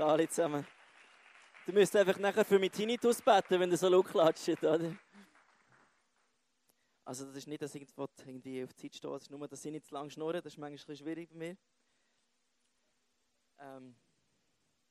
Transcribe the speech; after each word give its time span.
Alle 0.00 0.28
zusammen. 0.28 0.66
Du 1.66 1.72
müsst 1.72 1.94
einfach 1.96 2.18
nachher 2.18 2.44
für 2.44 2.58
mich 2.58 2.72
Tinnitus 2.72 3.22
beten, 3.22 3.58
wenn 3.60 3.70
du 3.70 3.76
so 3.76 4.02
klatscht, 4.02 4.62
oder? 4.62 4.94
Also 7.04 7.26
das 7.26 7.36
ist 7.36 7.46
nicht, 7.46 7.62
dass 7.62 7.74
ich 7.74 7.86
irgendwie 7.96 8.64
auf 8.64 8.72
die 8.72 8.90
Zeit 8.90 8.96
stehe, 8.96 9.14
es 9.14 9.22
ist 9.24 9.30
nur, 9.30 9.46
dass 9.46 9.64
ich 9.64 9.70
nicht 9.70 9.86
zu 9.86 9.94
lang 9.94 10.10
schnurre, 10.10 10.40
das 10.40 10.54
ist 10.54 10.58
manchmal 10.58 10.96
schwierig 10.96 11.28
bei 11.30 11.36
mir. 11.36 11.56
Ähm, 13.58 13.94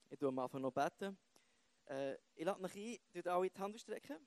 ich 0.09 0.17
tue 0.17 0.29
am 0.29 0.39
Anfang 0.39 0.61
noch 0.61 0.71
beten. 0.71 1.17
Äh, 1.85 2.15
ich 2.35 2.45
lade 2.45 2.63
euch 2.63 2.75
ein, 2.75 2.97
tut 3.11 3.27
alle 3.27 3.49
die 3.49 3.59
Hand 3.59 3.75
ausstrecken. 3.75 4.17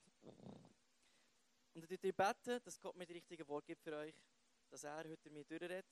Und 1.74 1.90
ich 1.90 2.00
tue 2.00 2.12
beten, 2.12 2.61
dass 2.64 2.80
Gott 2.80 2.96
mir 2.96 3.06
die 3.06 3.14
richtigen 3.14 3.46
Worte 3.48 3.66
gibt 3.66 3.82
für 3.82 3.96
euch, 3.96 4.14
dass 4.68 4.84
er 4.84 5.04
heute 5.08 5.30
mir 5.30 5.45
durchredet. 5.45 5.86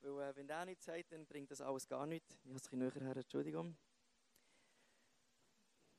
Weil 0.00 0.30
äh, 0.30 0.36
wenn 0.36 0.48
er 0.48 0.64
nichts 0.64 0.84
sagt, 0.84 1.12
dann 1.12 1.26
bringt 1.26 1.50
das 1.50 1.60
alles 1.60 1.86
gar 1.86 2.06
nichts. 2.06 2.38
Ich 2.42 2.48
habe 2.48 2.56
es 2.56 2.72
ein 2.72 2.78
bisschen 2.78 3.02
näher 3.02 3.14
her, 3.14 3.16
Entschuldigung. 3.16 3.76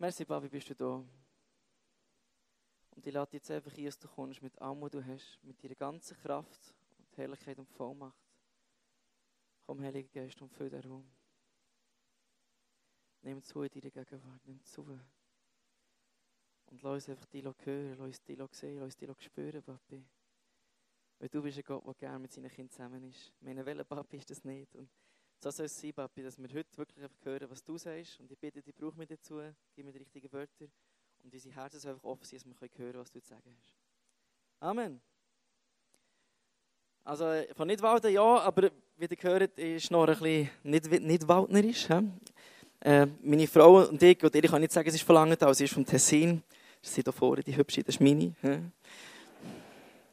Merci, 0.02 0.26
Babi, 0.26 0.50
bist 0.50 0.68
du 0.68 0.74
da. 0.74 1.06
Und 2.90 3.06
ich 3.06 3.14
lade 3.14 3.38
jetzt 3.38 3.52
einfach 3.52 3.78
ein, 3.78 3.86
dass 3.86 4.00
du 4.00 4.08
kommst 4.08 4.42
mit 4.42 4.60
allem, 4.60 4.82
was 4.82 4.90
du 4.90 5.06
hast, 5.06 5.38
mit 5.44 5.64
deiner 5.64 5.76
ganzen 5.76 6.18
Kraft 6.18 6.74
und 6.98 7.18
Herrlichkeit 7.18 7.60
und 7.60 7.70
Vollmacht. 7.70 8.18
Komm, 9.68 9.80
Heiliger 9.84 10.10
Geist, 10.10 10.42
und 10.42 10.52
füll 10.52 10.72
den 10.72 10.82
Raum. 10.82 11.08
Nimm 13.22 13.44
zu 13.44 13.62
in 13.62 13.70
deiner 13.70 13.92
Gegenwart, 13.92 14.42
nimm 14.48 14.64
zu. 14.64 14.82
Und 14.82 16.82
lass 16.82 16.94
uns 16.94 17.10
einfach 17.10 17.28
die 17.28 17.44
hören, 17.44 17.96
lass 18.00 18.00
uns 18.00 18.24
die 18.24 18.36
sehen, 18.54 18.80
lass 18.80 18.86
uns 18.86 18.98
die 18.98 19.08
spüren, 19.20 19.62
Papi. 19.62 20.04
Weil 21.20 21.30
du 21.30 21.44
bist 21.44 21.60
ein 21.60 21.64
Gott, 21.64 21.86
der 21.86 21.94
gerne 21.94 22.18
mit 22.18 22.32
seinen 22.32 22.50
Kindern 22.50 22.72
zusammen 22.72 23.04
ist. 23.04 23.32
Meine 23.40 23.64
welcher 23.64 23.84
Papi 23.84 24.18
ist 24.18 24.32
das 24.32 24.44
nicht. 24.44 24.76
Und 24.76 24.90
so 25.44 25.50
soll 25.50 25.66
es 25.66 25.82
sein, 25.82 25.92
Papi, 25.92 26.22
dass 26.22 26.38
wir 26.38 26.48
heute 26.50 26.78
wirklich 26.78 27.04
einfach 27.04 27.26
hören, 27.26 27.50
was 27.50 27.64
du 27.64 27.76
sagst. 27.76 28.20
Und 28.20 28.32
ich 28.32 28.38
bitte 28.38 28.62
dich, 28.62 28.76
brauch 28.76 28.94
mich 28.94 29.08
dazu, 29.08 29.42
gib 29.76 29.86
mir 29.86 29.92
die 29.92 29.98
richtigen 29.98 30.32
Wörter. 30.32 30.66
Und 31.24 31.34
unsere 31.34 31.56
Herzen 31.56 31.80
sollen 31.80 31.96
einfach 31.96 32.10
offen 32.10 32.26
sein, 32.26 32.40
dass 32.40 32.62
wir 32.62 32.70
hören 32.78 33.00
was 33.00 33.12
du 33.12 33.20
zu 33.20 33.30
sagen 33.30 33.56
hast. 33.58 33.76
Amen. 34.60 35.02
Also 37.04 37.26
von 37.56 37.68
Nidwalden 37.68 38.14
ja, 38.14 38.22
aber 38.22 38.70
wie 38.98 39.06
ihr 39.06 39.08
gehört, 39.08 39.58
ist 39.58 39.90
noch 39.90 40.08
ein 40.08 40.14
bisschen 40.20 40.50
nicht, 40.62 40.92
nicht 41.02 41.28
waldnerisch. 41.28 41.88
Äh, 42.80 43.08
meine 43.24 43.48
Frau 43.48 43.88
und 43.88 44.02
ich, 44.04 44.24
und 44.24 44.36
ich 44.36 44.52
kann 44.52 44.62
nicht 44.62 44.72
sagen, 44.72 44.92
sie 44.92 44.98
ist 44.98 45.04
von 45.04 45.16
Langenthal, 45.16 45.56
sie 45.56 45.64
ist 45.64 45.74
vom 45.74 45.86
Tessin. 45.86 46.44
Sie 46.84 47.02
da 47.02 47.12
vorne, 47.12 47.44
die 47.44 47.56
hübsche, 47.56 47.84
das 47.84 47.96
ist 47.96 48.02
meine. 48.02 48.36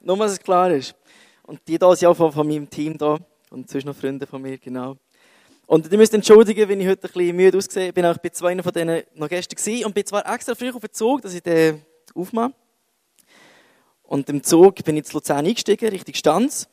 Nur, 0.00 0.16
dass 0.16 0.32
es 0.32 0.40
klar 0.40 0.70
ist. 0.70 0.94
Und 1.42 1.60
die 1.68 1.78
da 1.78 1.94
sind 1.94 2.08
auch 2.08 2.16
von, 2.16 2.32
von 2.32 2.46
meinem 2.46 2.68
Team 2.68 2.96
da. 2.96 3.18
Und 3.50 3.68
sonst 3.70 3.84
noch 3.84 3.96
Freunde 3.96 4.26
von 4.26 4.40
mir, 4.40 4.58
genau. 4.58 4.96
Und 5.68 5.92
ihr 5.92 5.98
müsst 5.98 6.14
entschuldigen, 6.14 6.66
wenn 6.66 6.80
ich 6.80 6.88
heute 6.88 7.06
ein 7.06 7.12
bisschen 7.12 7.36
müde 7.36 7.58
aussehe. 7.58 7.88
Ich 7.88 7.94
bin 7.94 8.06
auch 8.06 8.16
bei 8.16 8.30
zwei 8.30 8.56
von 8.62 8.72
denen 8.72 9.02
noch 9.14 9.28
gestern 9.28 9.54
gewesen 9.54 9.84
und 9.84 9.94
bin 9.94 10.06
zwar 10.06 10.26
extra 10.34 10.54
früh 10.54 10.70
auf 10.70 10.80
den 10.80 10.92
Zug, 10.94 11.20
dass 11.20 11.34
ich 11.34 11.42
den 11.42 11.84
aufmache. 12.14 12.54
Und 14.02 14.30
im 14.30 14.42
Zug 14.42 14.82
bin 14.82 14.96
ich 14.96 15.04
zu 15.04 15.18
Luzern 15.18 15.44
eingestiegen, 15.44 15.90
Richtung 15.90 16.14
Stanz. 16.14 16.70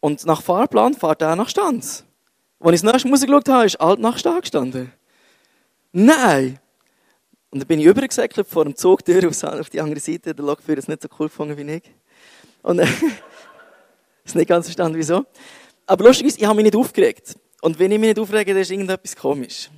Und 0.00 0.24
nach 0.24 0.40
Fahrplan 0.40 0.94
fährt 0.94 1.20
er 1.20 1.36
nach 1.36 1.50
Stanz. 1.50 2.06
Als 2.58 2.76
ich 2.76 2.80
das 2.80 2.90
nächste 2.90 3.08
Mal 3.08 3.16
rausgeschaut 3.16 3.48
habe, 3.50 3.66
ist 3.66 3.80
alt 3.82 4.00
nach 4.00 4.16
Stag 4.16 4.40
gestanden. 4.40 4.94
Nein! 5.92 6.58
Und 7.50 7.60
dann 7.60 7.66
bin 7.66 7.80
ich 7.80 7.84
übergesäckelt 7.84 8.48
vor 8.48 8.64
dem 8.64 8.74
Zugtür 8.74 9.28
auf 9.28 9.68
die 9.68 9.80
andere 9.80 10.00
Seite. 10.00 10.34
Der 10.34 10.42
Lokführer 10.42 10.78
hat 10.78 10.84
es 10.84 10.88
nicht 10.88 11.02
so 11.02 11.08
cool 11.18 11.28
gefunden 11.28 11.54
wie 11.54 11.70
ich. 11.70 11.82
Und 12.62 12.78
äh, 12.78 12.86
ist 14.24 14.36
nicht 14.36 14.48
ganz 14.48 14.64
verstanden, 14.64 14.96
wieso. 14.96 15.26
Aber 15.84 16.04
lustig 16.04 16.28
ist, 16.28 16.38
ich 16.38 16.46
habe 16.46 16.56
mich 16.56 16.64
nicht 16.64 16.76
aufgeregt. 16.76 17.36
Und 17.60 17.78
wenn 17.78 17.90
ich 17.90 17.98
mich 17.98 18.08
nicht 18.08 18.18
aufrege, 18.18 18.52
dann 18.52 18.62
ist 18.62 18.70
irgendetwas 18.70 19.16
komisch. 19.16 19.68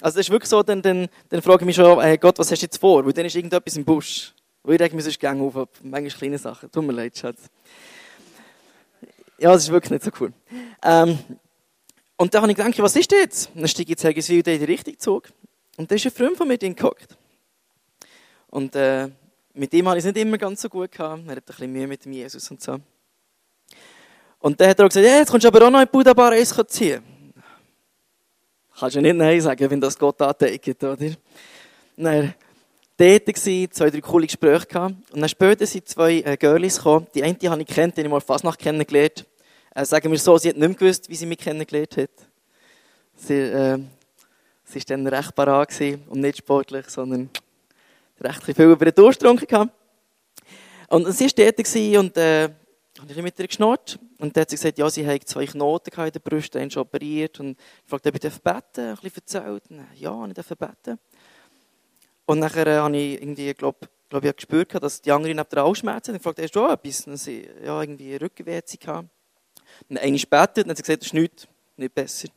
Also 0.00 0.16
das 0.16 0.26
ist 0.26 0.30
wirklich 0.30 0.48
so, 0.48 0.62
dann, 0.62 0.80
dann, 0.82 1.08
dann 1.28 1.42
frage 1.42 1.62
ich 1.62 1.66
mich 1.66 1.76
schon, 1.76 2.00
hey 2.00 2.16
Gott, 2.18 2.38
was 2.38 2.50
hast 2.50 2.60
du 2.60 2.66
jetzt 2.66 2.78
vor? 2.78 3.04
Weil 3.04 3.12
dann 3.12 3.26
ist 3.26 3.36
irgendetwas 3.36 3.76
im 3.76 3.84
Busch. 3.84 4.32
Weil 4.62 4.74
ich 4.74 4.80
rege 4.80 4.96
mich 4.96 5.04
sonst 5.04 5.20
gerne 5.20 5.42
auf, 5.42 5.54
manchmal 5.82 6.10
kleine 6.10 6.38
Sachen. 6.38 6.70
Tut 6.70 6.84
mir 6.84 6.92
leid, 6.92 7.16
Schatz. 7.16 7.50
Ja, 9.38 9.52
das 9.52 9.64
ist 9.64 9.70
wirklich 9.70 9.90
nicht 9.90 10.04
so 10.04 10.10
cool. 10.20 10.32
Ähm, 10.82 11.18
und 12.16 12.34
dann 12.34 12.42
habe 12.42 12.52
ich 12.52 12.58
gedacht, 12.58 12.78
was 12.78 12.96
ist 12.96 13.10
das 13.10 13.18
jetzt? 13.18 13.50
Dann 13.54 13.66
steige 13.66 13.84
ich 13.84 13.90
jetzt 13.90 14.04
Hagiswil 14.04 14.46
in 14.46 14.58
die 14.58 14.64
Richtung 14.64 14.98
Zug. 14.98 15.28
Und 15.76 15.90
da 15.90 15.94
ist 15.94 16.04
ein 16.04 16.12
Freund 16.12 16.36
von 16.36 16.46
mir 16.46 16.58
drin 16.58 16.76
gehockt. 16.76 17.16
Und 18.48 18.76
äh, 18.76 19.08
mit 19.54 19.72
ihm 19.72 19.88
habe 19.88 19.98
ich 19.98 20.04
es 20.04 20.12
nicht 20.12 20.22
immer 20.22 20.36
ganz 20.36 20.60
so 20.60 20.68
gut 20.68 20.92
gehabt. 20.92 21.22
Er 21.26 21.36
hat 21.36 21.38
ein 21.38 21.44
bisschen 21.46 21.72
Mühe 21.72 21.86
mit 21.86 22.04
dem 22.04 22.12
Jesus 22.12 22.50
und 22.50 22.60
so. 22.60 22.78
Und 24.40 24.60
dann 24.60 24.68
hat 24.68 24.78
er 24.78 24.88
gesagt, 24.88 25.06
ja, 25.06 25.18
jetzt 25.18 25.30
kommst 25.30 25.44
du 25.44 25.48
aber 25.48 25.66
auch 25.66 25.70
noch 25.70 25.80
in 25.80 25.88
Budabar 25.88 26.32
Eis 26.32 26.54
ziehen. 26.68 27.02
Kannst 28.80 28.96
du 28.96 29.02
nicht 29.02 29.14
Nein 29.14 29.38
sagen, 29.42 29.70
wenn 29.70 29.78
das 29.78 29.98
Gott 29.98 30.22
anteigt, 30.22 30.82
oder? 30.82 30.96
Dann 31.98 32.34
dort 32.96 33.26
war, 33.26 33.70
zwei, 33.70 33.90
drei 33.90 34.00
coole 34.00 34.26
Gespräche 34.26 34.66
gehabt. 34.66 34.94
Und 35.12 35.20
dann 35.20 35.28
später 35.28 35.66
sind 35.66 35.86
zwei 35.86 36.22
äh, 36.22 36.34
Girlies 36.38 36.78
gekommen. 36.78 37.06
Die 37.14 37.22
eine 37.22 37.36
habe 37.50 37.60
ich 37.60 37.68
kennt, 37.68 37.98
die 37.98 38.00
habe 38.00 38.08
ich 38.08 38.10
mal 38.10 38.20
fast 38.22 38.42
nach 38.42 38.56
kennengelernt. 38.56 39.26
Äh, 39.74 39.84
sagen 39.84 40.10
wir 40.10 40.18
so, 40.18 40.38
sie 40.38 40.48
hat 40.48 40.56
nicht 40.56 40.66
mehr 40.66 40.78
gewusst, 40.78 41.10
wie 41.10 41.14
sie 41.14 41.26
mich 41.26 41.36
kennengelernt 41.36 41.94
hat. 41.98 42.10
Sie, 43.16 43.34
äh, 43.34 43.78
war 43.78 44.82
dann 44.86 45.06
recht 45.06 45.34
parat 45.34 45.78
und 46.08 46.20
nicht 46.20 46.38
sportlich, 46.38 46.88
sondern 46.88 47.28
recht 48.18 48.42
viel 48.42 48.64
über 48.64 48.86
den 48.86 48.94
Durst 48.94 49.20
getrunken. 49.20 49.70
Und 50.88 51.12
sie 51.12 51.26
war 51.26 51.52
dort 51.52 51.98
und 51.98 52.16
äh, 52.16 52.48
habe 53.00 53.12
ich 53.12 53.22
mit 53.22 53.38
ihr 53.38 53.46
geschnurrt. 53.46 53.98
Und 54.18 54.36
dann 54.36 54.42
hat 54.42 54.50
sie 54.50 54.56
gesagt, 54.56 54.78
ja, 54.78 54.90
sie 54.90 55.06
hat 55.06 55.28
zwei 55.28 55.46
Knoten 55.46 55.90
in 55.90 56.12
der 56.12 56.20
Brust, 56.20 56.56
einen 56.56 56.70
schon 56.70 56.82
operiert. 56.82 57.40
Und 57.40 57.58
ich 57.58 57.90
fragte, 57.90 58.08
ob 58.10 58.14
ich 58.14 58.20
beten 58.20 58.42
darf, 58.42 58.76
ein 58.76 58.94
bisschen 58.96 59.12
erzählt. 59.16 59.62
Und, 59.70 59.86
ja, 59.96 60.26
ich 60.26 60.34
darf 60.34 60.48
beten. 60.48 60.98
Und 62.26 62.38
nachher 62.38 62.66
äh, 62.66 62.76
habe 62.76 62.96
ich 62.96 63.20
irgendwie, 63.20 63.52
glaube 63.54 63.88
glaub, 64.08 64.24
ich 64.24 64.36
gespürt, 64.36 64.82
dass 64.82 65.00
die 65.00 65.10
andere 65.12 65.34
neben 65.34 65.48
der 65.48 65.64
auch 65.64 65.74
Schmerzen 65.74 66.12
hat. 66.12 66.20
Ich 66.20 66.22
fragte, 66.22 66.42
hast 66.42 66.52
du 66.52 66.64
auch 66.64 66.72
etwas? 66.72 67.06
Und 67.06 67.16
sie, 67.16 67.48
ja, 67.64 67.80
irgendwie 67.80 68.14
Rückenweh 68.16 68.60
gehabt. 68.78 69.08
Und 69.88 69.98
eine 69.98 70.18
später, 70.18 70.62
dann 70.62 70.70
hat 70.70 70.76
sie 70.76 70.82
gesagt, 70.82 71.02
das 71.02 71.08
ist 71.08 71.14
nichts, 71.14 71.48
nicht 71.76 71.94
besser. 71.94 72.28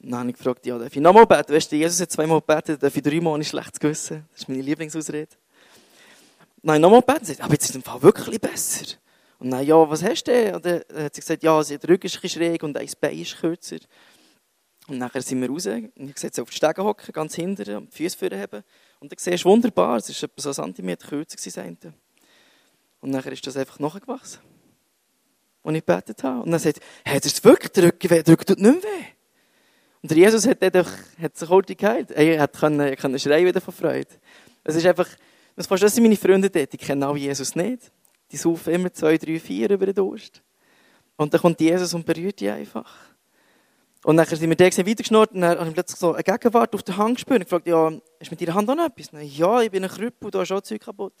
Und 0.00 0.10
dann 0.10 0.20
habe 0.20 0.30
ich 0.30 0.36
gefragt, 0.36 0.64
ja, 0.66 0.78
darf 0.78 0.94
ich 0.94 1.02
nochmal 1.02 1.26
beten? 1.26 1.52
Weißt 1.52 1.70
du, 1.70 1.76
Jesus 1.76 2.00
hat 2.00 2.10
zweimal 2.10 2.40
gebetet, 2.40 2.82
darf 2.82 2.96
ich 2.96 3.02
dreimal 3.02 3.34
ohne 3.34 3.44
schlechtes 3.44 3.80
Gewissen? 3.80 4.26
Das 4.32 4.42
ist 4.42 4.48
meine 4.48 4.62
Lieblingsausrede. 4.62 5.28
Dann 6.62 6.70
habe 6.70 6.76
ich 6.76 6.82
nochmal 6.82 7.00
gebetet, 7.00 7.40
aber 7.40 7.52
jetzt 7.52 7.64
ist 7.64 7.70
es 7.70 7.76
im 7.76 7.82
Fall 7.82 8.02
wirklich 8.02 8.40
besser. 8.40 8.96
Und 9.38 9.50
dann, 9.50 9.66
ja, 9.66 9.88
was 9.88 10.02
hast 10.02 10.24
du 10.24 10.32
denn? 10.32 10.54
Und 10.54 10.64
dann 10.64 10.82
hat 10.94 11.14
sie 11.14 11.20
gesagt, 11.20 11.42
ja, 11.42 11.62
der 11.62 11.88
Rücken 11.88 12.06
ist 12.06 12.30
schräg 12.30 12.62
und 12.62 12.76
ein 12.76 12.88
Bein 13.00 13.18
ist 13.18 13.38
kürzer. 13.38 13.78
Und 14.88 14.98
nachher 14.98 15.20
sind 15.20 15.40
wir 15.40 15.50
raus. 15.50 15.66
Und 15.66 15.92
ich 15.96 16.14
gesagt, 16.14 16.34
sie 16.34 16.42
auf 16.42 16.50
die 16.50 16.56
Stege 16.56 16.82
hocken, 16.82 17.12
ganz 17.12 17.34
hinten, 17.34 17.76
und 17.76 17.92
die 17.92 17.96
Füße 17.96 18.16
vorne 18.16 18.40
haben. 18.40 18.62
Und 19.00 19.12
dann 19.12 19.18
siehst 19.18 19.44
du 19.44 19.48
wunderbar, 19.48 19.96
es 19.96 20.08
war 20.08 20.28
etwa 20.28 20.42
so 20.42 20.48
ein 20.50 20.54
Zentimeter 20.54 21.08
kürzer 21.08 21.36
gewesen. 21.36 21.94
Und 23.00 23.10
nachher 23.10 23.32
ist 23.32 23.46
das 23.46 23.56
einfach 23.56 23.78
nachgewachsen. 23.78 24.40
Und 25.62 25.74
ich 25.74 25.84
gebetet 25.84 26.22
habe. 26.22 26.42
Und 26.42 26.50
dann 26.50 26.60
sagt 26.60 26.78
er, 26.78 27.12
hey, 27.12 27.20
das 27.20 27.32
ist 27.32 27.44
wirklich 27.44 27.72
der 27.72 27.84
Rücken 27.84 28.10
weh, 28.10 28.22
der 28.22 28.32
Rücken 28.32 28.46
tut 28.46 28.60
nicht 28.60 28.82
mehr 28.82 28.82
weh. 28.82 29.04
Und 30.02 30.10
der 30.10 30.18
Jesus 30.18 30.46
hat, 30.46 30.62
doch, 30.74 30.90
hat 31.20 31.36
sich 31.36 31.48
heute 31.48 31.74
geheilt. 31.74 32.12
Er 32.12 32.40
hat 32.40 32.52
können, 32.52 32.94
können 32.96 33.18
schreien 33.18 33.44
wieder 33.44 33.60
von 33.60 33.74
Freude. 33.74 34.06
Es 34.62 34.76
ist 34.76 34.86
einfach, 34.86 35.08
das 35.56 35.66
sind 35.66 36.02
meine 36.02 36.16
Freunde 36.16 36.48
dort, 36.48 36.72
die 36.72 36.76
kennen 36.76 37.02
auch 37.02 37.16
Jesus 37.16 37.56
nicht. 37.56 37.90
Die 38.32 38.36
saufen 38.36 38.72
immer 38.72 38.92
zwei, 38.92 39.18
drei, 39.18 39.38
vier 39.38 39.70
über 39.70 39.86
den 39.86 39.94
Durst. 39.94 40.42
Und 41.16 41.32
dann 41.32 41.40
kommt 41.40 41.60
Jesus 41.60 41.94
und 41.94 42.04
berührt 42.04 42.40
die 42.40 42.50
einfach. 42.50 42.92
Und 44.04 44.18
dann 44.18 44.26
sind 44.26 44.48
wir 44.48 44.56
da 44.56 44.64
weitergeschnurrt 44.66 45.32
und 45.32 45.40
dann 45.40 45.58
habe 45.58 45.68
ich 45.68 45.74
plötzlich 45.74 45.98
so 45.98 46.14
eine 46.14 46.22
Gegenwart 46.22 46.72
auf 46.74 46.82
der 46.84 46.96
Hand 46.96 47.16
gespürt. 47.16 47.42
Ich 47.42 47.48
fragte, 47.48 47.70
ja, 47.70 47.92
ist 48.20 48.30
mit 48.30 48.40
deiner 48.40 48.54
Hand 48.54 48.70
auch 48.70 48.76
noch 48.76 48.86
etwas? 48.86 49.10
Dann, 49.10 49.26
ja, 49.26 49.62
ich 49.62 49.70
bin 49.70 49.82
ein 49.82 49.90
Krüppel, 49.90 50.30
da 50.30 50.42
ist 50.42 50.52
auch 50.52 50.60
Zeug 50.60 50.80
kaputt. 50.80 51.14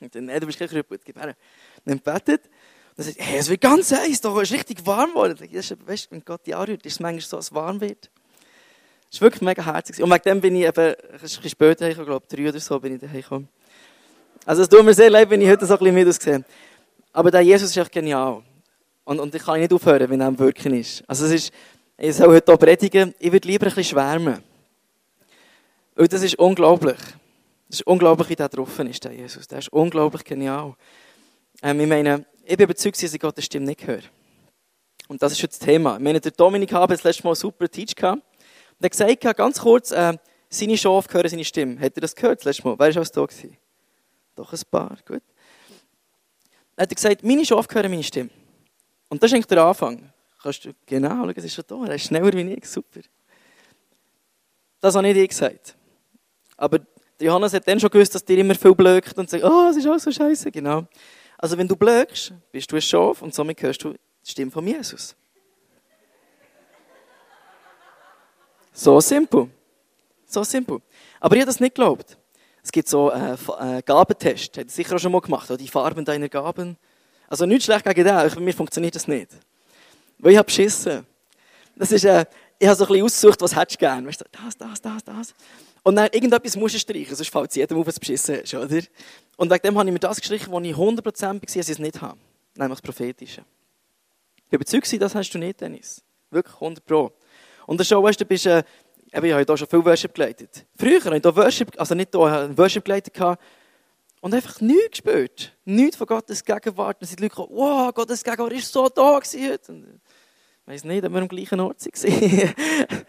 Und 0.00 0.14
dann, 0.14 0.26
nein, 0.26 0.40
du 0.40 0.46
bist 0.46 0.58
kein 0.58 0.68
Krüppel, 0.68 1.00
gib 1.04 1.18
her. 1.20 1.34
Dann 1.84 1.98
betet. 1.98 2.44
Und 2.44 2.98
dann 2.98 3.06
sagt 3.06 3.16
hey, 3.18 3.38
es 3.38 3.48
wird 3.48 3.60
ganz 3.60 3.90
heiß, 3.90 4.20
da 4.20 4.40
ist 4.40 4.52
richtig 4.52 4.86
warm 4.86 5.10
geworden. 5.10 5.36
Das 5.36 5.70
ist, 5.70 5.88
weißt, 5.88 6.12
wenn 6.12 6.24
Gott 6.24 6.46
die 6.46 6.54
anrührt, 6.54 6.86
ist 6.86 6.92
es 6.92 7.00
manchmal 7.00 7.20
so, 7.22 7.36
dass 7.38 7.46
es 7.46 7.54
warm 7.54 7.80
wird. 7.80 8.10
Das 9.10 9.20
war 9.20 9.26
wirklich 9.26 9.42
mega 9.42 9.64
herzig. 9.64 10.00
Und 10.00 10.10
wegen 10.10 10.22
dem 10.22 10.40
bin 10.40 10.54
ich 10.54 10.66
eben, 10.66 10.94
ein 10.94 11.20
bisschen 11.20 11.48
später, 11.48 11.88
ich 11.88 11.96
glaube, 11.96 12.26
drei 12.28 12.48
oder 12.48 12.60
so, 12.60 12.78
bin 12.78 12.94
ich 12.94 13.00
daheim 13.00 13.22
gekommen. 13.22 13.48
Also 14.46 14.62
es 14.62 14.68
tut 14.68 14.84
mir 14.84 14.94
sehr 14.94 15.10
leid, 15.10 15.30
wenn 15.30 15.40
ich 15.40 15.48
heute 15.48 15.64
so 15.64 15.74
ein 15.74 15.78
bisschen 15.78 15.94
müde 15.94 16.10
aussehe. 16.10 16.44
Aber 17.12 17.30
der 17.30 17.40
Jesus 17.40 17.70
ist 17.70 17.76
echt 17.76 17.92
genial. 17.92 18.42
Und, 19.04 19.20
und 19.20 19.34
ich 19.34 19.42
kann 19.42 19.60
nicht 19.60 19.72
aufhören, 19.72 20.08
wenn 20.10 20.20
er 20.20 20.26
am 20.26 20.38
Wirken 20.38 20.74
ist. 20.74 21.02
Also 21.06 21.26
es 21.26 21.32
ist, 21.32 21.52
ich 21.96 22.14
soll 22.14 22.28
heute 22.28 22.52
hier 22.52 22.58
predigen, 22.58 23.14
ich 23.18 23.32
würde 23.32 23.48
lieber 23.48 23.66
ein 23.66 23.74
bisschen 23.74 23.84
schwärmen. 23.84 24.42
Und 25.96 26.12
das 26.12 26.22
ist 26.22 26.38
unglaublich. 26.38 26.98
Das 27.68 27.80
ist 27.80 27.86
unglaublich, 27.86 28.28
wie 28.28 28.36
der 28.36 28.48
getroffen 28.48 28.88
ist, 28.88 29.04
der 29.04 29.12
Jesus. 29.12 29.46
Der 29.46 29.58
ist 29.58 29.72
unglaublich 29.72 30.24
genial. 30.24 30.74
Ähm, 31.62 31.80
ich 31.80 31.86
meine, 31.86 32.26
ich 32.44 32.56
bin 32.56 32.64
überzeugt, 32.64 33.02
dass 33.02 33.14
ich 33.14 33.20
Gottes 33.20 33.44
Stimme 33.44 33.66
nicht 33.66 33.86
höre. 33.86 34.02
Und 35.08 35.22
das 35.22 35.32
ist 35.32 35.42
jetzt 35.42 35.60
das 35.60 35.66
Thema. 35.66 35.96
Ich 35.96 36.02
meine, 36.02 36.20
der 36.20 36.32
Dominik 36.32 36.72
hat 36.72 36.90
das 36.90 37.04
letzte 37.04 37.22
Mal 37.24 37.30
einen 37.30 37.36
super 37.36 37.68
Teach 37.68 37.94
gehabt. 37.94 38.22
Und 38.22 39.00
er 39.00 39.06
hat 39.08 39.20
gesagt, 39.20 39.36
ganz 39.38 39.60
kurz, 39.60 39.90
äh, 39.92 40.14
seine 40.50 40.76
Schafe 40.76 41.12
hören 41.12 41.28
seine 41.28 41.44
Stimme. 41.44 41.80
Hat 41.80 41.96
er 41.96 42.00
das 42.00 42.14
gehört 42.14 42.40
das 42.40 42.44
letzte 42.44 42.64
Mal? 42.64 42.72
Wer 42.72 42.78
war 42.78 42.96
alles 42.96 43.12
da? 43.12 43.24
Gewesen? 43.24 43.56
Doch 44.34 44.52
ein 44.52 44.60
paar, 44.70 44.96
gut. 45.06 45.22
Er 46.76 46.82
hat 46.82 46.94
gesagt, 46.94 47.22
meine 47.22 47.44
Schafe 47.44 47.72
hören 47.74 47.90
meine 47.90 48.02
Stimme. 48.02 48.30
Und 49.08 49.22
das 49.22 49.30
ist 49.30 49.34
eigentlich 49.34 49.46
der 49.46 49.64
Anfang. 49.64 50.12
Kannst 50.42 50.64
du, 50.64 50.72
genau, 50.86 51.24
schau, 51.24 51.32
es 51.36 51.44
ist 51.44 51.54
schon 51.54 51.64
da, 51.66 51.84
er 51.86 51.94
ist 51.94 52.06
schneller 52.06 52.32
wie 52.32 52.52
ich, 52.52 52.66
super. 52.66 53.00
Das 54.80 54.94
habe 54.94 55.06
nicht 55.06 55.16
ich 55.16 55.28
gesagt. 55.28 55.76
Aber 56.56 56.80
Johannes 57.20 57.54
hat 57.54 57.66
dann 57.66 57.80
schon 57.80 57.90
gewusst, 57.90 58.14
dass 58.14 58.24
dir 58.24 58.38
immer 58.38 58.54
viel 58.54 58.74
blökt 58.74 59.16
und 59.16 59.30
sagt, 59.30 59.44
oh, 59.44 59.68
es 59.70 59.76
ist 59.76 59.86
alles 59.86 60.02
so 60.02 60.12
scheiße. 60.12 60.50
Genau. 60.50 60.86
Also 61.38 61.56
wenn 61.56 61.68
du 61.68 61.76
blökst, 61.76 62.32
bist 62.50 62.70
du 62.70 62.76
ein 62.76 62.82
Schaf 62.82 63.22
und 63.22 63.34
somit 63.34 63.62
hörst 63.62 63.82
du 63.84 63.92
die 63.92 64.30
Stimme 64.30 64.50
von 64.50 64.66
Jesus. 64.66 65.16
So 68.72 69.00
simpel. 69.00 69.48
So 70.26 70.42
simpel. 70.42 70.82
Aber 71.20 71.36
ich 71.36 71.40
habe 71.40 71.46
das 71.46 71.60
nicht 71.60 71.74
geglaubt. 71.74 72.18
Es 72.64 72.72
gibt 72.72 72.88
so 72.88 73.12
äh, 73.12 73.34
äh, 73.34 73.82
Gabentest. 73.82 74.56
Hat 74.56 74.70
sicher 74.70 74.96
auch 74.96 74.98
schon 74.98 75.12
mal 75.12 75.20
gemacht. 75.20 75.48
Die 75.60 75.68
Farben 75.68 76.04
deiner 76.04 76.30
Gaben. 76.30 76.78
Also 77.28 77.44
nichts 77.44 77.66
schlecht 77.66 77.84
gegen 77.84 78.04
den. 78.04 78.14
Bei 78.14 78.40
mir 78.40 78.54
funktioniert 78.54 78.94
das 78.94 79.06
nicht. 79.06 79.28
Weil 80.18 80.32
ich 80.32 80.38
habe 80.38 80.46
beschissen. 80.46 81.06
Das 81.76 81.92
ist, 81.92 82.04
äh, 82.04 82.24
ich 82.58 82.66
habe 82.66 82.76
so 82.76 82.84
ein 82.84 82.88
bisschen 82.88 83.04
ausgesucht, 83.04 83.40
was 83.42 83.54
hättest 83.54 83.76
du 83.76 83.84
gerne. 83.84 84.08
Weißt 84.08 84.22
du, 84.22 84.24
das, 84.32 84.56
das, 84.56 84.80
das, 84.80 85.04
das. 85.04 85.34
Und 85.82 85.96
dann 85.96 86.08
irgendetwas 86.12 86.56
musst 86.56 86.74
du 86.74 86.78
streichen, 86.78 87.14
sonst 87.14 87.28
fällt 87.28 87.50
es 87.50 87.56
jedem 87.56 87.78
auf, 87.78 87.86
was 87.86 87.96
du 87.96 88.00
beschissen 88.00 88.38
hast, 88.40 88.54
oder? 88.54 88.80
Und 89.36 89.50
wegen 89.50 89.62
dem 89.62 89.78
habe 89.78 89.88
ich 89.88 89.92
mir 89.92 89.98
das 89.98 90.18
gestrichen, 90.18 90.50
wo 90.50 90.58
ich 90.60 90.74
100% 90.74 91.22
war, 91.22 91.34
dass 91.34 91.56
ich 91.56 91.68
es 91.68 91.78
nicht 91.78 92.00
habe. 92.00 92.18
Nämlich 92.56 92.80
das 92.80 92.82
Prophetische. 92.82 93.44
Ich 94.36 94.50
bin 94.50 94.56
überzeugt, 94.56 95.02
das 95.02 95.14
hast 95.14 95.30
du 95.30 95.38
nicht, 95.38 95.60
Dennis. 95.60 96.02
Wirklich 96.30 96.54
100 96.54 96.86
Pro. 96.86 97.12
Und 97.66 97.78
das 97.78 97.88
schon, 97.88 98.02
weißt 98.02 98.20
du, 98.20 98.24
bist, 98.24 98.46
äh, 98.46 98.62
ich 99.22 99.32
habe 99.32 99.44
hier 99.44 99.56
schon 99.56 99.68
viel 99.68 99.84
Worship 99.84 100.12
geleitet. 100.12 100.66
Früher 100.76 101.02
hatte 101.02 101.16
ich 101.16 101.22
hier 101.22 101.36
Worship, 101.36 101.78
also 101.78 101.94
nicht 101.94 102.08
hier, 102.12 102.58
Worship 102.58 102.84
geleitet 102.84 103.16
und 104.20 104.34
einfach 104.34 104.60
nichts 104.60 105.02
gespürt. 105.02 105.56
Nichts 105.64 105.96
von 105.96 106.06
Gottes 106.06 106.44
Gegenwart. 106.44 107.00
Und 107.00 107.06
sind 107.06 107.20
die 107.20 107.24
Leute 107.24 107.36
gekommen, 107.36 107.50
wow, 107.52 107.94
Gottes 107.94 108.24
Gegenwart 108.24 108.52
ist 108.54 108.72
so 108.72 108.88
da 108.88 109.18
gewesen. 109.18 110.00
Ich 110.62 110.66
weiss 110.66 110.82
nicht, 110.82 111.04
ob 111.04 111.12
wir 111.12 111.20
am 111.20 111.28
gleichen 111.28 111.60
Ort 111.60 111.84
waren. 111.84 112.54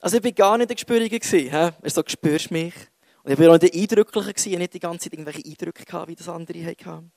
also 0.00 0.16
ich 0.16 0.24
war 0.24 0.32
gar 0.32 0.56
nicht 0.56 0.70
der 0.70 0.76
Gespürige. 0.76 1.18
He? 1.20 1.70
so, 1.90 2.02
spürst 2.06 2.50
mich. 2.50 2.74
Und 3.22 3.32
ich 3.32 3.38
war 3.38 3.48
auch 3.48 3.60
nicht 3.60 3.74
der 3.74 3.80
Eindrückliche, 3.82 4.32
gewesen, 4.32 4.58
nicht 4.58 4.74
die 4.74 4.80
ganze 4.80 5.10
Zeit 5.10 5.12
irgendwelche 5.12 5.46
Eindrücke 5.46 5.84
gehabt, 5.84 6.08
wie 6.08 6.14
das 6.14 6.28
andere 6.28 6.64
hatten. 6.64 7.12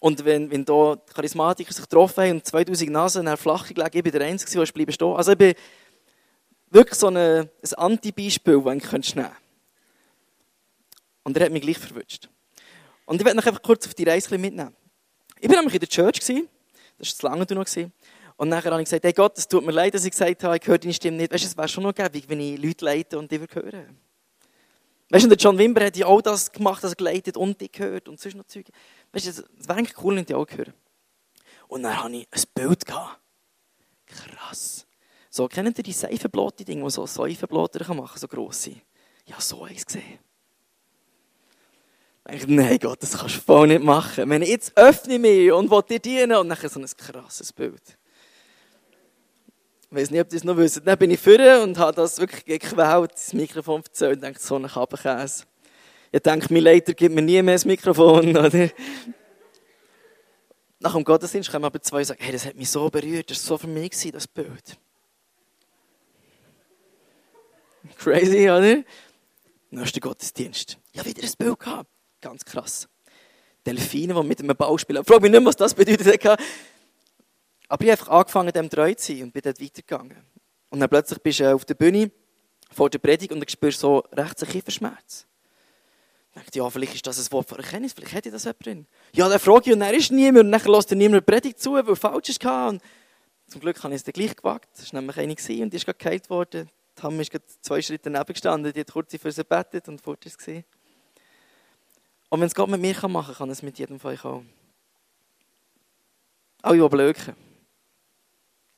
Und 0.00 0.24
wenn, 0.24 0.50
wenn 0.50 0.64
da 0.64 0.96
Charismatiker 1.14 1.72
sich 1.72 1.84
getroffen 1.84 2.24
haben 2.24 2.32
und 2.32 2.46
2000 2.46 2.90
Nasen 2.90 3.36
flach 3.36 3.68
gelegen, 3.68 3.98
ich 3.98 4.02
bin 4.02 4.12
der 4.12 4.22
Einzige, 4.22 4.64
der 4.64 4.72
bleiben 4.72 4.92
stehen. 4.92 5.14
Also 5.14 5.32
ich 5.32 5.38
bin 5.38 5.54
wirklich 6.70 6.98
so 6.98 7.08
eine, 7.08 7.50
ein 7.62 7.74
Anti-Beispiel, 7.74 8.62
das 8.62 8.62
ich 8.62 8.64
nehmen 8.64 8.80
könnte. 8.80 9.32
Und 11.22 11.36
er 11.36 11.44
hat 11.44 11.52
mich 11.52 11.62
gleich 11.62 11.78
verwünscht. 11.78 12.28
Und 13.04 13.20
ich 13.20 13.24
werde 13.24 13.36
noch 13.36 13.46
einfach 13.46 13.62
kurz 13.62 13.86
auf 13.86 13.94
die 13.94 14.04
Reise 14.04 14.36
mitnehmen. 14.38 14.74
Ich 15.40 15.48
war 15.48 15.56
nämlich 15.56 15.74
in 15.74 15.80
der 15.80 15.88
Church, 15.88 16.20
das 16.20 16.28
war 16.28 16.42
das 16.98 17.22
lange 17.22 17.46
noch. 17.50 17.66
Und 18.36 18.48
nachher 18.48 18.70
habe 18.70 18.80
ich 18.80 18.86
gesagt, 18.86 19.04
hey 19.04 19.12
Gott, 19.12 19.36
es 19.36 19.46
tut 19.46 19.66
mir 19.66 19.72
leid, 19.72 19.94
dass 19.94 20.04
ich 20.04 20.12
gesagt 20.12 20.42
habe, 20.44 20.56
ich 20.56 20.66
höre 20.66 20.78
deine 20.78 20.94
Stimme 20.94 21.18
nicht. 21.18 21.32
Weißt 21.32 21.44
du, 21.44 21.48
es 21.48 21.56
wäre 21.56 21.68
schon 21.68 21.82
noch 21.82 21.94
gäbig, 21.94 22.24
wenn 22.28 22.40
ich 22.40 22.58
Leute 22.58 22.84
leite 22.84 23.18
und 23.18 23.30
die 23.30 23.38
hören 23.38 23.98
Weißt 25.10 25.24
du, 25.24 25.28
der 25.28 25.36
John 25.36 25.58
Wimber 25.58 25.84
hat 25.84 25.96
ja 25.96 26.06
auch 26.06 26.22
das 26.22 26.50
gemacht, 26.52 26.84
dass 26.84 26.92
er 26.92 26.96
geleitet 26.96 27.36
und 27.36 27.60
dich 27.60 27.72
gehört 27.72 28.08
und 28.08 28.20
sonst 28.20 28.36
noch 28.36 28.46
Zeug. 28.46 28.66
Weißt 29.12 29.26
du, 29.26 29.30
es 29.30 29.68
wäre 29.68 29.78
eigentlich 29.78 30.02
cool, 30.02 30.16
wenn 30.16 30.24
die 30.24 30.34
auch 30.34 30.46
hören. 30.48 30.72
Und 31.66 31.82
dann 31.82 32.02
hatte 32.02 32.14
ich 32.16 32.28
ein 32.30 32.42
Bild. 32.54 32.86
Gehabt. 32.86 33.20
Krass. 34.06 34.86
So, 35.32 35.46
kennt 35.46 35.78
ihr 35.78 35.84
die 35.84 35.92
Seifenblote-Dinge, 35.92 36.82
die 36.82 36.90
so 36.90 37.06
Seifenblotter 37.06 37.94
machen 37.94 38.08
kann, 38.08 38.18
so 38.18 38.26
grosse? 38.26 38.72
Ja, 39.26 39.40
so 39.40 39.62
eins 39.62 39.86
gesehen. 39.86 40.18
Ich 42.28 42.40
dachte, 42.40 42.52
nein 42.52 42.78
Gott, 42.80 43.00
das 43.00 43.16
kannst 43.16 43.36
du 43.36 43.40
voll 43.40 43.68
nicht 43.68 43.82
machen. 43.82 44.28
Wenn 44.28 44.42
ich 44.42 44.48
jetzt 44.48 44.76
öffne 44.76 45.20
mich 45.20 45.52
und 45.52 45.70
will 45.70 45.82
dir 45.88 46.00
dienen 46.00 46.36
und 46.36 46.48
dann 46.48 46.68
so 46.68 46.80
ein 46.80 46.86
krasses 46.96 47.52
Bild. 47.52 47.96
Ich 49.88 49.96
weiß 49.96 50.10
nicht, 50.10 50.20
ob 50.20 50.26
ihr 50.26 50.36
das 50.36 50.44
noch 50.44 50.56
wisst. 50.56 50.82
Dann 50.84 50.98
bin 50.98 51.12
ich 51.12 51.20
vorne 51.20 51.62
und 51.62 51.78
habe 51.78 51.94
das 51.94 52.18
wirklich 52.18 52.44
gequält, 52.44 53.12
das 53.12 53.32
Mikrofon 53.32 53.84
verzählt 53.84 54.16
und 54.16 54.22
denke, 54.22 54.40
so 54.40 54.56
ein 54.56 54.66
Kabelkäse. 54.66 55.44
Ich 56.10 56.20
denke, 56.20 56.52
mein 56.52 56.64
Leiter 56.64 56.92
gibt 56.92 57.14
mir 57.14 57.22
nie 57.22 57.40
mehr 57.40 57.54
das 57.54 57.64
Mikrofon, 57.64 58.30
oder? 58.36 58.68
Nach 60.80 60.94
dem 60.94 61.04
Gottesdienst 61.04 61.50
kommen 61.52 61.64
aber 61.64 61.80
zwei 61.80 61.98
und 61.98 62.04
sagen, 62.04 62.22
hey, 62.22 62.32
das 62.32 62.46
hat 62.46 62.56
mich 62.56 62.70
so 62.70 62.88
berührt, 62.90 63.30
das 63.30 63.38
war 63.48 63.58
so 63.58 63.58
für 63.58 63.66
mich, 63.68 64.10
das 64.12 64.26
Bild. 64.26 64.78
Crazy, 67.98 68.50
oder? 68.50 68.82
Nächster 69.70 70.00
Gottesdienst. 70.00 70.78
Ja, 70.92 71.04
wieder 71.04 71.22
ein 71.22 71.32
Bild 71.38 71.58
gehabt. 71.60 71.90
Ganz 72.20 72.44
krass. 72.44 72.88
Delfine, 73.64 74.14
die 74.14 74.22
mit 74.22 74.40
einem 74.40 74.56
Ball 74.56 74.78
spielen. 74.78 75.02
Ich 75.02 75.06
frage 75.06 75.22
mich 75.22 75.30
nicht, 75.30 75.44
was 75.44 75.56
das 75.56 75.74
bedeutet. 75.74 76.26
Aber 76.26 77.84
ich 77.84 77.90
habe 77.90 77.90
einfach 77.90 78.08
angefangen, 78.08 78.52
dem 78.52 78.68
treu 78.68 78.92
zu 78.94 79.12
sein 79.12 79.24
und 79.24 79.32
bin 79.32 79.42
dort 79.42 79.60
weitergegangen. 79.60 80.16
Und 80.70 80.80
dann 80.80 80.88
plötzlich 80.88 81.20
bist 81.20 81.40
du 81.40 81.54
auf 81.54 81.64
der 81.64 81.74
Bühne 81.74 82.10
vor 82.72 82.90
der 82.90 82.98
Predigt 82.98 83.32
und 83.32 83.40
du 83.40 83.46
spürst 83.48 83.80
so 83.80 83.98
rechts 84.12 84.42
einen 84.42 84.52
Kieferschmerz. 84.52 85.26
Ich 86.34 86.42
dachte, 86.42 86.58
ja, 86.58 86.70
vielleicht 86.70 86.94
ist 86.94 87.06
das 87.06 87.18
ein 87.18 87.32
Wort 87.32 87.48
von 87.48 87.58
Erkenntnis, 87.58 87.92
vielleicht 87.92 88.14
hätte 88.14 88.28
ich 88.28 88.32
das 88.32 88.44
jemand 88.44 88.66
drin. 88.66 88.86
Ja, 89.14 89.28
dann 89.28 89.40
frage 89.40 89.62
ich 89.66 89.72
und 89.72 89.80
dann 89.80 89.94
ist 89.94 90.12
niemand 90.12 90.46
und 90.46 90.52
dann 90.52 90.72
lässt 90.72 90.90
er 90.90 90.96
niemand 90.96 91.26
Predigt 91.26 91.60
zu, 91.60 91.74
weil 91.74 91.96
falsch 91.96 92.28
ist. 92.28 92.44
Und 92.44 92.80
zum 93.48 93.60
Glück 93.60 93.82
habe 93.82 93.94
ich 93.94 93.98
es 93.98 94.04
dann 94.04 94.12
gleich 94.12 94.36
gewagt. 94.36 94.68
Das 94.76 94.92
war 94.92 95.00
nämlich 95.00 95.18
eine 95.18 95.32
und 95.62 95.72
die 95.72 95.76
ist 95.76 95.84
gerade 95.84 95.98
geheilt 95.98 96.30
worden. 96.30 96.70
Die 97.00 97.06
Hamm 97.06 97.18
ist 97.18 97.32
zwei 97.62 97.80
Schritte 97.80 98.10
daneben 98.10 98.32
gestanden, 98.32 98.72
die 98.72 98.80
hat 98.80 98.92
kurz 98.92 99.16
für 99.16 99.32
sie 99.32 99.42
gebetet 99.42 99.88
und 99.88 100.00
fort 100.02 100.24
ist 100.26 100.46
es. 100.46 100.64
Und 102.28 102.40
wenn 102.40 102.46
es 102.46 102.54
Gott 102.54 102.68
mit 102.68 102.80
mir 102.80 102.94
machen 103.08 103.26
kann, 103.28 103.34
kann 103.36 103.50
es 103.50 103.62
mit 103.62 103.78
jedem 103.78 103.98
von 103.98 104.12
euch 104.12 104.24
auch. 104.24 104.42
Alle, 106.62 106.82
die 106.82 106.88
blöken. 106.88 107.34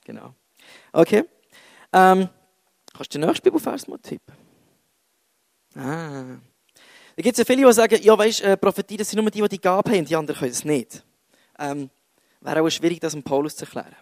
Genau. 0.05 0.35
Okay. 0.93 1.25
Ähm, 1.93 2.29
kannst 2.95 3.13
du 3.13 3.19
den 3.19 3.27
nächsten 3.29 3.43
Bibelvers 3.43 3.89
mal 3.89 3.99
tippen? 3.99 4.35
Ah. 5.75 6.39
Da 7.17 7.23
gibt 7.23 7.33
es 7.33 7.39
ja 7.39 7.45
viele, 7.45 7.67
die 7.67 7.73
sagen, 7.73 8.01
ja, 8.03 8.17
weißt, 8.17 8.41
äh, 8.43 8.57
Prophetie, 8.57 8.97
das 8.99 9.11
sind 9.11 9.21
nur 9.21 9.31
die, 9.31 9.43
die 9.43 9.49
die 9.49 9.61
Gabe 9.61 9.91
haben, 9.91 10.05
die 10.05 10.15
anderen 10.15 10.39
können 10.39 10.53
es 10.53 10.65
nicht. 10.65 11.05
Ähm, 11.59 11.91
wäre 12.41 12.63
auch 12.63 12.71
schwierig, 12.71 13.01
das 13.01 13.15
um 13.15 13.23
Paulus 13.23 13.57
zu 13.57 13.65
erklären. 13.65 13.97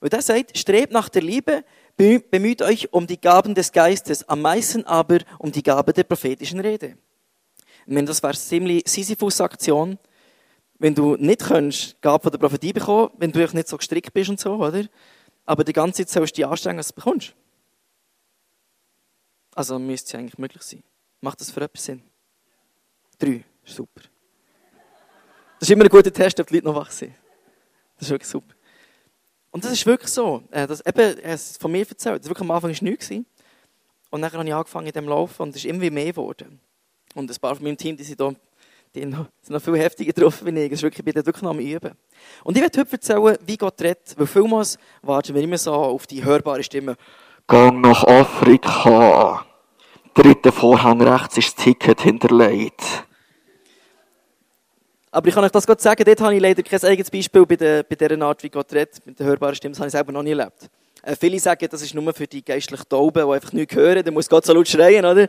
Weil 0.00 0.10
der 0.10 0.22
sagt, 0.22 0.56
strebt 0.56 0.92
nach 0.92 1.08
der 1.08 1.22
Liebe, 1.22 1.64
bemüht 1.96 2.62
euch 2.62 2.92
um 2.92 3.06
die 3.06 3.20
Gaben 3.20 3.54
des 3.54 3.72
Geistes, 3.72 4.28
am 4.28 4.42
meisten 4.42 4.84
aber 4.84 5.18
um 5.38 5.52
die 5.52 5.62
Gabe 5.62 5.92
der 5.92 6.04
prophetischen 6.04 6.60
Rede. 6.60 6.96
Meine, 7.86 8.06
das 8.06 8.22
wäre 8.22 8.34
ziemlich 8.34 8.84
Sisyphus-Aktion, 8.86 9.98
wenn 10.78 10.94
du 10.94 11.16
nicht 11.16 11.42
könntest, 11.42 12.00
Gabe 12.00 12.30
der 12.30 12.38
Prophetie 12.38 12.72
bekommen, 12.72 13.10
wenn 13.18 13.30
du 13.30 13.38
nicht 13.38 13.68
so 13.68 13.76
gestrickt 13.76 14.12
bist 14.12 14.30
und 14.30 14.40
so, 14.40 14.54
oder? 14.54 14.84
Aber 15.44 15.64
die 15.64 15.72
ganze 15.72 16.04
Zeit 16.04 16.10
sollst 16.10 16.36
du 16.36 16.42
dich 16.42 16.46
anstrengen, 16.46 16.78
dass 16.78 16.88
du 16.88 16.92
es 16.92 16.96
bekommst. 17.04 17.34
Also 19.54 19.78
müsste 19.78 20.08
es 20.08 20.14
eigentlich 20.14 20.38
möglich 20.38 20.62
sein. 20.62 20.82
Macht 21.20 21.40
das 21.40 21.50
für 21.50 21.60
etwas 21.60 21.84
Sinn? 21.84 22.02
Drei, 23.18 23.44
super. 23.64 24.02
Das 25.60 25.68
ist 25.68 25.70
immer 25.70 25.84
ein 25.84 25.90
guter 25.90 26.12
Test, 26.12 26.40
ob 26.40 26.48
die 26.48 26.54
Leute 26.54 26.66
noch 26.66 26.74
wach 26.74 26.90
sind. 26.90 27.14
Das 27.96 28.08
ist 28.08 28.10
wirklich 28.10 28.28
super. 28.28 28.54
Und 29.52 29.64
das 29.64 29.72
ist 29.72 29.86
wirklich 29.86 30.10
so. 30.10 30.42
Äh, 30.50 30.66
das, 30.66 30.84
eben, 30.84 31.18
er 31.18 31.32
hat 31.32 31.38
es 31.38 31.56
von 31.58 31.70
mir 31.70 31.86
erzählt. 31.88 32.22
Das 32.22 32.28
wirklich 32.28 32.48
am 32.48 32.50
Anfang 32.50 32.72
war 32.72 32.82
nichts. 32.82 33.10
Und 33.10 34.22
dann 34.22 34.32
habe 34.32 34.44
ich 34.44 34.54
angefangen 34.54 34.86
in 34.86 34.92
dem 34.92 35.08
Laufen 35.08 35.42
und 35.42 35.50
es 35.50 35.56
ist 35.56 35.64
immer 35.66 35.88
mehr 35.90 36.06
geworden. 36.06 36.58
Und 37.14 37.30
ein 37.30 37.36
paar 37.40 37.54
von 37.54 37.64
meinem 37.64 37.76
Team, 37.76 37.96
die 37.96 38.02
sind 38.02 38.18
da, 38.18 38.34
die 38.94 39.00
sind 39.00 39.28
noch 39.48 39.62
viel 39.62 39.78
heftiger 39.78 40.12
drauf 40.12 40.44
wie 40.44 40.50
ich. 40.58 40.70
Das 40.70 40.78
ist 40.78 40.82
wirklich, 40.82 40.98
ich 40.98 41.04
bin 41.04 41.14
wirklich 41.14 41.42
noch 41.42 41.50
am 41.50 41.60
Üben. 41.60 41.92
Und 42.44 42.56
ich 42.56 42.62
werde 42.62 42.80
heute 42.80 42.92
erzählen, 42.92 43.38
wie 43.46 43.56
Gott 43.56 43.80
redet, 43.80 44.14
weil 44.18 44.26
vielmals 44.26 44.78
warten 45.02 45.34
wir 45.34 45.42
immer 45.42 45.58
so 45.58 45.72
auf 45.72 46.06
die 46.06 46.24
hörbare 46.24 46.62
Stimme. 46.62 46.96
Gang 47.46 47.80
nach 47.80 48.04
Afrika. 48.04 49.46
Dritter 50.14 50.52
Vorhang 50.52 51.00
rechts 51.00 51.38
ist 51.38 51.56
das 51.56 51.64
Ticket 51.64 52.00
hinterlegt. 52.02 53.06
Aber 55.14 55.28
ich 55.28 55.34
kann 55.34 55.44
euch 55.44 55.50
das 55.50 55.66
gerade 55.66 55.82
sagen, 55.82 56.02
dort 56.04 56.20
habe 56.22 56.34
ich 56.34 56.40
leider 56.40 56.62
kein 56.62 56.82
eigenes 56.84 57.10
Beispiel 57.10 57.44
bei, 57.44 57.56
der, 57.56 57.82
bei 57.82 57.94
dieser 57.94 58.20
Art, 58.22 58.42
wie 58.42 58.48
Gott 58.48 58.72
redet, 58.72 59.04
mit 59.04 59.18
der 59.18 59.26
hörbaren 59.26 59.54
Stimme. 59.54 59.72
Das 59.72 59.80
habe 59.80 59.88
ich 59.88 59.92
selber 59.92 60.10
noch 60.10 60.22
nie 60.22 60.30
erlebt. 60.30 60.70
Äh, 61.02 61.14
viele 61.16 61.38
sagen, 61.38 61.68
das 61.70 61.82
ist 61.82 61.94
nur 61.94 62.14
für 62.14 62.26
die 62.26 62.42
geistlich 62.42 62.80
Tauben, 62.84 63.26
die 63.26 63.34
einfach 63.34 63.52
nichts 63.52 63.74
hören. 63.74 64.02
Da 64.02 64.10
muss 64.10 64.26
Gott 64.26 64.46
so 64.46 64.54
laut 64.54 64.66
schreien, 64.66 65.04
oder? 65.04 65.28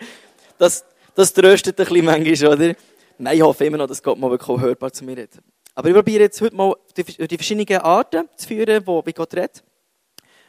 Das, 0.57 0.85
das 1.13 1.33
tröstet 1.33 1.77
ein 1.77 1.85
bisschen 1.85 2.05
manchmal, 2.05 2.53
oder? 2.53 2.75
Nein, 3.17 3.35
ich 3.35 3.41
hoffe 3.41 3.65
immer 3.65 3.77
noch, 3.77 3.87
dass 3.87 4.01
Gott 4.01 4.17
mal 4.17 4.31
wirklich 4.31 4.57
hörbar 4.57 4.93
zu 4.93 5.03
mir 5.03 5.17
redet. 5.17 5.39
Aber 5.75 5.89
ich 5.89 5.93
probiere 5.93 6.23
jetzt 6.23 6.39
heute 6.39 6.55
mal 6.55 6.75
die, 6.95 7.03
die 7.03 7.35
verschiedenen 7.35 7.81
Arten 7.81 8.29
zu 8.37 8.47
führen, 8.47 8.87
wo, 8.87 9.05
wie 9.05 9.11
Gott 9.11 9.33
redet. 9.33 9.63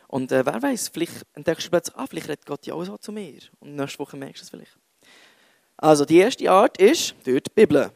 Und 0.07 0.31
äh, 0.31 0.47
wer 0.47 0.63
weiß, 0.63 0.91
vielleicht 0.91 1.27
entdeckst 1.33 1.67
du 1.67 1.71
plötzlich, 1.71 1.97
ah, 1.97 2.07
vielleicht 2.09 2.29
redet 2.29 2.47
Gott 2.47 2.65
ja 2.67 2.75
auch 2.75 2.85
so 2.85 2.97
zu 2.99 3.11
mir. 3.11 3.41
Und 3.59 3.75
nächste 3.75 3.99
Woche 3.99 4.17
merkst 4.17 4.43
du 4.43 4.45
es 4.45 4.51
vielleicht. 4.51 4.79
Also, 5.77 6.05
die 6.05 6.19
erste 6.19 6.49
Art 6.49 6.79
ist 6.79 7.17
durch 7.25 7.43
die 7.43 7.51
Bibel. 7.53 7.91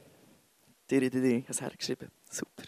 Diri, 0.91 1.11
diri, 1.11 1.45
hast 1.49 1.61
hergeschrieben. 1.61 2.11
Super. 2.31 2.65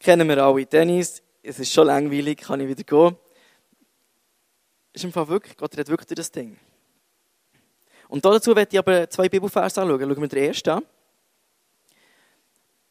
Kennen 0.00 0.28
wir 0.28 0.38
alle. 0.42 0.66
Dennis, 0.66 1.22
es 1.42 1.58
ist 1.58 1.72
schon 1.72 1.86
langweilig, 1.86 2.38
kann 2.38 2.60
ich 2.60 2.68
wieder 2.68 2.82
gehen. 2.82 3.16
Ist 4.92 5.04
im 5.04 5.12
Fall 5.12 5.28
wirklich, 5.28 5.56
Gott 5.56 5.72
redet 5.72 5.88
wirklich 5.88 6.06
durch 6.06 6.16
das 6.16 6.30
Ding. 6.30 6.58
Und 8.08 8.24
dazu 8.24 8.54
werde 8.54 8.70
ich 8.72 8.78
aber 8.78 9.08
zwei 9.10 9.28
Bibelverse 9.28 9.82
anschauen. 9.82 10.00
Schauen 10.00 10.20
wir 10.20 10.28
den 10.28 10.44
ersten 10.44 10.70
an. 10.70 10.84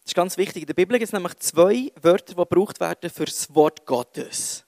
Das 0.03 0.09
ist 0.09 0.15
ganz 0.15 0.37
wichtig. 0.37 0.63
In 0.63 0.67
der 0.67 0.73
Bibel 0.73 0.99
gibt 0.99 1.07
es 1.07 1.13
nämlich 1.13 1.35
zwei 1.37 1.91
Wörter, 2.01 2.33
die 2.33 2.35
gebraucht 2.35 2.79
werden 2.79 3.09
für 3.09 3.25
das 3.25 3.53
Wort 3.55 3.85
Gottes. 3.85 4.65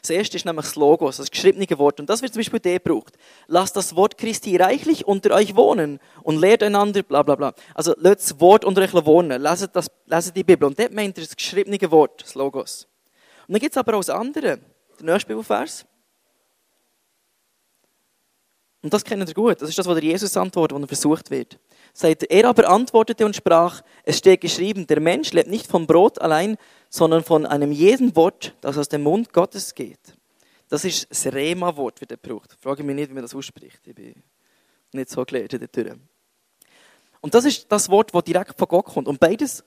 Das 0.00 0.10
erste 0.10 0.36
ist 0.36 0.44
nämlich 0.44 0.66
das 0.66 0.76
Logos, 0.76 1.16
das 1.16 1.30
geschriebene 1.30 1.66
Wort. 1.78 2.00
Und 2.00 2.08
das 2.08 2.22
wird 2.22 2.32
zum 2.32 2.40
Beispiel 2.40 2.60
der 2.60 2.78
gebraucht. 2.78 3.14
Lasst 3.46 3.76
das 3.76 3.96
Wort 3.96 4.18
Christi 4.18 4.56
reichlich 4.56 5.06
unter 5.06 5.34
euch 5.34 5.56
wohnen 5.56 6.00
und 6.22 6.40
lehrt 6.40 6.62
einander, 6.62 7.02
bla 7.02 7.22
bla 7.22 7.34
bla. 7.34 7.54
Also 7.74 7.94
lasst 7.98 8.30
das 8.30 8.40
Wort 8.40 8.64
unter 8.64 8.82
euch 8.82 8.92
wohnen, 8.92 9.40
leset, 9.40 9.74
das, 9.74 9.90
leset 10.06 10.36
die 10.36 10.44
Bibel. 10.44 10.66
Und 10.66 10.78
dort 10.78 10.92
meint 10.92 11.18
er 11.18 11.24
das 11.24 11.36
geschriebene 11.36 11.78
Wort, 11.90 12.22
das 12.22 12.34
Logos. 12.34 12.86
Und 13.46 13.54
dann 13.54 13.60
gibt 13.60 13.72
es 13.72 13.78
aber 13.78 13.94
auch 13.94 14.00
das 14.00 14.10
andere. 14.10 14.58
Der 15.00 15.12
nächste 15.12 15.28
Bibelvers. 15.28 15.86
Und 18.86 18.94
das 18.94 19.02
kennt 19.02 19.28
ihr 19.28 19.34
gut. 19.34 19.60
Das 19.60 19.68
ist 19.68 19.76
das, 19.76 19.88
was 19.88 19.96
der 19.96 20.04
Jesus 20.04 20.36
antwortet, 20.36 20.78
wo 20.78 20.80
er 20.80 20.86
versucht 20.86 21.32
wird. 21.32 21.58
Er 22.28 22.44
aber 22.44 22.68
antwortete 22.68 23.26
und 23.26 23.34
sprach, 23.34 23.82
es 24.04 24.18
steht 24.18 24.42
geschrieben, 24.42 24.86
der 24.86 25.00
Mensch 25.00 25.32
lebt 25.32 25.50
nicht 25.50 25.66
vom 25.66 25.88
Brot 25.88 26.20
allein, 26.20 26.56
sondern 26.88 27.24
von 27.24 27.46
einem 27.46 27.72
jeden 27.72 28.14
Wort, 28.14 28.54
das 28.60 28.78
aus 28.78 28.88
dem 28.88 29.02
Mund 29.02 29.32
Gottes 29.32 29.74
geht. 29.74 29.98
Das 30.68 30.84
ist 30.84 31.10
das 31.10 31.26
Rema-Wort, 31.26 32.00
wird 32.00 32.10
gebraucht. 32.10 32.52
Ich 32.56 32.62
frage 32.62 32.84
mich 32.84 32.94
nicht, 32.94 33.10
wie 33.10 33.14
man 33.14 33.24
das 33.24 33.34
ausspricht. 33.34 33.80
Ich 33.88 33.94
bin 33.96 34.22
nicht 34.92 35.10
so 35.10 35.24
gelernt 35.24 35.54
in 35.54 35.58
der 35.58 35.72
Tür. 35.72 35.96
Und 37.20 37.34
das 37.34 37.44
ist 37.44 37.66
das 37.68 37.88
Wort, 37.90 38.14
das 38.14 38.22
direkt 38.22 38.56
von 38.56 38.68
Gott 38.68 38.86
kommt. 38.86 39.08
Und 39.08 39.18
beides 39.18 39.64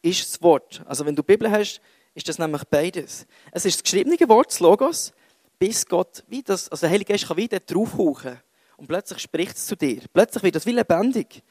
ist 0.00 0.32
das 0.32 0.40
Wort. 0.40 0.82
Also 0.86 1.04
wenn 1.04 1.14
du 1.14 1.20
die 1.20 1.26
Bibel 1.26 1.50
hast, 1.50 1.82
ist 2.14 2.26
das 2.26 2.38
nämlich 2.38 2.64
beides. 2.70 3.26
Es 3.52 3.66
ist 3.66 3.76
das 3.76 3.82
geschriebene 3.82 4.16
Wort, 4.30 4.46
das 4.46 4.60
Logos, 4.60 5.12
bis 5.58 5.84
Gott 5.86 6.24
wie 6.28 6.42
das, 6.42 6.70
also 6.70 6.80
der 6.80 6.90
Heilige 6.90 7.12
Geist 7.12 7.28
kann 7.28 7.36
wieder 7.36 7.60
draufhauchen. 7.60 8.40
Und 8.76 8.86
plötzlich 8.88 9.18
spricht 9.20 9.56
es 9.56 9.66
zu 9.66 9.76
dir. 9.76 10.02
Plötzlich 10.12 10.42
wird 10.42 10.54
das 10.54 10.66
wie 10.66 10.72
lebendig. 10.72 11.42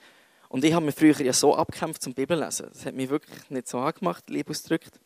Und 0.50 0.64
ich 0.64 0.74
habe 0.74 0.86
mich 0.86 0.96
früher 0.96 1.20
ja 1.22 1.34
so 1.34 1.56
abgekämpft 1.56 2.02
zum 2.02 2.14
Bibellesen. 2.14 2.70
Das 2.72 2.86
hat 2.86 2.94
mich 2.94 3.10
wirklich 3.10 3.50
nicht 3.50 3.68
so 3.68 3.80
angemacht, 3.80 4.30
lieb 4.30 4.50
ausgedrückt. 4.50 5.00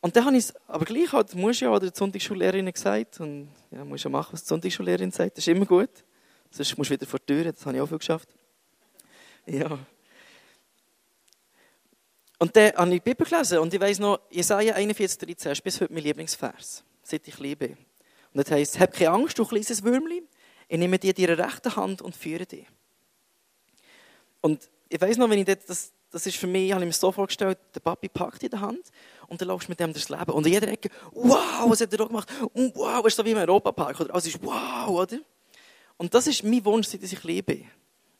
Und 0.00 0.16
dann 0.16 0.24
habe 0.24 0.36
ich 0.36 0.44
es, 0.44 0.54
aber 0.66 0.84
gleich 0.84 1.12
halt, 1.12 1.34
musst 1.34 1.60
ja, 1.60 1.70
oder 1.70 1.90
die 1.90 1.96
Sonntagsschullehrerin 1.96 2.72
gesagt, 2.72 3.20
und 3.20 3.48
ja, 3.70 3.84
musst 3.84 4.04
ja 4.04 4.10
machen, 4.10 4.32
was 4.32 4.42
die 4.42 4.48
Sonntagsschullehrerin 4.48 5.12
sagt, 5.12 5.36
das 5.36 5.46
ist 5.46 5.48
immer 5.48 5.66
gut. 5.66 5.90
Sonst 6.50 6.76
musst 6.76 6.90
du 6.90 6.94
wieder 6.94 7.06
vor 7.06 7.20
die 7.20 7.26
Tür, 7.26 7.52
das 7.52 7.64
habe 7.64 7.76
ich 7.76 7.82
auch 7.82 7.86
viel 7.86 7.98
geschafft. 7.98 8.28
Ja. 9.46 9.78
Und 12.38 12.56
dann 12.56 12.72
habe 12.72 12.90
ich 12.90 13.02
die 13.02 13.10
Bibel 13.10 13.24
gelesen 13.24 13.58
und 13.58 13.72
ich 13.72 13.80
weiss 13.80 14.00
noch, 14.00 14.20
Jesaja 14.28 14.74
41, 14.74 15.18
13 15.18 15.52
ist 15.52 15.62
bis 15.62 15.80
heute 15.80 15.92
mein 15.92 16.02
Lieblingsvers, 16.02 16.82
seit 17.04 17.28
ich 17.28 17.38
liebe. 17.38 17.76
Und 18.34 18.44
das 18.44 18.50
heisst, 18.50 18.80
hab 18.80 18.92
keine 18.92 19.10
Angst, 19.10 19.38
du 19.38 19.44
kleines 19.44 19.84
Würmli, 19.84 20.24
ich 20.68 20.78
nehme 20.78 20.98
dir 20.98 21.12
deine 21.12 21.38
rechte 21.38 21.74
Hand 21.76 22.02
und 22.02 22.16
führe 22.16 22.46
dich. 22.46 22.66
Und 24.40 24.68
ich 24.88 25.00
weiß 25.00 25.16
noch, 25.16 25.30
wenn 25.30 25.38
ich 25.38 25.46
das, 25.46 25.64
das, 25.66 25.92
das 26.10 26.26
ist 26.26 26.36
für 26.36 26.46
mich, 26.46 26.66
ich 26.66 26.72
habe 26.72 26.84
mir 26.84 26.92
so 26.92 27.10
vorgestellt, 27.10 27.58
der 27.74 27.80
Papi 27.80 28.08
packt 28.08 28.42
in 28.42 28.50
der 28.50 28.60
Hand 28.60 28.90
und 29.28 29.40
dann 29.40 29.48
laufst 29.48 29.68
du 29.68 29.72
mit 29.72 29.80
dem 29.80 29.92
durchs 29.92 30.08
Leben. 30.08 30.30
Und 30.32 30.46
in 30.46 30.52
jeder 30.52 30.68
Ecke, 30.68 30.90
wow, 31.12 31.68
was 31.68 31.80
hat 31.80 31.92
er 31.92 31.98
da 31.98 32.04
gemacht? 32.04 32.28
Und 32.52 32.76
wow, 32.76 33.04
ist 33.06 33.16
so 33.16 33.24
wie 33.24 33.30
im 33.30 33.38
Europapark. 33.38 34.00
Oder 34.00 34.12
alles 34.12 34.26
ist 34.26 34.42
wow, 34.42 34.88
oder? 34.88 35.18
Und 35.96 36.12
das 36.12 36.26
ist 36.26 36.42
mein 36.44 36.64
Wunsch, 36.64 36.88
seit 36.88 37.02
ich 37.02 37.24
lebe. 37.24 37.62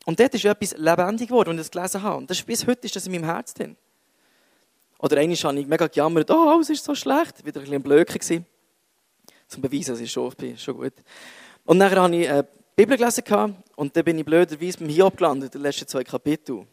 Und 0.05 0.19
dort 0.19 0.33
ist 0.33 0.45
etwas 0.45 0.75
lebendig 0.77 1.27
geworden, 1.27 1.49
wenn 1.49 1.57
ich 1.57 1.69
das 1.69 1.71
gelesen 1.71 2.01
habe. 2.01 2.17
Und 2.17 2.29
das 2.29 2.39
ist, 2.39 2.45
bis 2.45 2.65
heute 2.65 2.85
ist 2.85 2.95
das 2.95 3.05
in 3.05 3.11
meinem 3.11 3.25
Herz 3.25 3.53
drin. 3.53 3.77
Oder 4.99 5.17
einmal 5.17 5.35
habe 5.35 5.59
ich 5.59 5.67
mega 5.67 5.87
gejammert, 5.87 6.31
oh, 6.31 6.49
alles 6.49 6.69
ist 6.69 6.83
so 6.83 6.95
schlecht. 6.95 7.45
Wieder 7.45 7.59
ein 7.59 7.65
bisschen 7.65 7.83
Blöcke 7.83 8.17
gewesen. 8.17 8.45
Zum 9.47 9.61
Beweisen, 9.61 9.91
dass 9.91 9.99
ich 9.99 10.11
schon 10.11 10.31
bin, 10.31 10.57
schon 10.57 10.77
gut. 10.77 10.93
Und 11.65 11.79
dann 11.79 11.95
habe 11.95 12.15
ich 12.15 12.27
die 12.27 12.43
Bibel 12.75 12.97
gelesen 12.97 13.55
und 13.75 13.95
dann 13.95 14.03
bin 14.03 14.19
ich 14.19 14.25
blöderweise 14.25 14.77
beim 14.79 14.89
Hiob 14.89 15.17
gelandet, 15.17 15.55
in 15.55 15.59
den 15.59 15.63
letzten 15.63 15.87
zwei 15.87 16.03
Kapiteln. 16.03 16.67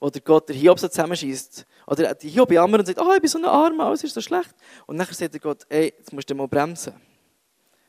Wo 0.00 0.10
der 0.10 0.20
Gott 0.22 0.48
der 0.48 0.56
Hiob 0.56 0.78
so 0.78 0.88
zusammenschießt. 0.88 1.66
Oder 1.86 2.14
die 2.14 2.28
Hiob 2.28 2.50
jammert 2.50 2.80
und 2.80 2.86
sagt, 2.86 3.00
oh, 3.00 3.12
ich 3.14 3.20
bin 3.20 3.28
so 3.28 3.38
ein 3.38 3.44
Armer, 3.44 3.86
alles 3.86 4.04
ist 4.04 4.14
so 4.14 4.20
schlecht. 4.20 4.54
Und 4.86 4.98
dann 4.98 5.06
sagt 5.10 5.32
der 5.32 5.40
Gott, 5.40 5.64
ey, 5.68 5.94
jetzt 5.96 6.12
musst 6.12 6.28
du 6.28 6.34
mal 6.34 6.48
bremsen. 6.48 6.94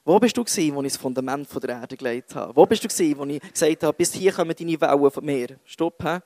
Wo 0.04 0.20
bist 0.20 0.38
du 0.38 0.44
wo 0.44 0.84
ich 0.84 0.94
das 0.94 0.98
Fundament 0.98 1.48
der 1.64 1.70
Erde 1.70 1.98
gelegt 1.98 2.36
habe? 2.36 2.56
Wo 2.56 2.66
bist 2.66 2.84
du 2.84 3.18
wo 3.18 3.26
ich 3.26 3.42
gesagt 3.42 3.84
habe, 3.84 3.94
bis 3.94 4.14
hier 4.14 4.32
kommen 4.32 4.56
deine 4.56 4.80
Wellen 4.80 5.12
vom 5.12 5.26
Meer? 5.26 5.58
Stopp, 5.66 6.04
hä? 6.04 6.20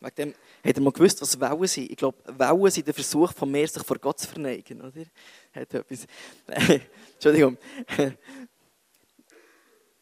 Wegen 0.00 0.14
dem 0.14 0.34
hat 0.64 0.76
er 0.76 0.80
mal 0.80 0.92
gewusst, 0.92 1.20
was 1.20 1.40
Wellen 1.40 1.66
sind. 1.66 1.90
Ich 1.90 1.96
glaube, 1.96 2.16
Wellen 2.26 2.70
sind 2.70 2.86
der 2.86 2.94
Versuch 2.94 3.32
von 3.32 3.50
Meer, 3.50 3.66
sich 3.66 3.82
vor 3.82 3.98
Gott 3.98 4.20
zu 4.20 4.28
verneigen, 4.28 4.80
oder? 4.80 5.04
Hat 5.52 5.74
etwas. 5.74 6.06
Entschuldigung. 7.14 7.58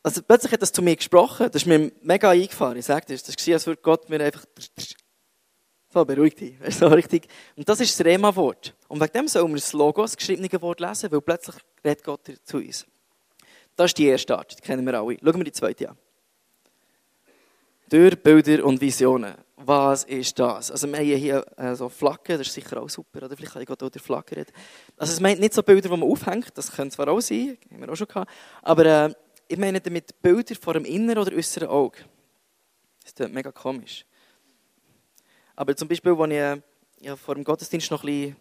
Also 0.06 0.22
plötzlich 0.22 0.52
hat 0.52 0.62
das 0.62 0.70
zu 0.70 0.82
mir 0.82 0.94
gesprochen, 0.94 1.48
das 1.50 1.62
ist 1.62 1.66
mir 1.66 1.90
mega 2.00 2.30
eingefahren. 2.30 2.76
Ich 2.76 2.84
sage 2.84 3.06
das 3.08 3.26
war, 3.26 3.54
als 3.54 3.66
würde 3.66 3.82
Gott 3.82 4.08
mir 4.08 4.20
einfach 4.20 4.44
so 5.92 6.04
beruhigt. 6.04 6.40
So 6.70 6.86
richtig. 6.86 7.26
Und 7.56 7.68
das 7.68 7.80
ist 7.80 7.98
das 7.98 8.06
Rema-Wort. 8.06 8.76
Und 8.86 9.00
wegen 9.00 9.12
dem 9.12 9.26
sollen 9.26 9.48
wir 9.48 9.56
das 9.56 9.72
Logo, 9.72 10.02
das 10.02 10.16
geschriebene 10.16 10.62
Wort 10.62 10.78
lesen, 10.78 11.10
weil 11.10 11.20
plötzlich 11.20 11.56
redet 11.84 12.04
Gott 12.04 12.20
zu 12.44 12.58
uns. 12.58 12.86
Das 13.74 13.86
ist 13.86 13.98
die 13.98 14.06
erste 14.06 14.38
Art, 14.38 14.56
die 14.56 14.62
kennen 14.62 14.86
wir 14.86 14.94
alle. 14.94 15.16
Schauen 15.20 15.38
wir 15.38 15.42
die 15.42 15.50
zweite 15.50 15.90
an. 15.90 15.98
Durch 17.88 18.22
Bilder 18.22 18.64
und 18.64 18.80
Visionen. 18.80 19.34
Was 19.56 20.04
ist 20.04 20.38
das? 20.38 20.70
Also 20.70 20.86
wir 20.86 20.98
haben 20.98 21.04
hier 21.04 21.44
äh, 21.56 21.74
so 21.74 21.88
Flaggen, 21.88 22.38
das 22.38 22.46
ist 22.46 22.54
sicher 22.54 22.80
auch 22.80 22.88
super, 22.88 23.24
oder? 23.24 23.36
Vielleicht 23.36 23.54
kann 23.54 23.62
ich 23.62 23.70
auch 23.70 23.74
durch 23.74 24.00
Flaggen 24.00 24.38
reden. 24.38 24.52
Also 24.96 25.14
es 25.14 25.18
meint 25.18 25.40
nicht 25.40 25.54
so 25.54 25.64
Bilder, 25.64 25.88
die 25.88 25.96
man 25.96 26.08
aufhängt, 26.08 26.56
das 26.56 26.70
könnte 26.70 26.94
zwar 26.94 27.08
auch 27.08 27.20
sein, 27.20 27.58
haben 27.72 27.80
wir 27.80 27.90
auch 27.90 27.96
schon 27.96 28.06
gehabt, 28.06 28.30
aber 28.62 28.86
äh, 28.86 29.14
ich 29.48 29.58
meine 29.58 29.80
damit 29.80 30.20
Bilder 30.20 30.54
vor 30.56 30.74
dem 30.74 30.84
inneren 30.84 31.18
oder 31.18 31.36
äußeren 31.36 31.68
Auge. 31.68 31.98
Das 33.02 33.12
ist 33.12 33.32
mega 33.32 33.52
komisch. 33.52 34.04
Aber 35.54 35.74
zum 35.76 35.88
Beispiel, 35.88 36.12
als 36.12 36.60
ich 36.98 37.04
ja, 37.06 37.16
vor 37.16 37.34
dem 37.34 37.44
Gottesdienst 37.44 37.90
noch 37.90 38.02
ein 38.02 38.06
bisschen 38.06 38.36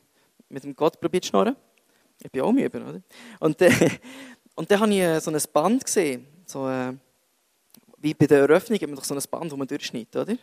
mit 0.49 0.63
dem 0.63 0.75
Gott 0.75 0.99
probiert 0.99 1.23
zu 1.23 1.29
schnorren, 1.29 1.55
ich 2.21 2.31
bin 2.31 2.41
auch 2.41 2.51
müde, 2.51 2.81
oder? 2.81 3.01
Und, 3.39 3.61
äh, 3.61 3.71
und 4.55 4.69
dann 4.69 4.79
habe 4.79 4.91
ich 4.91 4.99
äh, 4.99 5.19
so 5.19 5.31
ein 5.31 5.41
Band 5.51 5.85
gesehen, 5.85 6.25
so, 6.45 6.67
äh, 6.67 6.93
wie 7.97 8.13
bei 8.13 8.25
der 8.27 8.39
Eröffnung 8.39 8.79
hat 8.79 8.87
man 8.87 8.95
doch 8.95 9.03
so 9.03 9.13
ein 9.13 9.23
Band, 9.29 9.51
das 9.51 9.57
man 9.57 9.67
durchschneidet, 9.67 10.15
oder? 10.15 10.37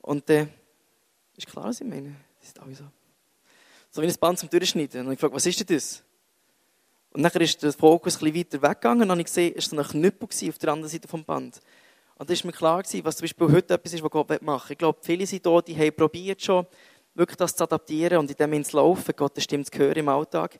Und 0.00 0.28
äh, 0.30 0.46
ist 1.36 1.46
klar, 1.46 1.66
was 1.66 1.80
ich 1.80 1.86
meine? 1.86 2.14
Das 2.38 2.48
ist 2.48 2.60
auch 2.60 2.66
so. 2.72 2.84
So 3.90 4.02
wie 4.02 4.06
ein 4.06 4.14
Band 4.18 4.38
zum 4.38 4.48
Durchschneiden. 4.48 5.06
Und 5.06 5.12
ich 5.12 5.20
frage, 5.20 5.34
was 5.34 5.46
ist 5.46 5.60
denn 5.60 5.76
das? 5.76 6.02
Und 7.14 7.22
dann 7.22 7.30
ist 7.40 7.62
der 7.62 7.72
Fokus 7.72 8.18
bisschen 8.18 8.34
weiter 8.34 8.60
weggegangen 8.60 9.08
und 9.08 9.20
ich 9.20 9.26
gesehen, 9.26 9.54
es 9.56 9.70
war 9.70 9.84
ein 9.84 9.88
Knüppel 9.88 10.28
auf 10.48 10.58
der 10.58 10.72
anderen 10.72 10.90
Seite 10.90 11.06
des 11.06 11.24
Band. 11.24 11.60
Und 12.16 12.28
da 12.28 12.32
ist 12.32 12.44
mir 12.44 12.50
klar 12.50 12.82
was 12.82 12.90
zum 12.90 13.22
Beispiel 13.22 13.52
heute 13.52 13.74
etwas 13.74 13.92
ist, 13.92 14.02
was 14.02 14.10
Gott 14.10 14.42
machen 14.42 14.68
will. 14.68 14.72
Ich 14.72 14.78
glaube, 14.78 14.98
viele 15.00 15.24
sind 15.24 15.46
da, 15.46 15.60
die 15.60 15.76
haben 15.78 15.94
probiert 15.94 16.42
schon, 16.42 16.66
wirklich 17.14 17.36
das 17.36 17.54
zu 17.54 17.62
adaptieren 17.62 18.18
und 18.18 18.30
in 18.30 18.36
dem 18.36 18.52
ins 18.54 18.72
Laufen, 18.72 19.14
Gott 19.16 19.40
Stimme 19.40 19.64
zu 19.64 19.78
hören 19.78 19.94
im 19.94 20.08
Alltag. 20.08 20.58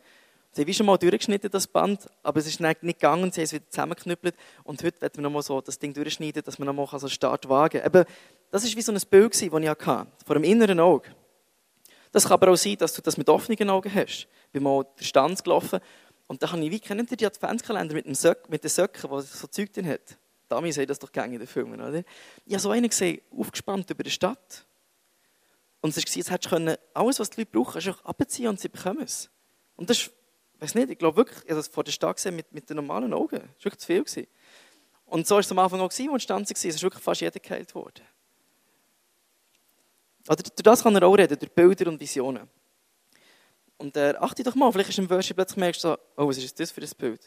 Sie 0.52 0.62
haben 0.62 0.72
schon 0.72 0.86
mal 0.86 0.96
durchgeschnitten, 0.96 1.50
das 1.50 1.66
Band, 1.66 2.06
aber 2.22 2.38
es 2.38 2.46
ist 2.46 2.60
nicht 2.60 2.80
gegangen, 2.80 3.32
sie 3.32 3.40
haben 3.40 3.44
es 3.46 3.52
wieder 3.52 3.68
zusammengeknüppelt. 3.68 4.36
Und 4.62 4.80
heute 4.84 5.00
werden 5.00 5.16
wir 5.16 5.22
nochmal 5.22 5.42
so 5.42 5.60
das 5.60 5.76
Ding 5.76 5.92
durchschneiden, 5.92 6.44
dass 6.44 6.56
wir 6.56 6.64
nochmal 6.64 6.86
so 6.86 6.98
einen 6.98 7.10
Start 7.10 7.48
wagen 7.48 7.82
kann. 7.82 8.04
das 8.52 8.64
war 8.64 8.76
wie 8.76 8.82
so 8.82 8.92
ein 8.92 9.00
Bild, 9.10 9.32
das 9.32 9.42
ich 9.42 9.52
hatte, 9.52 10.06
vor 10.24 10.34
dem 10.34 10.44
inneren 10.44 10.78
Auge. 10.78 11.08
Das 12.12 12.22
kann 12.22 12.34
aber 12.34 12.52
auch 12.52 12.56
sein, 12.56 12.76
dass 12.76 12.94
du 12.94 13.02
das 13.02 13.16
mit 13.16 13.28
offenen 13.28 13.68
Augen 13.70 13.92
hast. 13.92 14.28
Ich 14.28 14.52
bin 14.52 14.62
mal 14.62 14.86
der 15.00 15.04
Stanz 15.04 15.42
gelaufen 15.42 15.80
und 16.26 16.42
da 16.42 16.50
habe 16.50 16.64
ich, 16.64 16.70
wie 16.70 16.80
kennt 16.80 17.10
ihr 17.10 17.16
die 17.16 17.26
Adventskalender 17.26 17.94
mit, 17.94 18.06
dem 18.06 18.14
Söck, 18.14 18.48
mit 18.48 18.64
den 18.64 18.70
Söcken, 18.70 19.10
die 19.10 19.22
so 19.22 19.46
Zeug 19.46 19.72
drin 19.72 19.86
hat? 19.86 20.18
Damals 20.48 20.78
haben 20.78 20.86
das 20.86 20.98
doch 20.98 21.12
gerne 21.12 21.34
in 21.34 21.38
den 21.38 21.48
Filmen, 21.48 21.80
oder? 21.80 22.02
Ich 22.46 22.52
habe 22.52 22.60
so 22.60 22.70
einen 22.70 22.88
gesehen, 22.88 23.20
aufgespannt 23.36 23.90
über 23.90 24.02
die 24.02 24.10
Stadt. 24.10 24.66
Und 25.80 25.90
es 25.90 25.96
war, 25.96 26.16
jetzt 26.16 26.30
hättest 26.30 26.52
du 26.52 26.78
alles, 26.94 27.20
was 27.20 27.30
die 27.30 27.40
Leute 27.42 27.50
brauchen, 27.52 27.80
du 27.80 27.94
abziehen 28.04 28.48
und 28.48 28.60
sie 28.60 28.68
bekommen 28.68 29.02
es. 29.02 29.28
Und 29.76 29.90
das 29.90 29.98
ist, 29.98 30.10
ich 30.54 30.62
weiß 30.62 30.74
nicht, 30.76 30.90
ich 30.90 30.98
glaube 30.98 31.16
wirklich, 31.16 31.38
ich 31.44 31.50
habe 31.50 31.56
das 31.56 31.68
vor 31.68 31.84
der 31.84 31.92
Stadt 31.92 32.16
gesehen 32.16 32.36
mit, 32.36 32.50
mit 32.52 32.70
den 32.70 32.76
normalen 32.76 33.12
Augen. 33.12 33.36
Das 33.36 33.42
war 33.42 33.64
wirklich 33.64 33.78
zu 33.80 33.86
viel. 33.86 34.04
Gewesen. 34.04 34.26
Und 35.06 35.26
so 35.26 35.34
war 35.34 35.40
es 35.40 35.50
am 35.50 35.58
Anfang 35.58 35.80
auch, 35.80 35.84
als 35.84 35.98
es 35.98 36.22
stand, 36.22 36.50
es 36.50 36.64
ist 36.64 36.82
wirklich 36.82 37.02
fast 37.02 37.20
jeder 37.20 37.38
geheilt 37.38 37.74
worden. 37.74 38.02
Oder 40.26 40.42
durch 40.42 40.62
das 40.62 40.82
kann 40.82 40.96
er 40.96 41.02
auch 41.02 41.14
reden, 41.14 41.38
durch 41.38 41.52
Bilder 41.52 41.90
und 41.90 42.00
Visionen. 42.00 42.48
Und 43.76 43.96
äh, 43.96 44.14
achte 44.18 44.42
doch 44.42 44.54
mal, 44.54 44.70
vielleicht 44.72 44.90
ist 44.90 44.98
im 44.98 45.10
Worship 45.10 45.36
plötzlich 45.36 45.56
merkst 45.56 45.84
du 45.84 45.88
so, 45.88 45.98
oh, 46.16 46.28
was 46.28 46.38
ist 46.38 46.58
das 46.58 46.70
für 46.70 46.80
ein 46.80 46.90
Bild? 46.96 47.20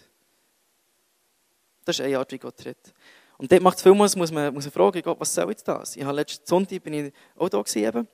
Das 1.85 1.99
ist 1.99 2.05
eine 2.05 2.17
Art, 2.17 2.31
wie 2.31 2.37
Gott 2.37 2.59
redet. 2.59 2.93
Und 3.37 3.51
dort 3.51 3.61
macht 3.61 3.77
es 3.77 3.83
vielmals, 3.83 4.15
muss 4.15 4.31
man, 4.31 4.53
muss 4.53 4.65
man 4.65 4.71
fragen, 4.71 5.01
Gott, 5.01 5.19
was 5.19 5.33
soll 5.33 5.49
jetzt 5.49 5.67
das? 5.67 5.95
Ich 5.95 6.03
habe 6.03 6.15
letzten 6.15 6.45
Sonntag 6.45 6.83
bin 6.83 6.93
ich 6.93 7.13
auch 7.35 7.49
da 7.49 7.61
gewesen 7.61 7.83
eben. 7.83 8.07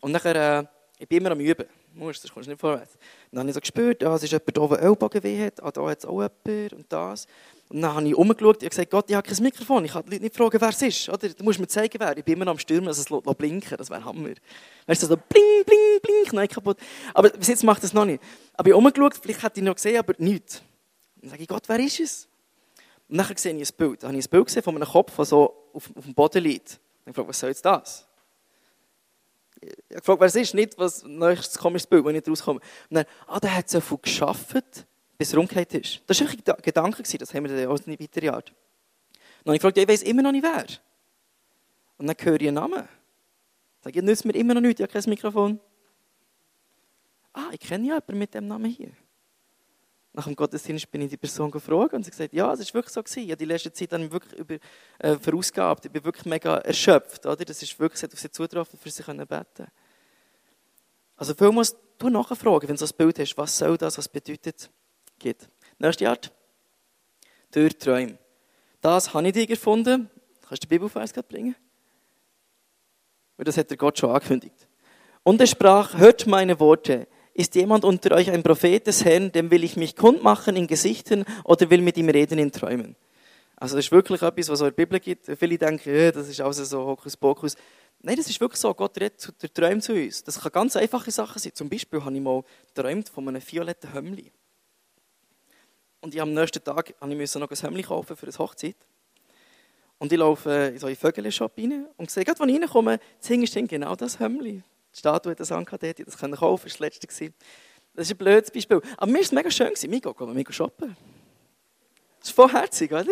Und 0.00 0.12
nachher, 0.12 0.60
äh, 0.60 0.64
ich 0.98 1.08
bin 1.08 1.18
immer 1.18 1.30
am 1.30 1.40
Üben. 1.40 1.66
Musst, 1.94 2.22
das 2.22 2.30
kommst 2.30 2.46
du 2.46 2.50
nicht 2.50 2.60
vorwärts. 2.60 2.98
Dann 3.30 3.40
habe 3.40 3.48
ich 3.48 3.54
so 3.54 3.60
gespürt, 3.60 4.04
ah, 4.04 4.14
es 4.14 4.22
ist 4.22 4.32
jemand 4.32 4.56
da, 4.56 4.66
der 4.66 4.82
Ellbogen 4.82 5.22
weh 5.22 5.46
hat, 5.46 5.62
ah, 5.62 5.70
da 5.70 5.86
hat 5.86 5.98
es 5.98 6.04
auch 6.04 6.20
jemand 6.20 6.72
und 6.74 6.92
das. 6.92 7.26
Und 7.68 7.82
dann 7.82 7.94
habe 7.94 8.06
ich 8.06 8.14
umgeschaut 8.14 8.62
und 8.62 8.70
gesagt, 8.70 8.90
Gott, 8.90 9.10
ich 9.10 9.16
habe 9.16 9.28
kein 9.28 9.42
Mikrofon, 9.42 9.84
ich 9.84 9.92
kann 9.92 10.04
die 10.04 10.10
Leute 10.10 10.22
nicht 10.22 10.36
fragen, 10.36 10.60
wer 10.60 10.68
es 10.68 10.82
ist. 10.82 11.08
Oder? 11.08 11.28
Du 11.28 11.42
musst 11.42 11.58
mir 11.58 11.66
zeigen, 11.66 11.98
wer. 11.98 12.16
Ich 12.16 12.24
bin 12.24 12.34
immer 12.34 12.48
am 12.48 12.58
Stürmen, 12.58 12.86
dass 12.86 12.98
es 12.98 13.06
blinken 13.06 13.76
das 13.76 13.90
wäre 13.90 14.04
Hammer. 14.04 14.30
Weißt 14.86 15.02
du, 15.02 15.06
so 15.06 15.16
bling, 15.16 15.64
bling, 15.64 16.00
bling, 16.00 16.28
nein, 16.32 16.48
kaputt. 16.48 16.78
Aber 17.12 17.30
bis 17.30 17.48
jetzt 17.48 17.64
macht 17.64 17.82
es 17.82 17.92
noch 17.92 18.04
nicht. 18.04 18.22
Aber 18.54 18.68
ich 18.68 18.74
habe 18.74 18.86
umgeschaut, 18.86 19.18
vielleicht 19.20 19.42
hätte 19.42 19.60
ich 19.60 19.66
noch 19.66 19.74
gesehen, 19.74 19.98
aber 19.98 20.14
nichts. 20.18 20.62
Dann 21.20 21.30
sage 21.30 21.42
ich, 21.42 21.48
Gott, 21.48 21.64
wer 21.68 21.80
ist 21.80 21.98
es? 21.98 22.28
Und 23.08 23.18
dann 23.18 23.36
sehe 23.36 23.56
ich 23.56 23.68
ein 23.68 23.76
Bild. 23.76 24.02
Dann 24.02 24.10
habe 24.10 24.18
ich 24.18 24.26
ein 24.26 24.30
Bild 24.30 24.46
gesehen 24.46 24.62
von 24.62 24.76
einem 24.76 24.86
Kopf, 24.88 25.16
der 25.16 25.24
so 25.24 25.54
auf, 25.72 25.90
auf 25.96 26.04
dem 26.04 26.14
Boden 26.14 26.42
liegt. 26.44 26.78
Dann 27.04 27.14
frage 27.14 27.26
ich, 27.26 27.28
was 27.30 27.40
soll 27.40 27.50
jetzt 27.50 27.64
das? 27.64 28.06
Ich 29.60 29.70
habe 29.90 30.00
gefragt, 30.00 30.20
wer 30.20 30.26
es 30.28 30.36
ist, 30.36 30.54
nicht 30.54 30.78
was 30.78 31.02
nächstes 31.02 31.58
komisches 31.58 31.86
Bild, 31.88 32.04
wenn 32.04 32.14
ich 32.14 32.28
rauskomme. 32.28 32.60
Und 32.90 32.94
dann, 32.94 33.06
ah, 33.26 33.40
der 33.40 33.56
hat 33.56 33.68
so 33.68 33.80
viel 33.80 33.98
geschafft, 33.98 34.54
bis 35.16 35.32
er 35.32 35.38
umgekehrt 35.38 35.74
ist. 35.74 36.02
Das 36.06 36.20
war 36.20 36.28
ein 36.28 36.62
Gedanke, 36.62 37.02
das 37.02 37.34
haben 37.34 37.48
wir 37.48 37.56
dann 37.56 37.66
auch 37.68 37.86
nicht 37.86 38.00
weiter 38.00 38.22
Jahr. 38.22 38.42
Dann 38.42 39.46
habe 39.46 39.56
ich 39.56 39.60
gefragt, 39.60 39.78
ich 39.78 39.88
weiß 39.88 40.02
immer 40.02 40.22
noch 40.22 40.32
nicht 40.32 40.44
wer. 40.44 40.66
Und 41.98 42.06
dann 42.06 42.16
höre 42.18 42.40
ich 42.40 42.48
einen 42.48 42.54
Namen. 42.56 42.88
Sage 43.82 43.98
ich, 43.98 44.04
nützt 44.04 44.24
mir 44.24 44.34
immer 44.34 44.54
noch 44.54 44.60
nichts, 44.60 44.80
ich 44.80 44.84
habe 44.84 44.92
kein 44.92 45.10
Mikrofon. 45.10 45.60
Ah, 47.32 47.50
ich 47.52 47.60
kenne 47.60 47.86
ja 47.86 47.94
jemanden 47.94 48.18
mit 48.18 48.34
dem 48.34 48.46
Namen 48.48 48.70
hier. 48.70 48.92
Nach 50.12 50.24
dem 50.24 50.34
Gottesdienst 50.34 50.90
bin 50.90 51.02
ich 51.02 51.10
die 51.10 51.18
Person 51.18 51.50
gefragt 51.50 51.92
und 51.92 52.02
sie 52.02 52.10
gesagt, 52.10 52.32
ja, 52.32 52.50
es 52.50 52.60
war 52.60 52.74
wirklich 52.74 52.94
so. 52.94 53.02
Gewesen. 53.02 53.24
Ich 53.24 53.30
habe 53.30 53.36
die 53.36 53.44
letzte 53.44 53.70
Zeit 53.70 53.92
dann 53.92 54.10
wirklich 54.10 54.32
über, 54.32 54.56
äh, 54.98 55.16
verausgabt. 55.18 55.84
Ich 55.84 55.92
bin 55.92 56.02
wirklich 56.02 56.24
mega 56.24 56.56
erschöpft. 56.56 57.26
Oder? 57.26 57.44
Das 57.44 57.62
ist 57.62 57.78
wirklich, 57.78 57.98
es 57.98 58.02
hat 58.04 58.14
auf 58.14 58.18
sie 58.20 58.30
zugetroffen, 58.30 58.78
für 58.78 58.90
sie 58.90 59.02
können 59.02 59.26
beten 59.26 59.66
Also 61.16 61.34
viel 61.34 61.52
musst 61.52 61.76
du 61.98 62.08
nachfragen, 62.08 62.66
wenn 62.66 62.76
du 62.76 62.86
so 62.86 62.92
ein 62.92 62.96
Bild 62.96 63.18
hast, 63.18 63.36
was 63.36 63.58
soll 63.58 63.76
das, 63.76 63.98
was 63.98 64.08
bedeutet, 64.08 64.70
geht. 65.18 65.48
Nächste 65.78 66.08
Art. 66.08 66.32
Durch 67.50 67.76
Träume. 67.78 68.18
Das 68.80 69.12
habe 69.12 69.26
ich 69.26 69.32
dir 69.32 69.46
gefunden. 69.46 70.10
Kannst 70.42 70.62
du 70.62 70.66
die 70.66 70.74
Bibelvers 70.74 71.12
bringen? 71.12 71.56
Weil 73.36 73.44
das 73.44 73.56
hat 73.56 73.70
der 73.70 73.76
Gott 73.76 73.98
schon 73.98 74.10
angekündigt. 74.10 74.68
Und 75.22 75.40
er 75.40 75.46
sprach, 75.46 75.98
hört 75.98 76.26
meine 76.26 76.60
Worte. 76.60 77.08
Ist 77.34 77.54
jemand 77.54 77.84
unter 77.84 78.14
euch 78.14 78.30
ein 78.30 78.42
Prophet 78.42 78.86
des 78.86 79.04
Herrn, 79.04 79.30
dem 79.32 79.50
will 79.50 79.64
ich 79.64 79.76
mich 79.76 79.96
kundmachen 79.96 80.56
in 80.56 80.66
Gesichtern 80.66 81.24
oder 81.44 81.68
will 81.68 81.82
mit 81.82 81.98
ihm 81.98 82.08
reden 82.08 82.38
in 82.38 82.50
Träumen? 82.52 82.96
Also 83.56 83.76
das 83.76 83.86
ist 83.86 83.92
wirklich 83.92 84.22
etwas, 84.22 84.48
was 84.48 84.60
in 84.60 84.66
der 84.66 84.70
Bibel 84.70 85.00
gibt. 85.00 85.26
Viele 85.38 85.58
denken, 85.58 85.94
ja, 85.94 86.12
das 86.12 86.28
ist 86.28 86.40
also 86.40 86.64
so 86.64 86.86
Hokuspokus. 86.86 87.56
Nein, 88.00 88.16
das 88.16 88.28
ist 88.28 88.40
wirklich 88.40 88.60
so. 88.60 88.72
Gott 88.72 88.96
redet 88.98 89.42
der 89.42 89.52
Träume 89.52 89.80
zu 89.80 89.94
uns. 89.94 90.22
Das 90.22 90.40
kann 90.40 90.52
ganz 90.52 90.76
einfache 90.76 91.10
Sachen 91.10 91.38
sein. 91.38 91.52
Zum 91.54 91.68
Beispiel 91.68 92.02
habe 92.04 92.14
ich 92.14 92.20
mal 92.20 92.44
geträumt 92.74 93.08
von 93.08 93.26
einem 93.28 93.42
violetten 93.44 93.92
Hömmli. 93.92 94.30
Und 96.00 96.14
ich 96.14 96.20
am 96.20 96.32
nächsten 96.32 96.62
Tag 96.62 96.94
musste 97.00 97.38
noch 97.38 97.50
ein 97.50 97.56
Hömmli 97.56 97.82
kaufen 97.82 98.16
für 98.16 98.26
eine 98.26 98.38
Hochzeit. 98.38 98.76
Und 99.98 100.12
ich 100.12 100.18
laufe 100.18 100.50
in 100.50 100.78
so 100.78 100.86
einen 100.86 100.96
Vögel-Shop 100.96 101.52
rein 101.56 101.86
und 101.96 102.10
sehe, 102.10 102.24
gerade 102.24 102.40
als 102.40 102.50
ich 102.50 102.60
reinkomme, 102.60 103.00
ist 103.20 103.54
genau 103.68 103.96
das 103.96 104.20
Hömmli. 104.20 104.62
Die 104.94 104.98
Statue 104.98 105.32
hat 105.32 105.40
das 105.40 105.52
angehabt, 105.52 105.82
das 106.06 106.18
können 106.18 106.36
kaufen, 106.36 106.68
das 106.68 106.80
war 106.80 106.88
das 106.88 107.00
letzte. 107.00 107.32
Das 107.94 108.06
ist 108.06 108.12
ein 108.12 108.18
blödes 108.18 108.50
Beispiel. 108.50 108.80
Aber 108.98 109.06
mir 109.06 109.14
war 109.14 109.22
es 109.22 109.32
mega 109.32 109.50
schön. 109.50 109.72
Wir 109.74 110.00
gehen 110.00 110.32
mega 110.34 110.52
shoppen. 110.52 110.96
Das 112.20 112.28
ist 112.28 112.34
voll 112.34 112.50
herzig, 112.50 112.92
oder? 112.92 113.06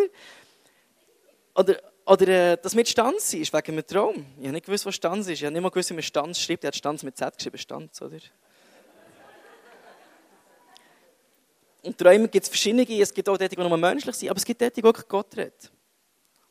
Oder, 1.55 1.81
oder 2.05 2.27
äh, 2.27 2.57
das 2.61 2.75
mit 2.75 2.87
Stanz 2.87 3.33
ist 3.33 3.51
wegen 3.51 3.71
einem 3.71 3.87
Traum. 3.87 4.25
Ich 4.37 4.43
habe 4.43 4.53
nicht 4.53 4.65
gewusst, 4.65 4.85
was 4.85 4.95
Stanz 4.95 5.27
ist. 5.27 5.39
Ich 5.39 5.43
habe 5.43 5.53
nicht 5.53 5.61
mal 5.61 5.69
gewusst, 5.69 5.89
wie 5.89 5.95
man 5.95 6.03
Stanz 6.03 6.39
schreibt. 6.39 6.63
Er 6.63 6.67
hat 6.67 6.75
Stanz 6.75 7.01
mit 7.01 7.17
Z 7.17 7.35
geschrieben, 7.35 7.57
Stanz, 7.57 8.01
oder? 8.01 8.17
Und 11.85 11.97
Träume 11.97 12.27
gibt 12.27 12.43
es 12.43 12.49
verschiedene. 12.49 12.85
Es 12.99 13.13
gibt 13.13 13.29
auch 13.29 13.37
die, 13.37 13.47
die 13.47 13.55
nur 13.55 13.77
menschlich 13.77 14.15
sind, 14.15 14.29
aber 14.29 14.37
es 14.37 14.45
gibt 14.45 14.59
die, 14.59 14.71
die 14.71 14.83
wirklich 14.83 15.07
Gott 15.07 15.35
redet. 15.37 15.71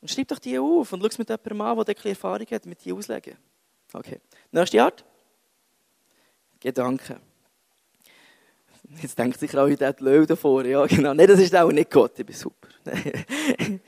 Und 0.00 0.10
schreib 0.10 0.28
doch 0.28 0.38
die 0.38 0.58
auf 0.58 0.92
und 0.92 1.00
schau 1.00 1.06
es 1.06 1.18
mit 1.18 1.28
jemandem 1.28 1.60
an, 1.60 1.84
der 1.84 2.06
Erfahrung 2.06 2.46
hat, 2.50 2.66
mit 2.66 2.84
die 2.84 2.92
auslegen. 2.92 3.36
Okay. 3.92 4.20
Nächste 4.52 4.82
Art. 4.82 5.04
Gedanken. 6.60 7.20
Jetzt 9.00 9.18
denkt 9.18 9.40
sich 9.40 9.56
auch, 9.56 9.68
der 9.68 9.96
Löwe 9.98 10.26
davor. 10.26 10.64
Ja, 10.64 10.86
genau. 10.86 11.14
Nein, 11.14 11.26
das 11.26 11.40
ist 11.40 11.54
auch 11.54 11.70
nicht 11.72 11.90
Gott. 11.90 12.18
Ich 12.18 12.26
bin 12.26 12.36
super. 12.36 12.68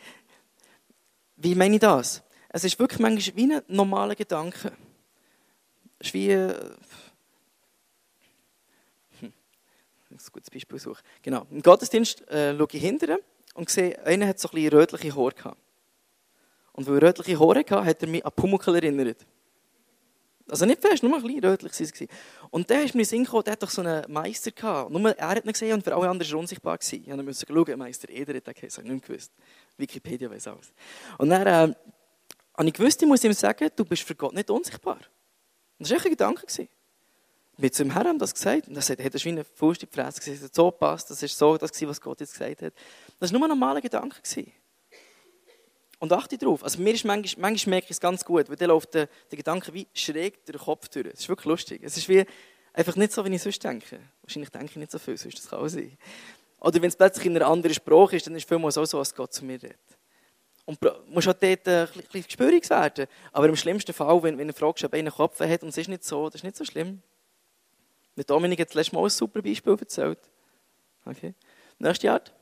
wie 1.37 1.55
meine 1.55 1.75
ich 1.75 1.81
das? 1.81 2.23
Es 2.49 2.65
ist 2.65 2.79
wirklich 2.79 2.99
manchmal 2.99 3.37
wie 3.37 3.53
ein 3.53 3.63
normaler 3.69 4.15
Gedanke. 4.15 4.73
Es 5.99 6.09
ist 6.09 6.15
wie. 6.15 6.31
Äh, 6.31 6.55
hm, 9.21 9.33
ein 10.17 10.33
gutes 10.33 10.51
Beispiel 10.51 10.79
suchen. 10.79 11.03
Genau. 11.23 11.47
Im 11.51 11.63
Gottesdienst 11.63 12.29
äh, 12.29 12.57
schaue 12.57 12.69
ich 12.73 12.81
hinterher 12.81 13.19
und 13.55 13.71
sehe, 13.71 14.05
einer 14.05 14.27
hat 14.27 14.39
so 14.39 14.49
ein 14.49 14.55
bisschen 14.55 14.71
rötliche 14.71 15.17
Haare 15.17 15.33
gehabt. 15.33 15.59
Und 16.73 16.87
weil 16.87 16.97
er 16.97 17.09
rötliche 17.09 17.39
Haare 17.39 17.61
hatte, 17.61 17.85
hat 17.85 18.03
er 18.03 18.09
mich 18.09 18.25
an 18.25 18.33
Pumuckl 18.35 18.75
erinnert. 18.75 19.27
Also 20.49 20.65
nicht 20.65 20.81
fest, 20.81 21.03
nur 21.03 21.17
ein 21.17 21.23
bisschen 21.23 21.45
rötlich 21.45 21.73
war 21.73 21.87
es. 21.87 22.09
Und 22.51 22.71
dann 22.71 22.85
ist 22.85 22.95
mir 22.95 23.01
in 23.01 23.07
Sinn 23.07 23.25
gekommen, 23.25 23.45
der 23.45 23.53
hat 23.53 23.63
doch 23.63 23.71
so 23.71 23.83
einen 23.83 24.05
Meister 24.13 24.53
gehabt. 24.53 24.91
Nur 24.93 25.11
er 25.11 25.29
hat 25.29 25.45
ihn 25.45 25.53
gesehen 25.53 25.73
und 25.73 25.83
für 25.83 25.95
alle 25.95 26.09
anderen 26.09 26.31
war 26.31 26.39
er 26.39 26.41
unsichtbar. 26.41 26.79
Gewesen. 26.79 27.03
Ich 27.05 27.25
musste 27.25 27.47
schauen, 27.49 27.79
Meister 27.79 28.09
Eder 28.09 28.35
hat 28.35 28.47
den 28.47 28.55
ich 28.57 28.79
nicht 28.79 29.07
gewusst. 29.07 29.33
Wikipedia 29.77 30.31
weiß 30.31 30.47
alles. 30.49 30.73
Und 31.19 31.31
dann 31.31 31.47
äh, 31.47 31.75
habe 32.57 32.69
ich 32.69 32.73
gewusst, 32.73 33.03
ich 33.03 33.09
muss 33.09 33.25
ihm 33.25 33.33
sagen, 33.33 33.71
du 33.75 33.85
bist 33.85 34.05
für 34.05 34.15
Gott 34.15 34.35
nicht 34.35 34.49
unsichtbar. 34.49 34.99
Und 35.79 35.81
das 35.81 35.91
war 35.91 35.97
echt 35.97 36.07
ein 36.07 36.11
Gedanke. 36.13 36.47
Gewesen. 36.47 36.69
Wir 37.59 37.73
zu 37.73 37.85
ihm 37.85 37.91
Herrn 37.93 38.19
das 38.19 38.35
gesagt 38.35 38.69
und 38.69 38.77
er 38.77 38.83
hat, 38.83 38.99
er 38.99 39.25
wie 39.25 39.29
eine 39.29 39.45
Faust 39.45 39.83
in 39.83 39.89
die 39.89 39.95
Fresse 39.95 40.21
gesagt, 40.21 40.55
so 40.55 40.71
passt, 40.71 41.11
das 41.11 41.23
ist 41.23 41.39
so 41.39 41.57
das, 41.57 41.71
was 41.83 42.01
Gott 42.01 42.21
jetzt 42.21 42.33
gesagt 42.33 42.63
hat. 42.63 42.75
Das 43.19 43.33
war 43.33 43.39
nur 43.39 43.49
ein 43.49 43.51
normaler 43.51 43.81
Gedanke. 43.81 44.21
Gewesen. 44.21 44.53
Und 45.99 46.13
achte 46.13 46.37
darauf. 46.37 46.63
Also 46.63 46.81
mir 46.83 46.93
ist 46.93 47.05
manchmal, 47.05 47.51
manchmal 47.51 47.71
merke 47.77 47.87
ich 47.87 47.93
es 47.93 48.01
ganz 48.01 48.25
gut, 48.25 48.51
weil 48.51 48.57
dann 48.57 48.69
läuft 48.69 48.93
der, 48.93 49.09
der 49.31 49.37
Gedanke 49.37 49.73
wie 49.73 49.87
schräg 49.95 50.45
durch 50.45 50.59
den 50.59 50.65
Kopf 50.65 50.89
durch. 50.89 51.07
Es 51.07 51.21
ist 51.21 51.29
wirklich 51.29 51.47
lustig. 51.47 51.81
Es 51.83 51.97
ist 51.97 52.09
wie 52.09 52.25
einfach 52.75 52.97
nicht 52.97 53.13
so, 53.13 53.25
wie 53.25 53.35
ich 53.35 53.43
sonst 53.43 53.65
denke. 53.65 54.01
Wahrscheinlich 54.23 54.51
denke 54.51 54.67
ich 54.67 54.77
nicht 54.77 54.91
so 54.91 54.99
viel, 54.99 55.17
sonst 55.17 55.39
das 55.39 55.49
kann 55.49 55.61
auch 55.61 55.69
sein. 55.69 55.97
Oder 56.61 56.83
wenn 56.83 56.89
es 56.89 56.97
plötzlich 56.97 57.25
in 57.25 57.37
einer 57.37 57.47
anderen 57.47 57.75
Sprache 57.75 58.17
ist, 58.17 58.27
dann 58.27 58.35
ist 58.35 58.45
es 58.45 58.49
vielmals 58.49 58.77
auch 58.77 58.85
so, 58.85 58.99
als 58.99 59.15
Gott 59.15 59.33
zu 59.33 59.45
mir 59.45 59.63
redet. 59.63 59.79
Und 60.67 60.83
du 60.83 60.91
musst 61.07 61.29
halt 61.29 61.43
dort 61.43 61.67
äh, 61.67 61.83
ein 61.83 61.89
bisschen 61.93 62.25
gespürig 62.25 62.69
werden. 62.69 63.07
Aber 63.33 63.49
im 63.49 63.57
schlimmsten 63.57 63.93
Fall, 63.93 64.23
wenn, 64.23 64.37
wenn 64.37 64.49
du 64.49 64.55
fragst, 64.55 64.85
ob 64.85 64.93
einer 64.93 65.11
Kopf 65.11 65.41
hat 65.41 65.63
und 65.63 65.69
es 65.71 65.79
ist 65.79 65.89
nicht 65.89 66.05
so, 66.05 66.27
das 66.27 66.37
ist 66.37 66.45
nicht 66.45 66.57
so 66.57 66.65
schlimm. 66.65 67.03
Der 68.17 68.25
Dominik 68.25 68.61
hat 68.61 68.69
das 68.69 68.75
letzte 68.75 68.95
Mal 68.95 69.05
ein 69.05 69.11
super 69.11 69.43
Beispiel 69.43 69.77
erzählt. 69.79 70.19
Okay. 71.05 71.35
Nächste 71.79 72.11
Art. 72.11 72.33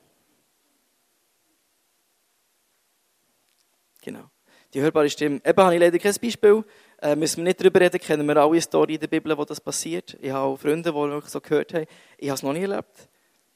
Genau. 4.01 4.29
Die 4.73 4.81
hörbare 4.81 5.09
Stimme. 5.09 5.41
Eben 5.43 5.63
habe 5.63 5.73
ich 5.73 5.79
leider 5.79 5.99
kein 5.99 6.15
Beispiel. 6.21 6.63
Äh, 7.01 7.15
müssen 7.15 7.37
wir 7.37 7.43
nicht 7.45 7.59
darüber 7.59 7.81
reden, 7.81 7.99
kennen 7.99 8.25
wir 8.27 8.37
alle 8.37 8.61
Story 8.61 8.95
in 8.95 8.99
der 8.99 9.07
Bibel, 9.07 9.37
wo 9.37 9.43
das 9.43 9.59
passiert. 9.59 10.17
Ich 10.21 10.31
habe 10.31 10.45
auch 10.45 10.57
Freunde, 10.57 10.91
die 10.91 10.95
wirklich 10.95 11.31
so 11.31 11.41
gehört 11.41 11.73
haben. 11.73 11.85
Ich 12.17 12.29
habe 12.29 12.35
es 12.35 12.43
noch 12.43 12.53
nie 12.53 12.61
erlebt. 12.61 13.09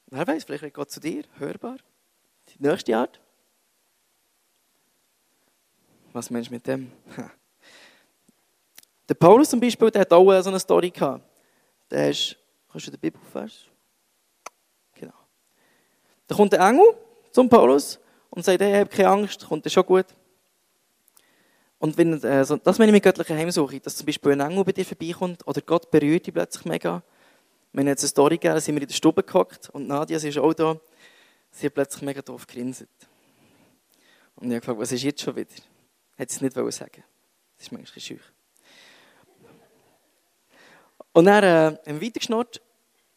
Wer 0.08 0.28
weiß, 0.28 0.44
vielleicht 0.44 0.74
geht 0.74 0.92
zu 0.92 1.00
dir. 1.00 1.24
Hörbar. 1.38 1.78
Die 2.50 2.68
nächste 2.68 2.98
Art. 2.98 3.22
Was 6.14 6.30
meinst 6.30 6.50
du 6.50 6.54
mit 6.56 6.68
dem? 6.68 6.92
Der 9.08 9.16
Paulus 9.16 9.50
zum 9.50 9.60
Beispiel, 9.60 9.90
der 9.90 10.02
hat 10.02 10.14
auch 10.14 10.42
so 10.42 10.50
eine 10.50 10.60
Story 10.60 10.92
gehabt. 10.92 11.29
Der 11.92 12.10
ist, 12.10 12.38
kannst 12.72 12.88
du 12.88 12.92
den 12.92 13.00
Bibelvers? 13.00 13.66
Genau. 14.94 15.14
Da 16.28 16.36
kommt 16.36 16.54
der 16.54 16.60
Engel 16.62 16.86
zum 17.32 17.50
Paulus 17.50 18.00
und 18.30 18.46
sagt, 18.46 18.62
hey, 18.62 18.82
hab 18.82 18.92
keine 18.92 19.10
Angst, 19.10 19.48
kommt 19.48 19.66
dir 19.66 19.70
schon 19.70 19.86
gut. 19.86 20.06
Und 21.80 21.98
wenn, 21.98 22.22
äh, 22.24 22.44
so, 22.44 22.58
das 22.58 22.78
meine 22.78 22.90
ich 22.90 22.94
mit 22.94 23.04
göttlicher 23.04 23.36
Heimsuche, 23.36 23.80
dass 23.80 23.96
zum 23.96 24.06
Beispiel 24.06 24.34
ein 24.34 24.42
Engel 24.42 24.66
bei 24.66 24.74
dir 24.74 24.86
vorbeikommt 24.86 25.48
oder 25.48 25.62
Gott 25.62 25.90
berührt 25.90 26.28
dich 26.28 26.34
plötzlich 26.34 26.66
mega. 26.66 27.02
Haben 27.76 27.88
jetzt 27.88 28.04
eine 28.04 28.10
Story 28.10 28.38
gegeben, 28.38 28.60
sind 28.60 28.76
wir 28.76 28.82
in 28.82 28.88
der 28.88 28.96
Stube 28.96 29.24
gehockt 29.24 29.70
und 29.70 29.88
Nadia, 29.88 30.20
sie 30.20 30.30
ist 30.30 30.38
auch 30.38 30.54
da, 30.54 30.80
sie 31.52 31.68
hat 31.68 31.74
plötzlich 31.74 32.02
mega 32.02 32.22
doof 32.22 32.46
grinset. 32.48 32.90
Und 34.36 34.48
ich 34.48 34.52
habe 34.52 34.60
gefragt, 34.60 34.80
was 34.80 34.92
ist 34.92 35.04
jetzt 35.04 35.22
schon 35.22 35.36
wieder? 35.36 35.54
Hätte 36.18 36.34
sie 36.34 36.38
es 36.38 36.42
nicht 36.42 36.74
sagen 36.74 37.04
Das 37.56 37.66
ist 37.66 37.72
manchmal 37.72 38.02
schüch. 38.02 38.22
Und 41.14 41.26
dann 41.26 41.44
äh, 41.44 41.78
haben 41.88 42.00
wir 42.00 42.08
weitergeschnurrt 42.08 42.62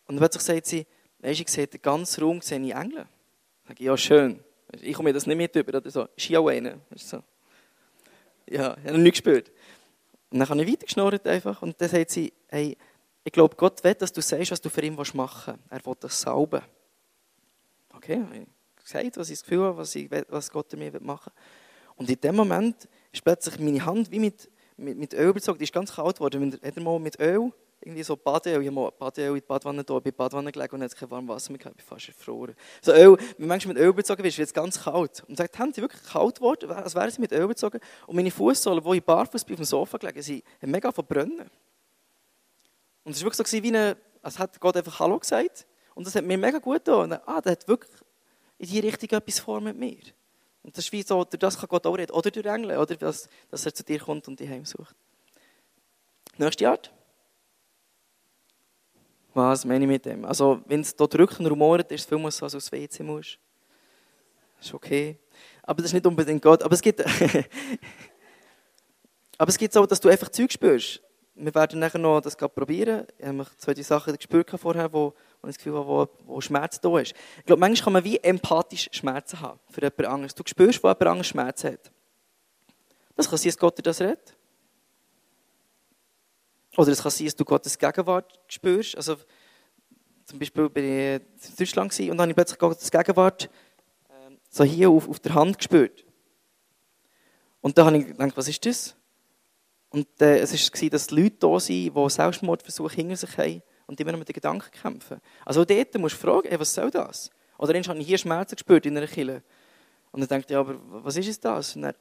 und 0.07 0.17
plötzlich 0.17 0.43
sagt 0.43 0.67
sie, 0.67 0.87
weisst 1.19 1.41
du, 1.41 1.43
ich 1.45 1.49
sehe 1.51 1.67
den 1.67 1.83
ganzen 1.83 2.23
Raum 2.23 2.41
sehe 2.41 2.61
ich 2.61 2.75
Engel. 2.75 3.07
Ich 3.65 3.69
sage, 3.69 3.85
ja 3.85 3.97
schön. 3.97 4.41
Ich 4.81 4.95
komme 4.95 5.11
mir 5.11 5.15
das 5.15 5.27
nicht 5.27 5.37
mit 5.37 5.55
über 5.55 5.77
oder 5.77 5.91
so. 5.91 6.09
Ist 6.17 6.25
hier 6.25 6.41
auch 6.41 6.49
einer. 6.49 6.79
So. 6.95 7.23
Ja, 8.49 8.77
ich 8.79 8.89
habe 8.89 8.99
nichts 8.99 9.23
gespürt. 9.23 9.51
Und 10.31 10.39
dann 10.39 10.49
habe 10.49 10.63
ich 10.63 10.73
weitergeschnurrt 10.73 11.27
einfach 11.27 11.61
und 11.61 11.81
dann 11.81 11.89
sagt 11.89 12.11
sie, 12.11 12.33
hey, 12.49 12.77
ich 13.25 13.33
glaube, 13.33 13.55
Gott 13.57 13.85
will, 13.85 13.95
dass 13.95 14.13
du 14.13 14.21
sagst, 14.21 14.51
was 14.51 14.61
du 14.61 14.69
für 14.69 14.83
ihn 14.83 14.95
machen 14.95 15.21
willst. 15.21 15.61
Er 15.71 15.87
will 15.87 15.97
das 16.01 16.21
sauben. 16.21 16.63
Okay, 17.95 18.25
ich 18.33 18.83
gesagt, 18.83 19.17
was 19.17 19.31
ich 19.31 19.39
das 19.39 19.45
Gefühl 19.45 19.65
habe, 19.65 19.77
was, 19.77 19.95
ich, 19.95 20.11
was 20.29 20.51
Gott 20.51 20.73
mir 20.73 20.93
machen 21.01 21.33
will. 21.35 21.43
Und 21.97 22.11
in 22.11 22.21
dem 22.21 22.35
Moment 22.35 22.89
ist 23.13 23.23
plötzlich 23.23 23.59
meine 23.61 23.85
Hand 23.85 24.11
wie 24.11 24.19
mit, 24.19 24.51
mit, 24.77 24.99
mit 24.99 25.15
Öl 25.15 25.33
bezogen. 25.33 25.59
Die 25.59 25.65
ist 25.65 25.73
ganz 25.73 25.95
kalt 25.95 26.17
geworden. 26.17 26.59
Hat 26.63 26.77
er 26.77 26.83
mal 26.83 26.99
mit 26.99 27.21
Öl 27.21 27.53
irgendwie 27.83 28.03
so 28.03 28.17
Badeöl, 28.17 28.63
ich 28.63 28.69
habe 28.69 28.75
mal 28.75 28.91
Badeöl 28.91 29.31
in 29.31 29.35
die 29.37 29.41
Badwanne 29.41 29.85
da, 29.85 29.99
bei 29.99 30.13
Badwanne 30.13 30.53
gelegen 30.53 30.75
und 30.77 30.83
hatte 30.83 30.97
kein 30.97 31.11
warmes 31.11 31.29
Wasser 31.29 31.53
mehr 31.53 31.59
gehabt, 31.59 31.77
ich 31.79 31.85
bin 31.85 31.97
fast 31.97 32.09
erfroren. 32.09 32.55
So 32.81 32.93
Öl, 32.93 33.17
wenn 33.39 33.49
manchmal 33.49 33.75
mit 33.75 33.83
Öl 33.83 33.93
bezogen 33.93 34.23
wirst, 34.23 34.39
wird 34.39 34.49
es 34.49 34.55
ganz 34.55 34.83
kalt. 34.83 35.25
Und 35.29 35.37
sagt, 35.37 35.59
haben 35.59 35.73
sie 35.73 35.81
wirklich 35.81 36.03
kalt 36.05 36.37
geworden, 36.37 36.71
als 36.71 36.95
wären 36.95 37.11
sie 37.11 37.21
mit 37.21 37.33
Öl 37.33 37.49
bezogen. 37.49 37.81
Und 38.07 38.17
meine 38.17 38.31
Fußsohlen, 38.31 38.85
wo 38.85 38.95
ich 38.95 39.03
barfuß 39.03 39.43
auf 39.43 39.57
dem 39.57 39.65
Sofa 39.65 39.99
gelegen 39.99 40.23
sind, 40.23 40.45
haben 40.61 40.71
mega 40.71 40.93
verbrennen. 40.93 41.51
Und 43.05 43.13
es 43.13 43.21
war 43.21 43.33
wirklich 43.33 43.49
so 43.49 43.63
wie 43.63 43.69
eine, 43.69 43.97
als 44.23 44.39
hätte 44.39 44.61
Gott 44.61 44.77
einfach 44.77 45.01
Hallo 45.01 45.19
gesagt. 45.19 45.67
Und 45.95 46.07
das 46.07 46.15
hat 46.15 46.25
mir 46.25 46.39
mega 46.39 46.59
gut 46.59 46.85
getan. 46.85 47.13
Und, 47.13 47.29
ah, 47.29 47.41
der 47.41 47.53
hat 47.53 47.67
wirklich 47.67 47.93
in 48.59 48.69
die 48.69 48.79
Richtung 48.79 49.11
etwas 49.11 49.41
vor 49.41 49.61
mit 49.61 49.77
mir. 49.77 49.99
Und 50.63 50.77
das 50.77 50.85
ist 50.85 50.93
wie 50.93 51.03
so, 51.03 51.25
durch 51.25 51.41
das 51.41 51.59
kann 51.59 51.69
Gott 51.69 51.87
auch 51.87 51.95
reden. 51.95 52.13
Oder 52.13 52.31
durch 52.31 52.47
Engel, 52.47 52.79
oder 52.79 52.95
dass, 52.95 53.29
dass 53.51 53.67
er 53.67 53.75
zu 53.75 53.83
dir 53.83 53.99
kommt 53.99 54.29
und 54.29 54.39
dich 54.39 54.49
heimsucht. 54.49 54.95
Nächste 56.39 56.71
Art. 56.71 56.93
Was 59.35 59.65
meine 59.65 59.85
ich 59.85 59.91
mit 59.91 60.05
dem? 60.05 60.25
Also, 60.25 60.61
wenn 60.67 60.81
es 60.81 60.95
drückt 60.95 61.41
und 61.41 61.47
rumort, 61.47 61.91
ist 61.91 62.03
es 62.03 62.07
viel 62.07 62.19
so, 62.31 62.45
als 62.45 62.53
du 62.53 62.59
aufs 62.59 62.71
WC 62.71 63.03
musst. 63.03 63.39
Das 64.59 64.67
ist 64.67 64.75
okay. 64.75 65.19
Aber 65.63 65.79
das 65.79 65.87
ist 65.87 65.95
nicht 65.95 66.07
unbedingt 66.07 66.43
Gott. 66.43 66.63
Aber 66.63 66.75
es 66.75 66.83
gibt, 66.83 67.01
aber 69.39 69.49
es 69.49 69.57
gibt 69.57 69.73
so, 69.73 69.87
dass 69.87 70.01
du 70.01 70.09
einfach 70.09 70.29
Zeug 70.29 70.53
spürst. 70.53 71.01
Wir 71.35 71.55
werden 71.55 71.81
nachher 71.81 71.99
noch 71.99 72.21
das 72.21 72.37
probieren. 72.37 73.07
Ich 73.19 73.27
habe 73.27 73.47
zwei 73.57 73.75
Sachen 73.75 74.15
gespürt 74.15 74.51
vorher, 74.51 74.93
wo, 74.93 75.15
wo 75.41 75.49
ich 75.49 75.55
das 75.55 75.57
Gefühl 75.57 75.75
habe, 75.75 75.87
wo, 75.87 76.09
wo 76.27 76.41
Schmerz 76.43 76.79
da 76.79 76.99
ist. 76.99 77.15
Ich 77.39 77.47
glaube, 77.47 77.61
manchmal 77.61 77.85
kann 77.85 77.93
man 77.95 78.05
wie 78.05 78.19
empathisch 78.19 78.91
Schmerzen 78.93 79.41
haben 79.41 79.59
für 79.71 79.81
jemand 79.81 80.05
anderes. 80.05 80.35
Du 80.35 80.43
spürst, 80.47 80.85
wo 80.85 80.89
jemand 80.89 81.07
anderes 81.07 81.29
Schmerzen 81.29 81.73
hat. 81.73 81.91
Das 83.17 83.31
kann 83.31 83.39
sein, 83.39 83.49
dass 83.49 83.59
Gott 83.59 83.79
dir 83.79 83.83
das 83.83 84.01
redet. 84.01 84.37
Oder 86.77 86.93
es 86.93 87.03
kann 87.03 87.11
sein, 87.11 87.27
dass 87.27 87.37
du 87.37 87.45
Gottes 87.45 87.79
Gegenwart 87.79 88.39
spürst. 88.49 88.97
Also, 88.97 89.17
zum 90.25 90.39
Beispiel 90.39 90.69
bin 90.71 90.85
ich 90.85 91.49
in 91.49 91.57
Deutschland 91.59 91.99
und 92.01 92.09
dann 92.09 92.21
habe 92.21 92.31
ich 92.31 92.37
plötzlich 92.37 92.59
Gottes 92.59 92.91
Gegenwart 92.91 93.51
ähm, 94.09 94.39
so 94.49 94.65
hier 94.65 94.91
auf, 94.91 95.09
auf 95.09 95.21
der 95.21 95.35
Hand 95.35 95.59
gespürt. 95.59 96.05
Und 97.61 97.77
da 97.77 97.85
habe 97.85 97.99
ich 97.99 98.07
gedacht, 98.07 98.37
was 98.37 98.49
ist 98.49 98.65
das? 98.65 98.97
Und 99.91 100.09
äh, 100.21 100.39
es 100.39 100.53
war, 100.53 100.91
dass 100.91 101.11
Leute 101.11 101.37
da 101.39 101.61
sind, 101.61 101.95
die 101.95 102.09
Selbstmordversuche 102.09 102.95
hinter 102.95 103.17
sich 103.17 103.37
haben 103.37 103.63
und 103.87 104.01
immer 104.01 104.13
noch 104.13 104.19
mit 104.19 104.29
den 104.29 104.35
Gedanken 104.35 104.71
kämpfen. 104.71 105.21
Also 105.45 105.65
dort 105.65 105.95
musst 105.99 106.17
du 106.17 106.27
fragen, 106.27 106.49
ey, 106.49 106.59
was 106.59 106.73
soll 106.73 106.91
das? 106.91 107.31
Oder 107.59 107.75
dann 107.75 107.85
habe 107.85 107.99
ich 108.01 108.07
hier 108.07 108.19
Schmerzen 108.19 108.57
gespürt 108.57 108.87
in 108.87 108.97
einer 108.97 109.07
Kille. 109.07 109.43
Und 110.11 110.21
dann 110.21 110.29
denke 110.29 110.47
ich, 110.47 110.51
ja, 110.51 110.61
aber 110.61 110.77
was 111.05 111.17
ist 111.17 111.45
das? 111.45 111.77
Und 111.77 111.83
dann, 111.83 111.95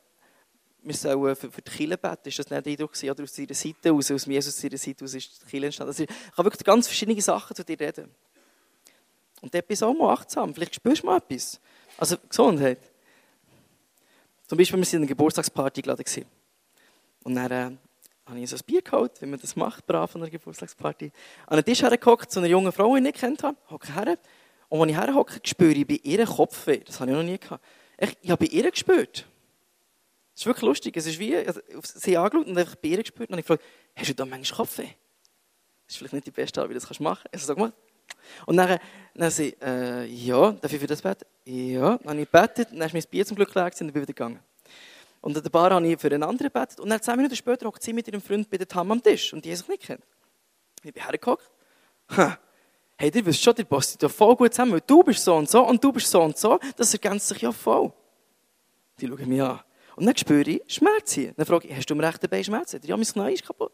wir 0.81 0.95
sollen 0.95 1.35
für, 1.35 1.51
für 1.51 1.61
die 1.61 1.71
Kille 1.71 1.97
beten. 1.97 2.27
Ist 2.27 2.39
das 2.39 2.49
nicht 2.49 2.65
der 2.65 2.71
Eindruck 2.71 2.91
oder 3.03 3.23
aus 3.23 3.37
ihrer 3.37 3.53
Seite 3.53 3.93
aus, 3.93 4.11
aus 4.11 4.25
Jesus 4.25 4.57
seiner 4.57 4.77
Seite 4.77 5.05
aus 5.05 5.13
ist 5.13 5.41
die 5.43 5.49
Kille 5.49 5.67
entstanden? 5.67 5.89
Also 5.89 6.03
ich 6.03 6.09
kann 6.35 6.45
wirklich 6.45 6.63
ganz 6.63 6.87
verschiedene 6.87 7.21
Sachen 7.21 7.55
zu 7.55 7.63
dir 7.63 7.79
reden. 7.79 8.09
Und 9.41 9.53
dort 9.53 9.67
bist 9.67 9.81
du 9.81 9.87
auch 9.87 9.93
mal 9.93 10.13
achtsam. 10.13 10.53
Vielleicht 10.53 10.75
spürst 10.75 11.03
du 11.03 11.07
mal 11.07 11.17
etwas. 11.17 11.59
Also 11.97 12.17
Gesundheit. 12.27 12.79
Zum 14.47 14.57
Beispiel, 14.57 14.79
wir 14.79 14.85
waren 14.85 14.93
in 14.93 14.97
einer 14.97 15.07
Geburtstagsparty 15.07 15.81
geladen. 15.81 16.25
Und 17.23 17.35
dann 17.35 17.51
äh, 17.51 17.77
habe 18.25 18.39
ich 18.39 18.49
so 18.49 18.55
ein 18.55 18.61
Bier 18.65 18.81
geholt, 18.81 19.21
wie 19.21 19.25
man 19.25 19.39
das 19.39 19.55
macht, 19.55 19.85
brav 19.85 20.15
an 20.15 20.21
einer 20.21 20.31
Geburtstagsparty. 20.31 21.11
An 21.47 21.57
den 21.57 21.65
Tisch 21.65 21.81
hergehockt, 21.81 22.31
zu 22.31 22.39
einer 22.39 22.49
jungen 22.49 22.71
Frau, 22.71 22.93
die 22.93 22.99
ich 22.99 23.03
nicht 23.03 23.19
kennt 23.19 23.43
habe, 23.43 23.57
hocke 23.69 23.93
her. 23.93 24.17
Und 24.69 24.81
als 24.81 24.91
ich 24.91 24.97
herhocke, 24.97 25.39
spüre 25.43 25.73
ich 25.73 25.87
bei 25.87 25.99
ihrem 26.03 26.27
Kopfweh. 26.27 26.79
Das 26.79 26.99
habe 26.99 27.11
ich 27.11 27.17
noch 27.17 27.23
nie 27.23 27.37
gehabt. 27.37 27.63
Ich, 27.97 28.17
ich 28.21 28.31
habe 28.31 28.45
bei 28.45 28.51
ihr 28.51 28.69
gespürt. 28.69 29.25
Das 30.33 30.41
ist 30.41 30.45
wirklich 30.45 30.63
lustig. 30.63 30.97
Es 30.97 31.05
ist 31.05 31.19
wie, 31.19 31.35
also, 31.35 31.59
sie 31.83 32.17
angeschaut 32.17 32.47
und 32.47 32.57
einfach 32.57 32.75
bei 32.75 32.89
ihr 32.89 33.03
gespürt. 33.03 33.29
Und 33.29 33.39
ich 33.39 33.45
frage, 33.45 33.61
hast 33.95 34.09
du 34.09 34.15
da 34.15 34.25
manchmal 34.25 34.57
Kopfweh? 34.57 34.83
Das 34.83 35.95
ist 35.95 35.97
vielleicht 35.97 36.13
nicht 36.13 36.27
die 36.27 36.31
beste 36.31 36.61
Art, 36.61 36.69
wie 36.69 36.73
du 36.73 36.79
das 36.79 36.99
machen 36.99 37.27
kannst. 37.31 37.49
Also. 37.49 37.71
Und 38.45 38.57
dann, 38.57 38.79
dann 39.13 39.31
sie, 39.31 39.55
äh, 39.61 40.05
ja, 40.05 40.51
darf 40.51 40.71
ich 40.71 40.79
für 40.79 40.87
das 40.87 41.01
beten? 41.01 41.25
Ja. 41.45 41.97
Dann 41.97 42.09
habe 42.09 42.21
ich 42.21 42.31
gebetet, 42.31 42.69
dann 42.71 42.81
ist 42.81 42.93
mein 42.93 43.03
Bier 43.09 43.25
zum 43.25 43.35
Glück 43.35 43.53
leer 43.53 43.65
und 43.65 43.79
dann 43.79 43.87
bin 43.91 44.03
ich 44.03 44.07
wieder 44.07 44.13
gegangen. 44.13 44.39
Und 45.21 45.37
an 45.37 45.43
der 45.43 45.49
Bar 45.49 45.71
habe 45.71 45.87
ich 45.87 45.99
für 45.99 46.07
einen 46.07 46.23
anderen 46.23 46.51
gebetet. 46.51 46.79
Und 46.79 46.89
dann 46.89 47.01
zehn 47.01 47.15
Minuten 47.15 47.35
später 47.35 47.67
hockt 47.67 47.83
sie 47.83 47.93
mit 47.93 48.07
ihrem 48.07 48.21
Freund 48.21 48.49
bei 48.49 48.57
der 48.57 48.67
Tam 48.67 48.91
am 48.91 49.01
Tisch. 49.01 49.33
Und 49.33 49.45
die 49.45 49.55
sich 49.55 49.67
nicht 49.67 49.83
kennt. 49.83 50.03
Ich 50.83 50.93
bin 50.93 51.03
hergehockt. 51.03 51.49
Hey, 52.97 53.11
ihr 53.13 53.25
wisst 53.25 53.41
schon, 53.41 53.55
ihr 53.57 53.65
passt 53.65 53.99
ja 54.01 54.09
voll 54.09 54.35
gut 54.35 54.53
zusammen. 54.53 54.73
Weil 54.73 54.83
du 54.85 55.03
bist 55.03 55.23
so 55.23 55.35
und 55.35 55.49
so 55.49 55.65
und 55.65 55.83
du 55.83 55.91
bist 55.91 56.07
so 56.07 56.21
und 56.21 56.37
so. 56.37 56.59
Das 56.75 56.93
ergänzt 56.93 57.27
sich 57.27 57.41
ja 57.41 57.51
voll. 57.51 57.91
Die 58.99 59.07
schauen 59.07 59.27
mich 59.27 59.41
an. 59.41 59.59
Und 59.95 60.05
dann 60.05 60.15
spüre 60.15 60.49
ich 60.49 60.61
Schmerz 60.67 61.13
hier. 61.13 61.33
Dann 61.33 61.45
frage 61.45 61.67
ich, 61.67 61.75
hast 61.75 61.89
du 61.89 61.93
am 61.93 61.99
rechten 61.99 62.29
Bein 62.29 62.43
Schmerzen? 62.43 62.79
Ja, 62.83 62.95
mein 62.95 63.05
Knie 63.05 63.33
ist 63.33 63.45
kaputt. 63.45 63.73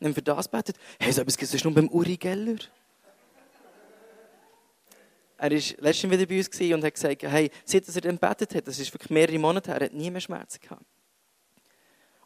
Dann 0.00 0.10
haben 0.10 0.16
wir 0.16 0.22
das 0.22 0.48
betet. 0.48 0.76
Hey, 0.98 1.12
so 1.12 1.20
etwas 1.20 1.36
gibt 1.36 1.52
es 1.52 1.64
nur 1.64 1.74
beim 1.74 1.88
Uri 1.88 2.16
Geller. 2.16 2.58
Er 5.38 5.50
war 5.50 5.58
letztens 5.58 6.12
wieder 6.12 6.26
bei 6.26 6.38
uns 6.38 6.60
und 6.60 6.84
hat 6.84 6.94
gesagt, 6.94 7.22
hey, 7.24 7.50
seit 7.64 7.88
er 7.88 8.00
dann 8.00 8.18
betet 8.18 8.54
hat, 8.54 8.68
das 8.68 8.78
ist 8.78 8.94
wirklich 8.94 9.10
mehrere 9.10 9.38
Monate 9.40 9.72
her, 9.72 9.80
er 9.80 9.86
hat 9.86 9.92
nie 9.92 10.08
mehr 10.08 10.20
Schmerzen 10.20 10.60
gehabt. 10.60 10.84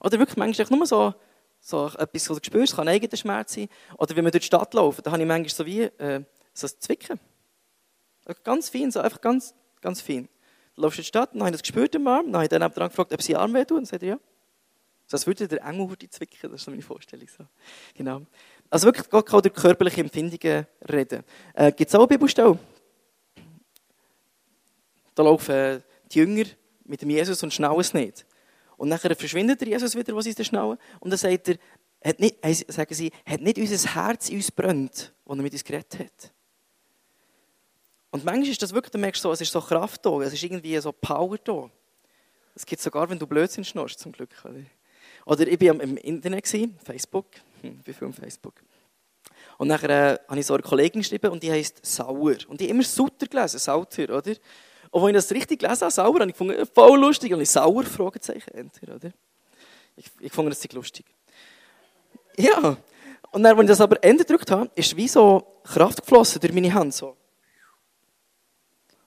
Oder 0.01 0.19
wirklich 0.19 0.37
manchmal 0.37 0.67
nur 0.71 0.87
so, 0.87 1.15
so 1.59 1.87
etwas, 1.87 2.29
was 2.29 2.41
du 2.41 2.45
spürst, 2.45 2.77
kann 2.77 2.87
ein 2.87 2.95
eigener 2.95 3.17
Schmerz 3.17 3.55
sein. 3.55 3.69
Oder 3.97 4.15
wenn 4.17 4.25
wir 4.25 4.31
durch 4.31 4.43
die 4.43 4.49
Stadt 4.49 4.75
laufen, 4.75 5.01
da 5.03 5.13
habe 5.13 5.23
ich 5.23 5.29
manchmal 5.29 5.49
so 5.49 5.65
wie 5.65 5.83
äh, 5.83 6.25
so 6.53 6.67
ein 6.67 6.73
Zwicken. 6.79 7.19
Ganz 8.45 8.69
fein, 8.69 8.91
so 8.91 9.01
einfach 9.01 9.21
ganz, 9.23 9.55
ganz 9.81 10.03
fein. 10.03 10.29
Läufst 10.77 10.99
in 10.99 11.03
die 11.03 11.09
Stadt, 11.09 11.31
dann 11.33 11.43
habe 11.43 11.53
das 11.53 11.63
gespürt 11.63 11.95
im 11.95 12.07
Arm, 12.07 12.27
dann 12.27 12.35
habe 12.35 12.45
ich 12.45 12.51
dann 12.51 12.61
dran 12.61 12.89
gefragt, 12.89 13.13
ob 13.13 13.23
sie 13.23 13.35
Arm 13.35 13.55
weh 13.55 13.65
und 13.73 13.87
sagt 13.87 14.03
er 14.03 14.09
ja. 14.11 14.21
So 15.07 15.17
als 15.17 15.27
würde 15.27 15.47
der 15.47 15.65
Engel 15.65 15.89
würde 15.89 16.11
zwicken, 16.11 16.39
das 16.43 16.61
ist 16.61 16.65
so 16.65 16.71
meine 16.71 16.83
Vorstellung. 16.83 17.29
So. 17.29 17.45
Genau. 17.95 18.23
Also 18.69 18.87
wirklich, 18.87 19.09
Gott 19.09 19.27
kann 19.27 19.41
durch 19.41 19.55
körperliche 19.55 20.01
Empfindungen 20.01 20.67
reden. 20.91 21.23
Äh, 21.55 21.73
Gibt 21.73 21.89
es 21.89 21.95
auch 21.95 22.01
eine 22.01 22.09
Bibelstelle? 22.09 22.59
Da 25.15 25.23
laufen 25.23 25.83
die 26.11 26.19
Jünger 26.19 26.45
mit 26.85 27.03
dem 27.03 27.11
Jesus 27.11 27.43
und 27.43 27.55
schnallen 27.55 27.81
es 27.81 27.95
nicht. 27.95 28.27
Und 28.77 28.89
nachher 28.89 29.15
verschwindet 29.15 29.61
der 29.61 29.69
Jesus 29.69 29.97
wieder, 29.97 30.15
was 30.15 30.25
sie 30.25 30.45
schnallen. 30.45 30.77
Und 31.01 31.11
dann 31.11 31.19
sagt 31.19 31.49
er, 31.49 31.57
hat 32.05 32.21
nicht, 32.21 32.37
sagen 32.69 32.95
sie, 32.95 33.11
hat 33.25 33.41
nicht 33.41 33.59
unser 33.59 33.95
Herz 33.95 34.29
uns 34.29 34.51
brennt, 34.51 35.15
als 35.25 35.39
er 35.39 35.43
mit 35.43 35.53
uns 35.53 35.65
geredet 35.65 35.99
hat. 35.99 36.33
Und 38.17 38.25
manchmal 38.25 38.49
ist 38.49 38.63
das 38.63 38.73
wirklich, 38.73 38.93
du 38.93 38.97
merkst 38.97 39.21
so, 39.21 39.31
es 39.31 39.43
ist 39.43 39.53
so 39.53 39.61
Kraft 39.61 40.07
da, 40.07 40.23
es 40.23 40.33
ist 40.33 40.43
irgendwie 40.43 40.75
so 40.79 40.91
Power 40.91 41.37
da. 41.37 41.69
Es 42.55 42.65
gibt 42.65 42.81
sogar, 42.81 43.11
wenn 43.11 43.19
du 43.19 43.27
Blödsinn 43.27 43.63
schnurst, 43.63 43.99
zum 43.99 44.11
Glück. 44.11 44.31
Oder 45.27 45.47
ich 45.47 45.61
war 45.61 45.83
im 45.83 45.99
Internet, 45.99 46.49
Facebook, 46.83 47.27
hm, 47.61 47.77
ich 47.79 47.85
bin 47.85 47.93
viel 47.93 48.13
Facebook. 48.15 48.55
Und 49.59 49.69
nachher 49.69 49.91
äh, 49.91 50.19
habe 50.29 50.41
ich 50.41 50.47
so 50.47 50.55
eine 50.55 50.63
Kollegin 50.63 51.03
geschrieben 51.03 51.31
und 51.31 51.43
die 51.43 51.53
heisst 51.53 51.85
Sauer. 51.85 52.37
Und 52.49 52.59
die 52.59 52.65
hat 52.65 52.71
immer 52.71 52.85
Sutter 52.85 53.27
gelesen, 53.27 53.59
Sauter, 53.59 54.05
oder? 54.05 54.33
Und 54.91 55.15
als 55.15 55.25
ich 55.25 55.29
das 55.29 55.33
richtig 55.33 55.61
gelesen 55.61 55.83
habe, 55.83 55.91
Sauer, 55.91 56.15
habe 56.15 56.31
ich 56.31 56.33
gefunden, 56.33 56.67
voll 56.75 56.99
lustig. 56.99 57.35
Und 57.35 57.43
ich 57.43 57.51
Sauer, 57.51 57.85
Fragezeichen, 57.85 58.51
Enter, 58.55 58.95
oder? 58.95 59.13
Ich, 59.95 60.07
ich 60.21 60.33
fand 60.33 60.49
das 60.49 60.73
lustig. 60.73 61.05
Ja. 62.39 62.79
Und 63.31 63.43
dann, 63.43 63.59
als 63.59 63.61
ich 63.61 63.69
das 63.69 63.81
aber 63.83 64.03
Ende 64.03 64.25
gedrückt 64.25 64.51
habe, 64.51 64.71
ist 64.75 64.97
wie 64.97 65.07
so 65.07 65.61
Kraft 65.65 66.01
geflossen 66.01 66.41
durch 66.41 66.55
meine 66.55 66.73
Hand, 66.73 66.95
so. 66.95 67.15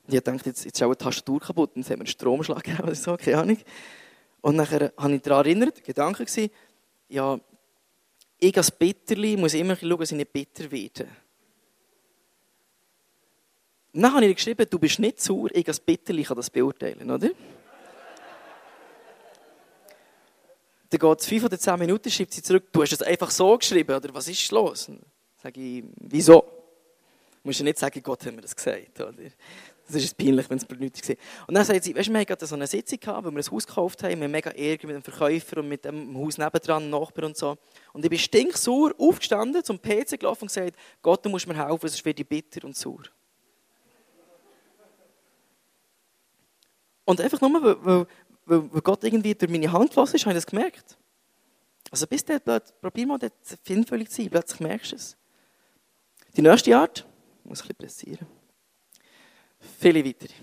Und 0.09 0.15
ich 0.15 0.23
dachte, 0.23 0.49
jetzt, 0.49 0.65
jetzt 0.65 0.75
ist 0.75 0.81
auch 0.81 0.87
eine 0.87 0.97
Tastatur 0.97 1.39
kaputt, 1.39 1.75
und 1.75 1.83
jetzt 1.83 1.91
haben 1.91 1.99
wir 1.99 2.05
einen 2.05 2.07
Stromschlag 2.07 2.63
gegeben 2.63 2.81
oder 2.81 2.95
so, 2.95 3.15
keine 3.15 3.37
Ahnung. 3.37 3.59
Und 4.41 4.55
nachher 4.55 4.91
habe 4.97 5.13
ich 5.13 5.21
daran 5.21 5.45
erinnert, 5.45 5.77
der 5.77 5.83
Gedanke 5.83 6.25
war, 6.25 6.49
ja, 7.09 7.39
ich 8.39 8.57
als 8.57 8.71
Bitterli 8.71 9.37
muss 9.37 9.53
immer 9.53 9.75
schauen, 9.75 9.99
dass 9.99 10.09
ich 10.11 10.17
nicht 10.17 10.33
bitter 10.33 10.71
werde. 10.71 11.07
Dann 13.93 14.11
habe 14.11 14.25
ich 14.25 14.35
geschrieben, 14.35 14.65
du 14.67 14.79
bist 14.79 14.97
nicht 14.97 15.21
sauer, 15.21 15.49
ich 15.53 15.67
als 15.67 15.79
Bitterli 15.79 16.23
kann 16.23 16.37
das 16.37 16.49
beurteilen, 16.49 17.11
oder? 17.11 17.29
Dann 20.89 20.99
geht 20.99 21.19
es 21.19 21.27
fünf 21.27 21.43
oder 21.43 21.59
zehn 21.59 21.77
Minuten, 21.77 22.09
schreibt 22.09 22.33
sie 22.33 22.41
zurück, 22.41 22.63
du 22.71 22.81
hast 22.81 22.93
es 22.93 23.03
einfach 23.03 23.29
so 23.29 23.55
geschrieben, 23.55 23.95
oder 23.95 24.11
was 24.11 24.27
ist 24.27 24.51
los? 24.51 24.87
Dann 24.87 25.01
sage 25.37 25.61
ich, 25.61 25.83
wieso? 25.99 26.41
Du 26.41 27.47
musst 27.47 27.59
ja 27.59 27.63
nicht 27.63 27.77
sagen, 27.77 28.01
Gott 28.01 28.25
hat 28.25 28.35
mir 28.35 28.41
das 28.41 28.55
gesagt, 28.55 28.99
oder? 28.99 29.13
Das 29.91 30.03
ist 30.03 30.15
peinlich, 30.15 30.47
wenn 30.49 30.57
es 30.57 30.65
benötigt 30.65 31.09
ist. 31.09 31.19
Und 31.47 31.55
dann 31.55 31.65
sagt 31.65 31.83
sie, 31.83 31.95
weißt 31.95 32.09
du, 32.09 32.13
wir 32.13 32.19
hatten 32.19 32.45
so 32.45 32.55
eine 32.55 32.67
Sitzung 32.67 32.99
gehabt, 32.99 33.25
wo 33.25 33.31
wir 33.31 33.39
ein 33.39 33.51
Haus 33.51 33.65
gekauft 33.65 34.03
haben, 34.03 34.17
wir 34.17 34.25
haben 34.25 34.31
mega 34.31 34.51
Ärger 34.51 34.87
mit 34.87 34.95
dem 34.97 35.01
Verkäufer 35.01 35.57
und 35.57 35.67
mit 35.67 35.83
dem 35.83 36.15
Haus 36.15 36.37
nebendran, 36.37 36.83
dem 36.83 36.91
Nachbar 36.91 37.25
und 37.25 37.35
so. 37.35 37.57
Und 37.93 38.03
ich 38.03 38.09
bin 38.09 38.19
stinksauer 38.19 38.93
aufgestanden, 38.99 39.63
zum 39.63 39.81
PC 39.81 40.19
gelaufen 40.19 40.43
und 40.43 40.47
gesagt, 40.49 40.75
Gott, 41.01 41.25
du 41.25 41.29
musst 41.29 41.47
mir 41.47 41.55
helfen, 41.55 41.89
sonst 41.89 42.05
werde 42.05 42.21
ich 42.21 42.27
bitter 42.27 42.65
und 42.65 42.75
sauer. 42.75 43.03
Und 47.05 47.19
einfach 47.19 47.41
nur, 47.41 47.63
weil, 47.63 48.05
weil, 48.45 48.73
weil 48.73 48.81
Gott 48.81 49.03
irgendwie 49.03 49.33
durch 49.33 49.51
meine 49.51 49.71
Hand 49.71 49.95
los 49.95 50.13
ist, 50.13 50.25
habe 50.25 50.37
ich 50.37 50.43
das 50.43 50.45
gemerkt. 50.45 50.95
Also 51.89 52.05
bis 52.05 52.23
dort, 52.23 52.79
probier 52.79 53.07
mal 53.07 53.17
dort 53.17 53.33
feinfühlig 53.63 54.09
zu 54.09 54.21
sein, 54.21 54.29
plötzlich 54.29 54.59
merkst 54.59 54.91
du 54.91 54.95
es. 54.95 55.17
Die 56.37 56.43
nächste 56.43 56.77
Art, 56.77 57.07
ich 57.43 57.49
muss 57.49 57.61
ein 57.61 57.67
bisschen 57.69 57.75
pressieren. 57.75 58.38
Viele 59.79 60.05
weitere. 60.05 60.33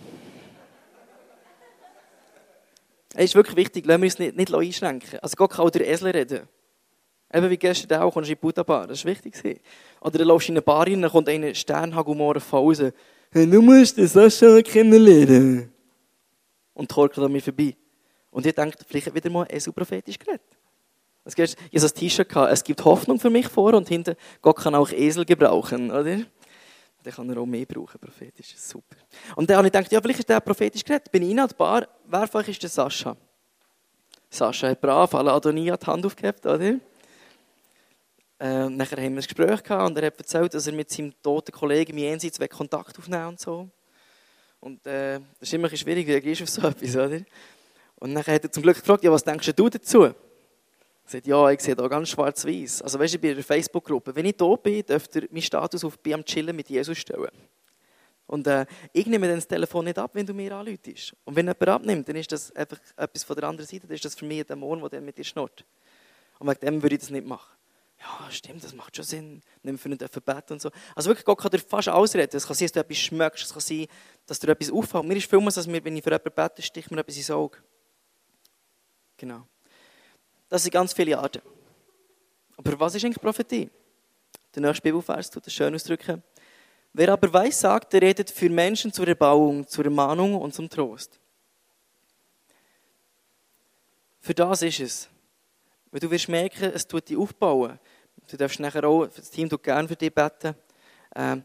Es 3.15 3.25
ist 3.25 3.35
wirklich 3.35 3.57
wichtig, 3.57 3.87
lassen 3.87 4.03
wir 4.03 4.07
uns 4.07 4.19
nicht, 4.19 4.37
nicht 4.37 4.55
einschränken. 4.55 5.19
Also 5.21 5.37
Gott 5.37 5.53
kann 5.53 5.65
auch 5.65 5.71
der 5.71 5.89
Esel 5.89 6.11
reden. 6.11 6.49
Eben 7.33 7.51
wie 7.51 7.57
gestern 7.57 8.01
auch, 8.03 8.13
kommst 8.13 8.29
du 8.29 8.33
in 8.33 8.39
die 8.39 8.41
Buddha-Bar, 8.41 8.87
das 8.87 8.99
ist 8.99 9.05
wichtig. 9.05 9.61
Oder 10.01 10.19
dann 10.19 10.29
läufst 10.29 10.49
du 10.49 10.53
in 10.53 10.57
eine 10.57 10.63
Bar 10.63 10.87
rein, 10.87 11.03
dann 11.03 11.11
kommt 11.11 11.29
einer 11.29 11.55
Sternhagumor 11.55 12.41
von. 12.41 12.93
Hey, 13.33 13.51
du 13.51 13.63
musst 13.63 13.99
das 13.99 14.17
auch 14.17 14.31
schon 14.31 14.63
kennenlernen 14.63 15.73
und 16.75 16.91
torkelt 16.91 17.25
an 17.25 17.33
mir 17.33 17.43
vorbei. 17.43 17.75
Und 18.31 18.47
ihr 18.47 18.53
denkt, 18.53 18.85
vielleicht 18.87 19.15
wieder 19.15 19.31
mal 19.31 19.47
Esel 19.51 19.73
prophetisch 19.73 20.19
geredet. 20.19 20.43
Ich 21.25 21.35
habe 21.35 21.87
ein 21.87 21.95
T-Shirt 21.95 22.29
gehabt, 22.29 22.53
es 22.53 22.63
gibt 22.63 22.85
Hoffnung 22.85 23.19
für 23.19 23.31
mich 23.31 23.49
vor 23.49 23.75
und 23.75 23.89
hinten, 23.89 24.15
Gott 24.43 24.59
kann 24.59 24.75
auch 24.77 24.93
Esel 24.93 25.25
gebrauchen, 25.25 25.91
oder? 25.91 26.19
Dann 27.07 27.15
kann 27.15 27.31
er 27.31 27.39
auch 27.39 27.47
mehr 27.47 27.65
brauchen, 27.65 28.01
prophetisch. 28.01 28.57
Super. 28.57 28.97
Und 29.37 29.49
dann 29.49 29.59
habe 29.59 29.69
ich 29.69 29.73
gedacht, 29.73 29.93
ja, 29.93 30.01
vielleicht 30.01 30.19
ist 30.19 30.29
der 30.29 30.41
prophetisch 30.41 30.83
geredet. 30.83 31.13
Bin 31.13 31.23
ich 31.23 31.31
in 31.31 31.37
der 31.37 31.47
Bar, 31.47 31.87
wer 32.05 32.27
von 32.27 32.41
euch 32.41 32.49
ist 32.49 32.65
der 32.65 32.69
Sascha? 32.69 33.17
Sascha 34.29 34.71
hat 34.71 34.81
brav, 34.81 35.15
alle 35.15 35.33
Adonia 35.33 35.77
die 35.77 35.87
Hand 35.87 36.05
aufgehabt, 36.05 36.45
oder? 36.45 36.81
Äh, 38.41 38.69
nachher 38.71 38.97
haben 38.97 39.15
wir 39.15 39.23
ein 39.23 39.25
Gespräch 39.25 39.63
gehabt 39.63 39.89
und 39.89 39.97
er 39.99 40.07
hat 40.07 40.19
erzählt, 40.19 40.53
dass 40.53 40.67
er 40.67 40.73
mit 40.73 40.91
seinem 40.91 41.15
toten 41.23 41.53
Kollegen 41.53 41.93
im 41.93 41.99
Jenseits 41.99 42.41
Kontakt 42.51 42.99
aufnehmen 42.99 43.29
und 43.29 43.39
so. 43.39 43.69
Und 44.59 44.85
äh, 44.85 45.21
das 45.39 45.49
ist 45.49 45.55
immer 45.55 45.69
schwierig, 45.77 46.09
wie 46.09 46.35
du 46.35 46.43
auf 46.43 46.49
so 46.49 46.67
etwas, 46.67 46.97
oder? 46.97 47.21
Und 48.01 48.15
dann 48.17 48.27
hat 48.27 48.43
er 48.43 48.51
zum 48.51 48.65
Glück 48.65 48.79
gefragt, 48.79 49.05
ja, 49.05 49.13
was 49.13 49.23
denkst 49.23 49.53
du 49.55 49.69
dazu? 49.69 50.13
Sagt, 51.07 51.27
ja, 51.27 51.51
ich 51.51 51.61
sehe 51.61 51.77
da 51.77 51.87
ganz 51.87 52.09
schwarz-weiß. 52.09 52.83
Also 52.83 52.99
weißt 52.99 53.15
du, 53.15 53.19
bei 53.19 53.31
einer 53.31 53.43
Facebook-Gruppe, 53.43 54.15
wenn 54.15 54.27
ich 54.27 54.37
da 54.37 54.55
bin, 54.57 54.85
dürft 54.85 55.15
ihr 55.15 55.29
meinen 55.31 55.43
Status 55.43 55.85
auf 55.85 55.99
«Bin 56.01 56.15
am 56.15 56.25
Chillen 56.25 56.57
mit 56.57 56.69
Jesus» 56.69 56.99
stellen. 56.99 57.31
Und 58.27 58.47
äh, 58.49 58.67
ich 58.93 59.07
nehme 59.07 59.29
dann 59.29 59.37
das 59.37 59.47
Telefon 59.47 59.85
nicht 59.85 59.99
ab, 59.99 60.11
wenn 60.15 60.27
du 60.27 60.35
mir 60.35 60.53
anläutest. 60.53 61.15
Und 61.25 61.37
wenn 61.37 61.47
jemand 61.47 61.69
abnimmt, 61.69 62.09
dann 62.09 62.17
ist 62.17 62.33
das 62.33 62.51
einfach 62.57 62.79
etwas 62.97 63.23
von 63.23 63.37
der 63.37 63.49
anderen 63.49 63.69
Seite, 63.69 63.87
dann 63.87 63.95
ist 63.95 64.05
das 64.05 64.17
für 64.17 64.25
mich 64.25 64.41
ein 64.41 64.47
Dämon, 64.47 64.89
der 64.91 65.01
mit 65.01 65.17
dir 65.17 65.25
schnurrt. 65.25 65.65
Und 66.41 66.49
wegen 66.49 66.61
dem 66.61 66.83
würde 66.83 66.97
ich 66.97 67.01
das 67.03 67.11
nicht 67.11 67.27
machen. 67.27 67.57
Ja, 68.01 68.31
stimmt, 68.31 68.63
das 68.63 68.75
macht 68.75 68.97
schon 68.97 69.05
Sinn. 69.05 69.43
Nicht 69.63 69.81
für 69.81 69.89
einen 69.89 69.99
beten 69.99 70.53
und 70.53 70.61
so. 70.61 70.71
Also 70.95 71.09
wirklich, 71.09 71.25
Gott 71.25 71.39
kann 71.39 71.51
dir 71.51 71.61
fast 71.61 71.89
alles 71.89 72.15
reden. 72.15 72.37
Es 72.37 72.47
kann 72.47 72.57
sein, 72.57 72.67
dass 72.67 72.73
du 72.73 72.81
etwas 72.81 72.99
schmeckst, 72.99 73.45
es 73.45 73.53
kann 73.53 73.61
sein, 73.61 73.87
dass 74.27 74.39
dir 74.39 74.49
etwas 74.49 74.71
auffällt. 74.71 75.05
Mir 75.05 75.17
ist 75.17 75.31
vielmals, 75.31 75.55
dass 75.55 75.67
mir, 75.67 75.83
wenn 75.85 75.97
ich 75.97 76.03
für 76.03 76.11
jemanden 76.11 76.33
bete, 76.35 76.63
sticht 76.63 76.91
mir 76.91 77.01
etwas 77.01 77.17
ins 77.17 77.31
Auge. 77.31 77.59
Genau. 79.17 79.47
Das 80.49 80.63
sind 80.63 80.73
ganz 80.73 80.93
viele 80.93 81.19
Arten. 81.19 81.43
Aber 82.57 82.79
was 82.81 82.95
ist 82.95 83.05
eigentlich 83.05 83.21
Prophetie? 83.21 83.71
Der 84.55 84.63
nächste 84.63 84.83
Bibelvers 84.83 85.31
tut 85.31 85.47
das 85.47 85.53
schön 85.53 85.75
ausdrücken. 85.75 86.23
Wer 86.93 87.13
aber 87.13 87.31
weiß 87.31 87.61
sagt, 87.61 87.93
der 87.93 88.01
redet 88.01 88.31
für 88.31 88.49
Menschen 88.49 88.93
zur 88.93 89.07
Erbauung, 89.07 89.67
zur 89.67 89.85
Ermahnung 89.85 90.35
und 90.35 90.55
zum 90.55 90.69
Trost. 90.71 91.21
Für 94.21 94.35
das 94.35 94.63
ist 94.63 94.81
es. 94.81 95.09
Weil 95.91 96.01
du 96.01 96.11
wirst 96.11 96.29
merken, 96.29 96.73
es 96.75 96.87
tut 96.87 97.09
dich 97.09 97.17
aufbauen. 97.17 97.79
Du 98.31 98.37
darfst 98.37 98.59
nachher 98.61 98.85
auch, 98.85 99.07
das 99.07 99.31
Team 99.31 99.49
tut 99.49 99.63
gerne 99.63 99.87
für 99.87 99.95
dich 99.95 100.13
beten. 100.13 100.55
Ähm, 101.15 101.45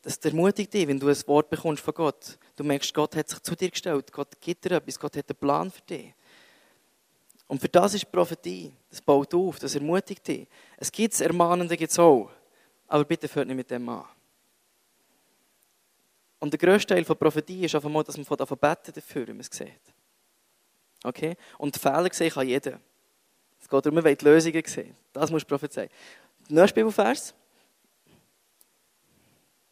das 0.00 0.18
ermutigt 0.18 0.72
dich, 0.72 0.86
wenn 0.86 1.00
du 1.00 1.08
ein 1.08 1.26
Wort 1.26 1.50
bekommst 1.50 1.82
von 1.82 1.94
Gott. 1.94 2.38
Du 2.56 2.62
merkst, 2.62 2.94
Gott 2.94 3.16
hat 3.16 3.28
sich 3.28 3.40
zu 3.40 3.56
dir 3.56 3.70
gestellt. 3.70 4.12
Gott 4.12 4.40
gibt 4.40 4.64
dir 4.64 4.72
etwas. 4.72 4.98
Gott 4.98 5.16
hat 5.16 5.28
einen 5.28 5.38
Plan 5.38 5.70
für 5.70 5.82
dich. 5.82 6.14
Und 7.46 7.60
für 7.60 7.68
das 7.68 7.94
ist 7.94 8.10
Prophetie. 8.10 8.72
Das 8.90 9.00
baut 9.00 9.34
auf, 9.34 9.58
das 9.58 9.74
ermutigt 9.74 10.26
dich. 10.26 10.48
Es 10.76 10.90
gibt 10.90 11.20
Ermahnende 11.20 11.76
gibt's 11.76 11.98
auch. 11.98 12.30
Aber 12.88 13.04
bitte 13.04 13.32
hört 13.34 13.46
nicht 13.46 13.56
mit 13.56 13.70
dem 13.70 13.88
an. 13.88 14.04
Und 16.38 16.52
der 16.52 16.58
grösste 16.58 16.94
Teil 16.94 17.04
von 17.04 17.16
Prophetie 17.16 17.64
ist 17.64 17.74
einfach 17.74 18.04
dass 18.04 18.16
man 18.16 18.26
von 18.26 18.36
davon 18.36 18.58
beten 18.58 18.92
dafür, 18.94 19.26
wie 19.28 19.32
man 19.32 19.40
es 19.40 19.48
sieht. 19.50 19.80
Okay? 21.02 21.36
Und 21.58 21.76
Fehler 21.76 22.12
sehen 22.12 22.30
kann 22.30 22.46
jeder. 22.46 22.80
Es 23.60 23.68
geht 23.68 23.86
darum, 23.86 24.04
will 24.04 24.14
die 24.16 24.24
Lösungen 24.24 24.62
sehen. 24.66 24.94
Das 25.12 25.30
muss 25.30 25.44
prophezeien. 25.44 25.88
Der 26.48 26.60
nächste 26.60 26.74
Bibelvers. 26.74 27.34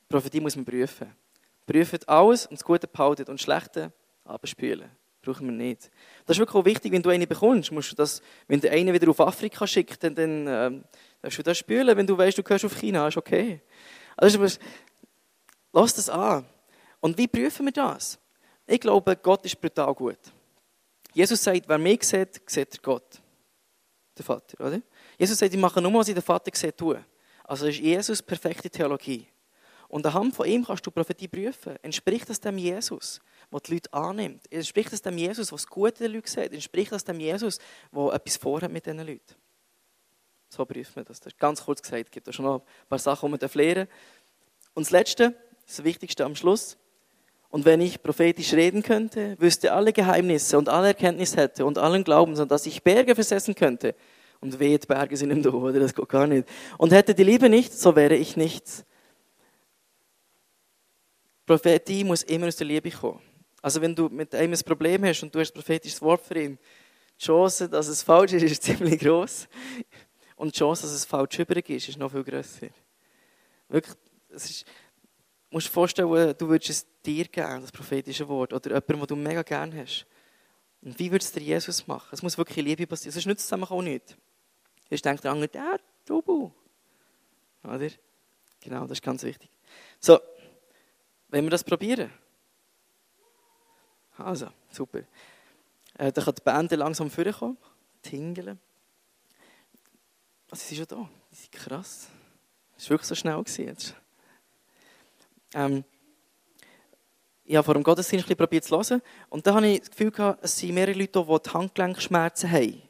Prophetie 0.08 0.40
muss 0.40 0.56
man 0.56 0.64
prüfen. 0.64 1.14
Prüfen 1.66 1.98
alles 2.06 2.46
und 2.46 2.58
das 2.58 2.64
Gute 2.64 2.86
behalten 2.86 3.30
und 3.30 3.38
das 3.38 3.42
Schlechte 3.42 3.92
abspülen. 4.24 4.90
Brauchen 5.22 5.46
wir 5.46 5.52
nicht. 5.52 5.90
Das 6.26 6.36
ist 6.36 6.40
wirklich 6.40 6.56
auch 6.56 6.64
wichtig, 6.64 6.92
wenn 6.92 7.02
du 7.02 7.10
eine 7.10 7.28
bekommst. 7.28 7.70
Musst 7.70 7.92
du 7.92 7.96
das, 7.96 8.20
wenn 8.48 8.60
du 8.60 8.68
einen 8.68 8.92
wieder 8.92 9.08
auf 9.08 9.20
Afrika 9.20 9.66
schickt, 9.66 10.02
dann, 10.02 10.14
dann 10.16 10.46
ähm, 10.48 10.84
darfst 11.20 11.38
du 11.38 11.42
das 11.44 11.58
spülen. 11.58 11.96
Wenn 11.96 12.06
du 12.06 12.18
weißt, 12.18 12.36
du 12.36 12.42
gehörst 12.42 12.64
auf 12.64 12.76
China, 12.76 13.06
ist 13.06 13.16
okay. 13.16 13.60
Also, 14.16 14.44
lass 15.72 15.94
das 15.94 16.08
an. 16.08 16.44
Und 17.00 17.16
wie 17.18 17.28
prüfen 17.28 17.66
wir 17.66 17.72
das? 17.72 18.18
Ich 18.66 18.80
glaube, 18.80 19.16
Gott 19.16 19.44
ist 19.44 19.60
brutal 19.60 19.94
gut. 19.94 20.18
Jesus 21.14 21.42
sagt, 21.42 21.68
wer 21.68 21.78
mich 21.78 22.02
sieht, 22.02 22.40
sieht 22.46 22.82
Gott. 22.82 23.20
Der 24.16 24.24
Vater, 24.24 24.64
oder? 24.64 24.80
Jesus 25.18 25.38
sagt, 25.38 25.54
ich 25.54 25.60
mache 25.60 25.80
nur, 25.80 25.94
was 25.94 26.08
ich 26.08 26.14
den 26.14 26.22
Vater 26.22 26.50
sehe, 26.54 26.74
tue. 26.74 27.04
Also 27.44 27.66
ist 27.66 27.78
Jesus 27.78 28.22
perfekte 28.22 28.68
Theologie. 28.68 29.26
Und 29.92 30.06
anhand 30.06 30.34
von 30.34 30.46
ihm 30.46 30.64
kannst 30.64 30.86
du 30.86 30.90
Prophetie 30.90 31.28
prüfen. 31.28 31.76
Entspricht 31.82 32.26
das 32.30 32.40
dem 32.40 32.56
Jesus, 32.56 33.20
der 33.52 33.60
die 33.60 33.74
Leute 33.74 33.92
annimmt? 33.92 34.50
Entspricht 34.50 34.90
das 34.90 35.02
dem 35.02 35.18
Jesus, 35.18 35.48
der 35.48 35.58
das 35.58 35.66
Gute 35.66 35.98
der 35.98 36.08
Leute 36.08 36.30
sieht? 36.30 36.50
Entspricht 36.50 36.92
das 36.92 37.04
dem 37.04 37.20
Jesus, 37.20 37.58
der 37.94 38.12
etwas 38.14 38.38
vorhat 38.38 38.72
mit 38.72 38.86
diesen 38.86 39.06
Leuten? 39.06 39.34
So 40.48 40.64
prüft 40.64 40.96
man 40.96 41.04
das. 41.04 41.20
das 41.20 41.36
ganz 41.36 41.62
kurz 41.62 41.82
gesagt, 41.82 42.06
es 42.06 42.10
gibt 42.10 42.26
da 42.26 42.32
schon 42.32 42.46
noch 42.46 42.60
ein 42.60 42.88
paar 42.88 42.98
Sachen, 42.98 43.30
die 43.30 43.38
man 43.38 43.50
lernen 43.52 43.86
Und 44.72 44.86
das 44.86 44.92
Letzte, 44.92 45.34
das 45.66 45.84
Wichtigste 45.84 46.24
am 46.24 46.36
Schluss, 46.36 46.78
und 47.50 47.66
wenn 47.66 47.82
ich 47.82 48.02
prophetisch 48.02 48.54
reden 48.54 48.82
könnte, 48.82 49.36
wüsste 49.40 49.74
alle 49.74 49.92
Geheimnisse 49.92 50.56
und 50.56 50.70
alle 50.70 50.86
Erkenntnis 50.86 51.36
hätte 51.36 51.66
und 51.66 51.76
allen 51.76 52.02
Glauben, 52.02 52.34
so 52.34 52.46
dass 52.46 52.64
ich 52.64 52.82
Berge 52.82 53.14
versetzen 53.14 53.54
könnte. 53.54 53.94
Und 54.40 54.58
wehe, 54.58 54.78
Berge 54.78 55.18
sind 55.18 55.30
im 55.32 55.42
Do, 55.42 55.50
oder? 55.50 55.80
Das 55.80 55.94
geht 55.94 56.08
gar 56.08 56.26
nicht. 56.26 56.48
Und 56.78 56.92
hätte 56.92 57.14
die 57.14 57.24
Liebe 57.24 57.50
nicht, 57.50 57.74
so 57.74 57.94
wäre 57.94 58.14
ich 58.14 58.38
nichts. 58.38 58.86
Prophetie 61.52 62.02
muss 62.02 62.22
immer 62.22 62.46
aus 62.46 62.56
der 62.56 62.66
Liebe 62.66 62.90
kommen. 62.90 63.20
Also 63.60 63.82
wenn 63.82 63.94
du 63.94 64.08
mit 64.08 64.34
einem 64.34 64.54
ein 64.54 64.64
Problem 64.64 65.04
hast 65.04 65.22
und 65.22 65.34
du 65.34 65.38
hast 65.38 65.50
ein 65.50 65.54
prophetisches 65.54 66.00
Wort 66.00 66.22
für 66.24 66.40
ihn, 66.40 66.58
die 67.20 67.24
Chance, 67.24 67.68
dass 67.68 67.88
es 67.88 68.02
falsch 68.02 68.32
ist, 68.32 68.42
ist 68.52 68.62
ziemlich 68.62 68.98
groß. 68.98 69.48
Und 70.36 70.54
die 70.54 70.58
Chance, 70.58 70.82
dass 70.82 70.92
es 70.92 71.04
falsch 71.04 71.38
übrig 71.38 71.68
ist, 71.68 71.90
ist 71.90 71.98
noch 71.98 72.10
viel 72.10 72.24
größer. 72.24 72.68
Wirklich, 73.68 73.94
es 74.30 74.48
ist, 74.48 74.64
musst 75.50 75.68
dir 75.68 75.72
vorstellen, 75.72 76.34
du 76.38 76.48
würdest 76.48 76.70
es 76.70 76.86
dir 77.04 77.26
geben, 77.26 77.60
das 77.60 77.70
prophetische 77.70 78.26
Wort, 78.28 78.54
oder 78.54 78.70
jemandem, 78.70 79.00
den 79.00 79.06
du 79.06 79.16
mega 79.16 79.42
gerne 79.42 79.82
hast. 79.82 80.06
Und 80.80 80.98
wie 80.98 81.12
würdest 81.12 81.36
du 81.36 81.40
dir 81.40 81.46
Jesus 81.46 81.86
machen? 81.86 82.08
Es 82.12 82.22
muss 82.22 82.38
wirklich 82.38 82.64
Liebe 82.64 82.86
passieren, 82.86 83.12
sonst 83.12 83.26
nützt 83.26 83.44
es 83.44 83.52
einfach 83.52 83.72
auch 83.72 83.82
nicht. 83.82 84.16
Jetzt 84.88 85.04
denkt 85.04 85.22
der 85.22 85.32
andere, 85.32 85.48
der 85.48 85.80
Tobu. 86.06 86.50
Oder? 87.62 87.90
Genau, 88.62 88.82
das 88.82 88.92
ist 88.92 89.02
ganz 89.02 89.22
wichtig. 89.22 89.50
So, 90.00 90.18
wenn 91.32 91.44
wir 91.44 91.50
das 91.50 91.64
probieren? 91.64 92.10
Also, 94.18 94.48
super. 94.70 95.00
Äh, 95.98 96.12
dann 96.12 96.24
kann 96.24 96.34
die 96.34 96.42
Band 96.42 96.70
langsam 96.72 97.10
vorkommen, 97.10 97.56
tingeln. 98.02 98.60
Also, 100.50 100.62
sie 100.62 100.74
sind 100.74 100.90
schon 100.90 100.98
da. 100.98 101.10
Die 101.30 101.34
sind 101.34 101.52
krass. 101.52 102.08
Das 102.74 102.84
war 102.84 102.90
wirklich 102.90 103.08
so 103.08 103.14
schnell. 103.14 103.42
Gewesen. 103.42 103.94
Ähm, 105.54 105.84
ich 107.44 107.56
habe 107.56 107.64
vor 107.64 107.74
dem 107.74 107.82
Gottesdienst 107.82 108.30
ein 108.30 108.36
probiert 108.36 108.64
zu 108.64 108.76
hören. 108.76 109.00
Und 109.30 109.46
da 109.46 109.54
habe 109.54 109.66
ich 109.66 109.80
das 109.80 109.90
Gefühl 109.90 110.10
gehabt, 110.10 110.44
es 110.44 110.58
sind 110.58 110.74
mehrere 110.74 110.98
Leute, 110.98 111.24
die 111.24 111.50
Handgelenkschmerzen 111.50 112.50
haben. 112.50 112.82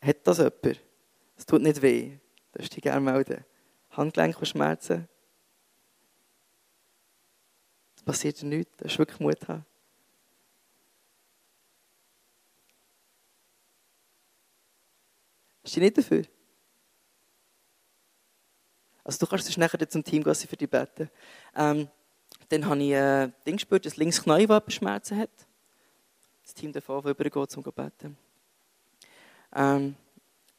Hat 0.00 0.26
das 0.26 0.38
jemand? 0.38 0.80
Es 1.36 1.44
tut 1.44 1.60
nicht 1.60 1.82
weh. 1.82 2.18
Das 2.52 2.64
ich 2.64 2.82
gerne 2.82 3.00
melden. 3.00 3.44
Handgelenkschmerzen. 3.90 5.08
Es 8.02 8.06
passiert 8.06 8.42
nichts. 8.42 8.72
Da 8.78 8.86
ist 8.86 8.98
wirklich 8.98 9.20
Mut 9.20 9.48
haben. 9.48 9.64
Ist 15.62 15.76
du 15.76 15.80
nicht 15.80 15.96
dafür? 15.96 16.24
Also 19.04 19.18
du 19.20 19.26
kannst 19.26 19.56
nachher 19.56 19.88
zum 19.88 20.02
Team 20.02 20.24
gehen, 20.24 20.34
für 20.34 20.56
dich 20.56 20.68
beten. 20.68 21.08
Ähm, 21.54 21.88
dann 22.48 22.66
habe 22.66 22.82
ich 22.82 22.94
ein 22.96 23.28
äh, 23.28 23.32
Ding 23.46 23.56
gespürt, 23.56 23.86
dass 23.86 23.96
links 23.96 24.20
Knie 24.20 24.48
Schmerzen 24.66 25.18
hat. 25.18 25.30
Das 26.42 26.54
Team 26.54 26.72
darf 26.72 26.88
auch 26.88 27.04
übergehen, 27.04 27.42
um 27.42 27.48
zu 27.48 27.62
beten. 27.62 28.16
Ähm, 29.54 29.94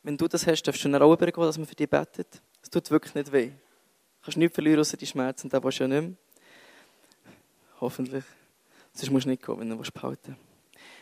wenn 0.02 0.16
du 0.16 0.30
das 0.30 0.48
hast, 0.48 0.64
darfst 0.64 0.84
du 0.86 0.90
dann 0.90 1.02
auch 1.02 1.12
übergehen, 1.12 1.46
dass 1.46 1.58
man 1.58 1.68
für 1.68 1.76
dich 1.76 1.90
betet. 1.90 2.42
Es 2.62 2.70
tut 2.70 2.90
wirklich 2.90 3.14
nicht 3.16 3.32
weh. 3.34 3.48
Du 3.48 3.56
kannst 4.22 4.38
nichts 4.38 4.56
verlieren, 4.56 4.80
außer 4.80 4.96
die 4.96 5.06
Schmerzen, 5.06 5.50
da 5.50 5.60
du 5.80 5.84
ja 5.84 5.88
nicht 5.90 6.02
mehr. 6.02 6.18
Hoffentlich. 7.84 8.24
Sonst 8.94 9.12
musst 9.12 9.26
du 9.26 9.30
nicht 9.32 9.46
gehen, 9.46 9.60
wenn 9.60 9.70
du 9.70 9.76
behalten 9.76 10.20
willst. 10.28 10.40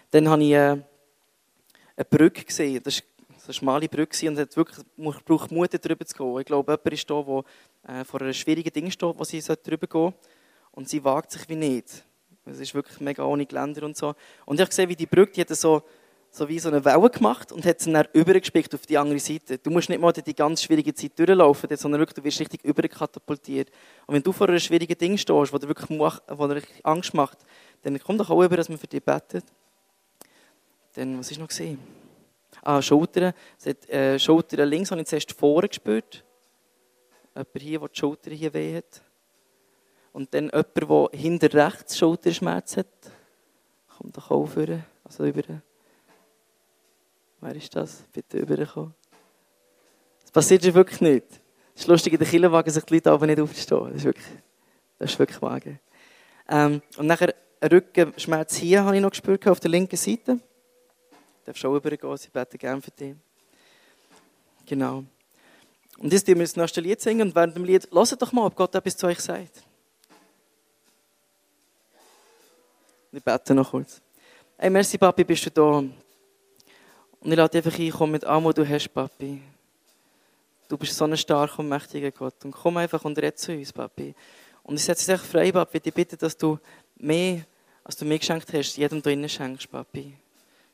Dann 0.10 0.28
habe 0.28 0.44
ich 0.44 0.54
äh, 0.54 0.58
eine 0.58 2.06
Brücke 2.10 2.44
gesehen. 2.44 2.82
Das 2.82 3.04
eine 3.46 3.54
schmale 3.54 3.88
Brücke 3.88 4.28
und 4.28 4.40
es 4.40 4.58
wirklich, 4.58 4.84
braucht 5.24 5.52
Mut, 5.52 5.70
darüber 5.72 6.04
zu 6.04 6.18
gehen. 6.18 6.40
Ich 6.40 6.46
glaube, 6.48 6.72
jemand 6.72 6.94
ist 6.94 7.08
da, 7.08 7.22
der 7.22 8.00
äh, 8.02 8.04
vor 8.04 8.22
einem 8.22 8.34
schwierigen 8.34 8.74
Ding 8.74 8.90
steht, 8.90 9.16
wo 9.16 9.24
sie 9.24 9.40
darüber 9.42 9.86
gehen 9.86 9.90
sollte. 9.90 10.18
Und 10.72 10.90
sie 10.90 11.04
wagt 11.04 11.30
sich 11.30 11.48
wie 11.50 11.56
nicht. 11.56 12.04
Es 12.48 12.60
ist 12.60 12.74
wirklich 12.74 13.00
mega 13.00 13.24
ohne 13.26 13.46
Geländer 13.46 13.84
und 13.84 13.96
so. 13.96 14.16
Und 14.48 14.60
ich 14.60 14.68
gesehen, 14.68 14.90
wie 14.90 14.96
die 14.96 15.06
Brücke, 15.06 15.34
die 15.34 15.42
hat 15.42 15.50
so, 15.50 15.84
so 16.34 16.48
wie 16.48 16.60
so 16.60 16.70
eine 16.70 16.84
Welle 16.86 17.10
gemacht 17.10 17.52
und 17.52 17.66
hat 17.66 17.82
sie 17.82 17.92
dann 17.92 18.08
übergespickt 18.14 18.74
auf 18.74 18.86
die 18.86 18.98
andere 18.98 19.20
Seite. 19.20 19.58
Du 19.58 19.70
musst 19.70 19.90
nicht 19.90 20.00
mal 20.00 20.14
die 20.14 20.34
ganz 20.34 20.64
schwierige 20.64 20.94
Zeit 20.94 21.20
durchlaufen, 21.20 21.76
sondern 21.76 22.00
wirklich, 22.00 22.16
du 22.16 22.24
wirst 22.24 22.40
richtig 22.40 22.64
überkatapultiert. 22.64 23.70
Und 24.08 24.16
wenn 24.16 24.24
du 24.24 24.32
vor 24.32 24.48
einem 24.48 24.60
schwierigen 24.60 24.98
Ding 24.98 25.18
stehst, 25.18 25.52
wo 25.52 25.58
dir 25.58 25.68
wirklich 25.68 25.90
wo 26.00 26.48
dir 26.48 26.62
Angst 26.84 27.14
macht, 27.14 27.40
dann 27.84 28.00
komm 28.00 28.18
doch 28.18 28.30
auch 28.30 28.42
über, 28.42 28.56
dass 28.56 28.70
man 28.70 28.78
für 28.78 28.88
dich 28.88 29.04
betet. 29.04 29.44
Dann, 30.94 31.20
was 31.20 31.30
ist 31.32 31.40
noch 31.40 31.50
gesehen? 31.50 31.80
Ah, 32.62 32.82
Schultern. 32.82 33.34
hat, 33.66 33.90
äh, 33.90 34.18
Schultern 34.18 34.70
links 34.70 34.90
habe 34.92 35.02
ich 35.02 35.08
zuerst 35.08 35.34
vorne 35.34 35.68
gespürt. 35.68 36.24
Jemand 37.36 37.60
hier, 37.60 37.80
der 37.80 37.90
die 37.90 38.00
Schulter 38.00 38.32
hier 38.32 38.54
weh 38.54 38.78
hat. 38.78 39.02
Und 40.14 40.34
dann 40.34 40.50
jemand, 40.50 41.12
der 41.14 41.20
hinter 41.20 41.54
rechts 41.54 41.98
Schulterschmerz 41.98 42.78
hat. 42.78 42.88
Kommt 43.98 44.16
doch 44.16 44.32
auch 44.32 44.48
vor. 44.48 44.66
Also 45.04 45.26
über. 45.26 45.62
Wer 47.42 47.56
ist 47.56 47.76
das? 47.76 48.04
Bitte 48.14 48.38
überkommen. 48.38 48.94
passiert 50.32 50.64
dir 50.64 50.74
wirklich 50.76 51.02
nichts. 51.02 51.40
Es 51.74 51.82
ist 51.82 51.88
lustig, 51.88 52.14
in 52.14 52.20
den 52.20 52.28
Killenwagen 52.28 52.72
sich 52.72 52.84
die 52.84 52.94
Leute 52.94 53.12
aber 53.12 53.26
nicht 53.26 53.40
aufstehen. 53.40 53.86
Das 53.88 53.96
ist 53.96 54.04
wirklich, 54.04 54.26
das 55.00 55.12
ist 55.12 55.20
wirklich 55.20 55.42
vage. 55.42 55.80
Ähm, 56.48 56.82
und 56.98 57.08
nachher 57.08 57.34
Rückenschmerz 57.64 58.56
hier 58.56 58.84
habe 58.84 58.96
ich 58.96 59.02
noch 59.02 59.10
gespürt, 59.10 59.48
auf 59.48 59.60
der 59.60 59.72
linken 59.72 59.96
Seite. 59.96 60.36
Du 60.36 61.46
darfst 61.46 61.66
auch 61.66 61.76
übergehen, 61.76 62.18
sie 62.18 62.30
beten 62.30 62.58
gerne 62.58 62.82
für 62.82 62.92
dich. 62.92 63.16
Genau. 64.68 65.04
Und 65.98 66.14
jetzt 66.14 66.28
müssen 66.28 66.38
wir 66.38 66.44
das 66.44 66.56
nächste 66.56 66.82
Lied 66.82 67.02
singen 67.02 67.30
und 67.30 67.36
während 67.36 67.56
dem 67.56 67.64
Lied, 67.64 67.90
hört 67.92 68.22
doch 68.22 68.32
mal, 68.32 68.46
ob 68.46 68.56
Gott 68.56 68.76
etwas 68.76 68.98
zu 68.98 69.08
euch 69.08 69.20
sagt. 69.20 69.64
Ich 73.12 73.24
bete 73.24 73.56
noch 73.56 73.72
kurz. 73.72 74.02
Hey, 74.58 74.70
merci, 74.70 74.98
Papi, 74.98 75.24
bist 75.24 75.46
du 75.48 75.52
da. 75.52 75.84
Und 77.22 77.32
ich 77.32 77.38
lade 77.38 77.58
einfach 77.58 77.78
ein, 77.78 77.92
komm 77.92 78.12
mit 78.12 78.26
allem, 78.26 78.46
was 78.46 78.56
du 78.56 78.68
hast, 78.68 78.90
Papi. 78.90 79.42
Du 80.68 80.78
bist 80.78 80.96
so 80.96 81.06
ein 81.06 81.16
starker 81.16 81.60
und 81.60 81.70
mächtiger 81.70 82.12
Gott. 82.12 82.34
Und 82.44 82.52
komm 82.52 82.78
einfach 82.78 83.06
und 83.06 83.18
red 83.20 83.38
zu 83.38 83.52
uns, 83.52 83.72
Papi. 83.72 84.16
Und 84.64 84.76
ich 84.76 84.84
setze 84.84 85.12
dich 85.12 85.22
frei, 85.22 85.52
Papi. 85.52 85.80
Ich 85.84 85.94
bitte, 85.94 86.18
dass 86.18 86.36
du 86.36 86.58
mehr, 86.98 87.42
als 87.84 87.96
du 87.96 88.06
mir 88.06 88.18
geschenkt 88.18 88.52
hast, 88.54 88.76
jedem 88.76 89.02
da 89.02 89.12
innen 89.12 89.30
schenkst, 89.30 89.72
Papi. 89.72 90.14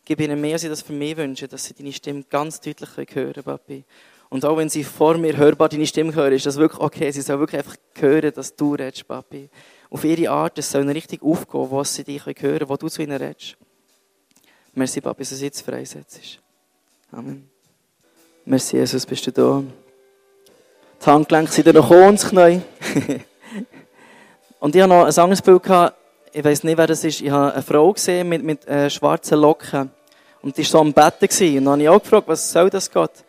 Gib 0.06 0.22
ihnen 0.22 0.40
mehr, 0.40 0.54
als 0.54 0.62
sie 0.62 0.70
das 0.70 0.82
für 0.82 0.94
mich 0.94 1.18
wünschen, 1.18 1.50
dass 1.50 1.66
sie 1.66 1.74
deine 1.74 1.92
Stimme 1.92 2.24
ganz 2.30 2.62
deutlich 2.62 2.96
hören 2.96 3.08
können, 3.08 3.44
Papi. 3.44 3.84
Und 4.30 4.46
auch 4.46 4.56
wenn 4.56 4.70
sie 4.70 4.86
vor 4.86 5.18
mir 5.18 5.36
hörbar 5.36 5.68
deine 5.68 5.86
Stimme 5.86 6.16
hören, 6.16 6.34
ist 6.34 6.46
das 6.46 6.56
wirklich 6.56 6.82
okay. 6.82 7.12
Sie 7.12 7.22
sollen 7.22 7.40
wirklich 7.40 7.60
einfach 7.60 7.76
hören, 7.96 8.32
dass 8.34 8.56
du 8.56 8.76
redest, 8.76 9.06
Papi. 9.06 9.50
Auf 9.90 10.06
ihre 10.06 10.30
Art, 10.32 10.58
es 10.58 10.72
soll 10.72 10.90
richtig 10.90 11.22
aufgehen, 11.22 11.68
was 11.72 11.96
sie 11.96 12.06
dich 12.06 12.26
hören 12.26 12.36
können, 12.36 12.70
wo 12.70 12.78
du 12.78 12.88
zu 12.88 13.02
ihnen 13.02 13.18
redest. 13.18 13.58
Merci, 14.78 15.02
Papi, 15.02 15.24
dass 15.24 15.40
du 15.40 15.44
jetzt 15.44 15.64
freisetzt. 15.64 16.38
Amen. 17.12 17.50
Merci, 18.46 18.78
Jesus, 18.78 19.08
bist 19.08 19.26
du 19.26 19.32
da. 19.32 19.64
Die 21.02 21.06
Handgelenke 21.08 21.52
sind 21.52 21.74
noch 21.74 21.90
ins 21.90 22.30
Knie. 22.30 22.62
und 24.60 24.76
ich 24.76 24.82
habe 24.84 24.94
noch 24.94 25.06
ein 25.06 25.18
anderes 25.18 25.42
Bild 25.42 25.64
gehabt. 25.64 25.98
Ich 26.32 26.44
weiß 26.44 26.64
nicht, 26.64 26.78
wer 26.78 26.86
das 26.86 27.04
ist. 27.04 27.22
Ich 27.22 27.30
habe 27.32 27.54
eine 27.54 27.64
Frau 27.64 27.92
gesehen 27.92 28.30
mit, 28.30 28.44
mit 28.44 28.68
äh, 28.68 28.88
schwarzen 28.92 29.40
Locken. 29.40 29.90
Und 30.44 30.56
die 30.56 30.62
war 30.62 30.70
so 30.70 30.80
am 30.82 30.94
Bett. 30.94 31.24
Und 31.24 31.56
dann 31.56 31.70
habe 31.70 31.82
ich 31.82 31.90
auch 31.90 32.00
gefragt, 32.00 32.28
was 32.28 32.52
soll 32.52 32.70
das 32.70 32.92
Gott? 32.92 33.24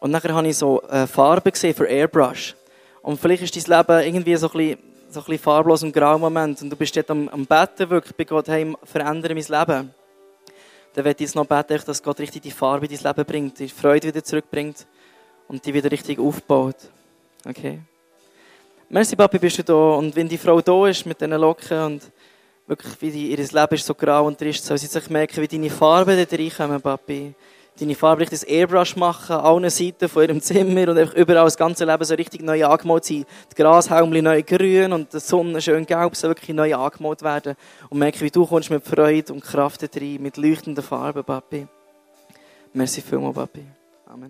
Und 0.00 0.10
nachher 0.10 0.34
habe 0.34 0.48
ich 0.48 0.58
so 0.58 0.82
äh, 0.88 1.06
Farbe 1.06 1.52
gesehen 1.52 1.72
für 1.72 1.86
Airbrush. 1.86 2.56
Und 3.02 3.20
vielleicht 3.20 3.44
ist 3.44 3.68
dein 3.68 3.78
Leben 3.78 4.06
irgendwie 4.06 4.34
so 4.34 4.48
ein 4.48 4.58
bisschen, 4.58 4.78
so 5.08 5.20
ein 5.20 5.26
bisschen 5.26 5.38
farblos 5.38 5.84
und 5.84 5.92
grau 5.92 6.18
Moment. 6.18 6.60
Und 6.62 6.70
du 6.70 6.74
bist 6.74 6.96
dort 6.96 7.12
am, 7.12 7.28
am 7.28 7.46
Betten 7.46 7.88
wirklich 7.88 8.16
bei 8.16 8.24
Gott, 8.24 8.48
hey, 8.48 8.74
verändere 8.82 9.34
mein 9.36 9.44
Leben. 9.44 9.94
Dann 10.94 11.04
werde 11.04 11.22
ich 11.22 11.34
noch 11.34 11.46
beten, 11.46 11.80
dass 11.86 12.02
Gott 12.02 12.18
richtig 12.18 12.42
die 12.42 12.50
Farbe 12.50 12.86
in 12.86 12.96
dein 12.96 13.14
Leben 13.14 13.24
bringt, 13.26 13.58
die 13.58 13.68
Freude 13.68 14.08
wieder 14.08 14.24
zurückbringt 14.24 14.86
und 15.48 15.64
die 15.64 15.72
wieder 15.72 15.90
richtig 15.90 16.18
aufbaut. 16.18 16.76
Okay? 17.44 17.80
Merci, 18.88 19.14
Papi, 19.14 19.38
bist 19.38 19.58
du 19.58 19.62
da. 19.62 19.74
Und 19.74 20.16
wenn 20.16 20.28
die 20.28 20.38
Frau 20.38 20.60
da 20.60 20.88
ist 20.88 21.06
mit 21.06 21.20
diesen 21.20 21.32
Locken 21.34 21.80
und 21.84 22.02
wirklich, 22.66 23.00
wie 23.00 23.10
die, 23.10 23.30
ihr 23.30 23.36
Leben 23.36 23.74
ist 23.74 23.86
so 23.86 23.94
grau 23.94 24.26
und 24.26 24.38
trist, 24.38 24.64
soll 24.64 24.78
sie 24.78 24.86
sich 24.86 25.08
merken, 25.10 25.40
wie 25.42 25.48
deine 25.48 25.70
Farben 25.70 26.26
da 26.28 26.36
reinkommen, 26.36 26.80
Papi. 26.80 27.34
Deine 27.80 27.94
Farbe 27.94 28.20
richtig 28.20 28.46
Airbrush 28.46 28.94
machen, 28.96 29.36
an 29.36 29.40
allen 29.40 29.70
Seiten 29.70 30.06
von 30.06 30.22
ihrem 30.22 30.42
Zimmer 30.42 30.90
und 30.90 30.98
einfach 30.98 31.14
überall 31.14 31.46
das 31.46 31.56
ganze 31.56 31.86
Leben 31.86 32.04
so 32.04 32.14
richtig 32.14 32.42
neu 32.42 32.66
angemalt 32.66 33.06
sein. 33.06 33.24
Die 33.50 33.54
Grashalmchen 33.54 34.22
neu 34.22 34.42
grün 34.42 34.92
und 34.92 35.14
die 35.14 35.18
Sonne 35.18 35.62
schön 35.62 35.86
gelb, 35.86 36.14
soll 36.14 36.28
wirklich 36.28 36.54
neu 36.54 36.74
angemalt 36.74 37.22
werden. 37.22 37.56
Und 37.88 37.98
merken, 37.98 38.20
wie 38.20 38.30
du 38.30 38.44
kommst 38.44 38.68
mit 38.68 38.84
Freude 38.84 39.32
und 39.32 39.42
Kraft 39.42 39.82
rein, 39.96 40.18
mit 40.20 40.36
leuchtenden 40.36 40.84
Farben, 40.84 41.24
Papi. 41.24 41.66
Merci 42.74 43.00
vielmals, 43.00 43.34
Papi. 43.34 43.64
Amen. 44.04 44.28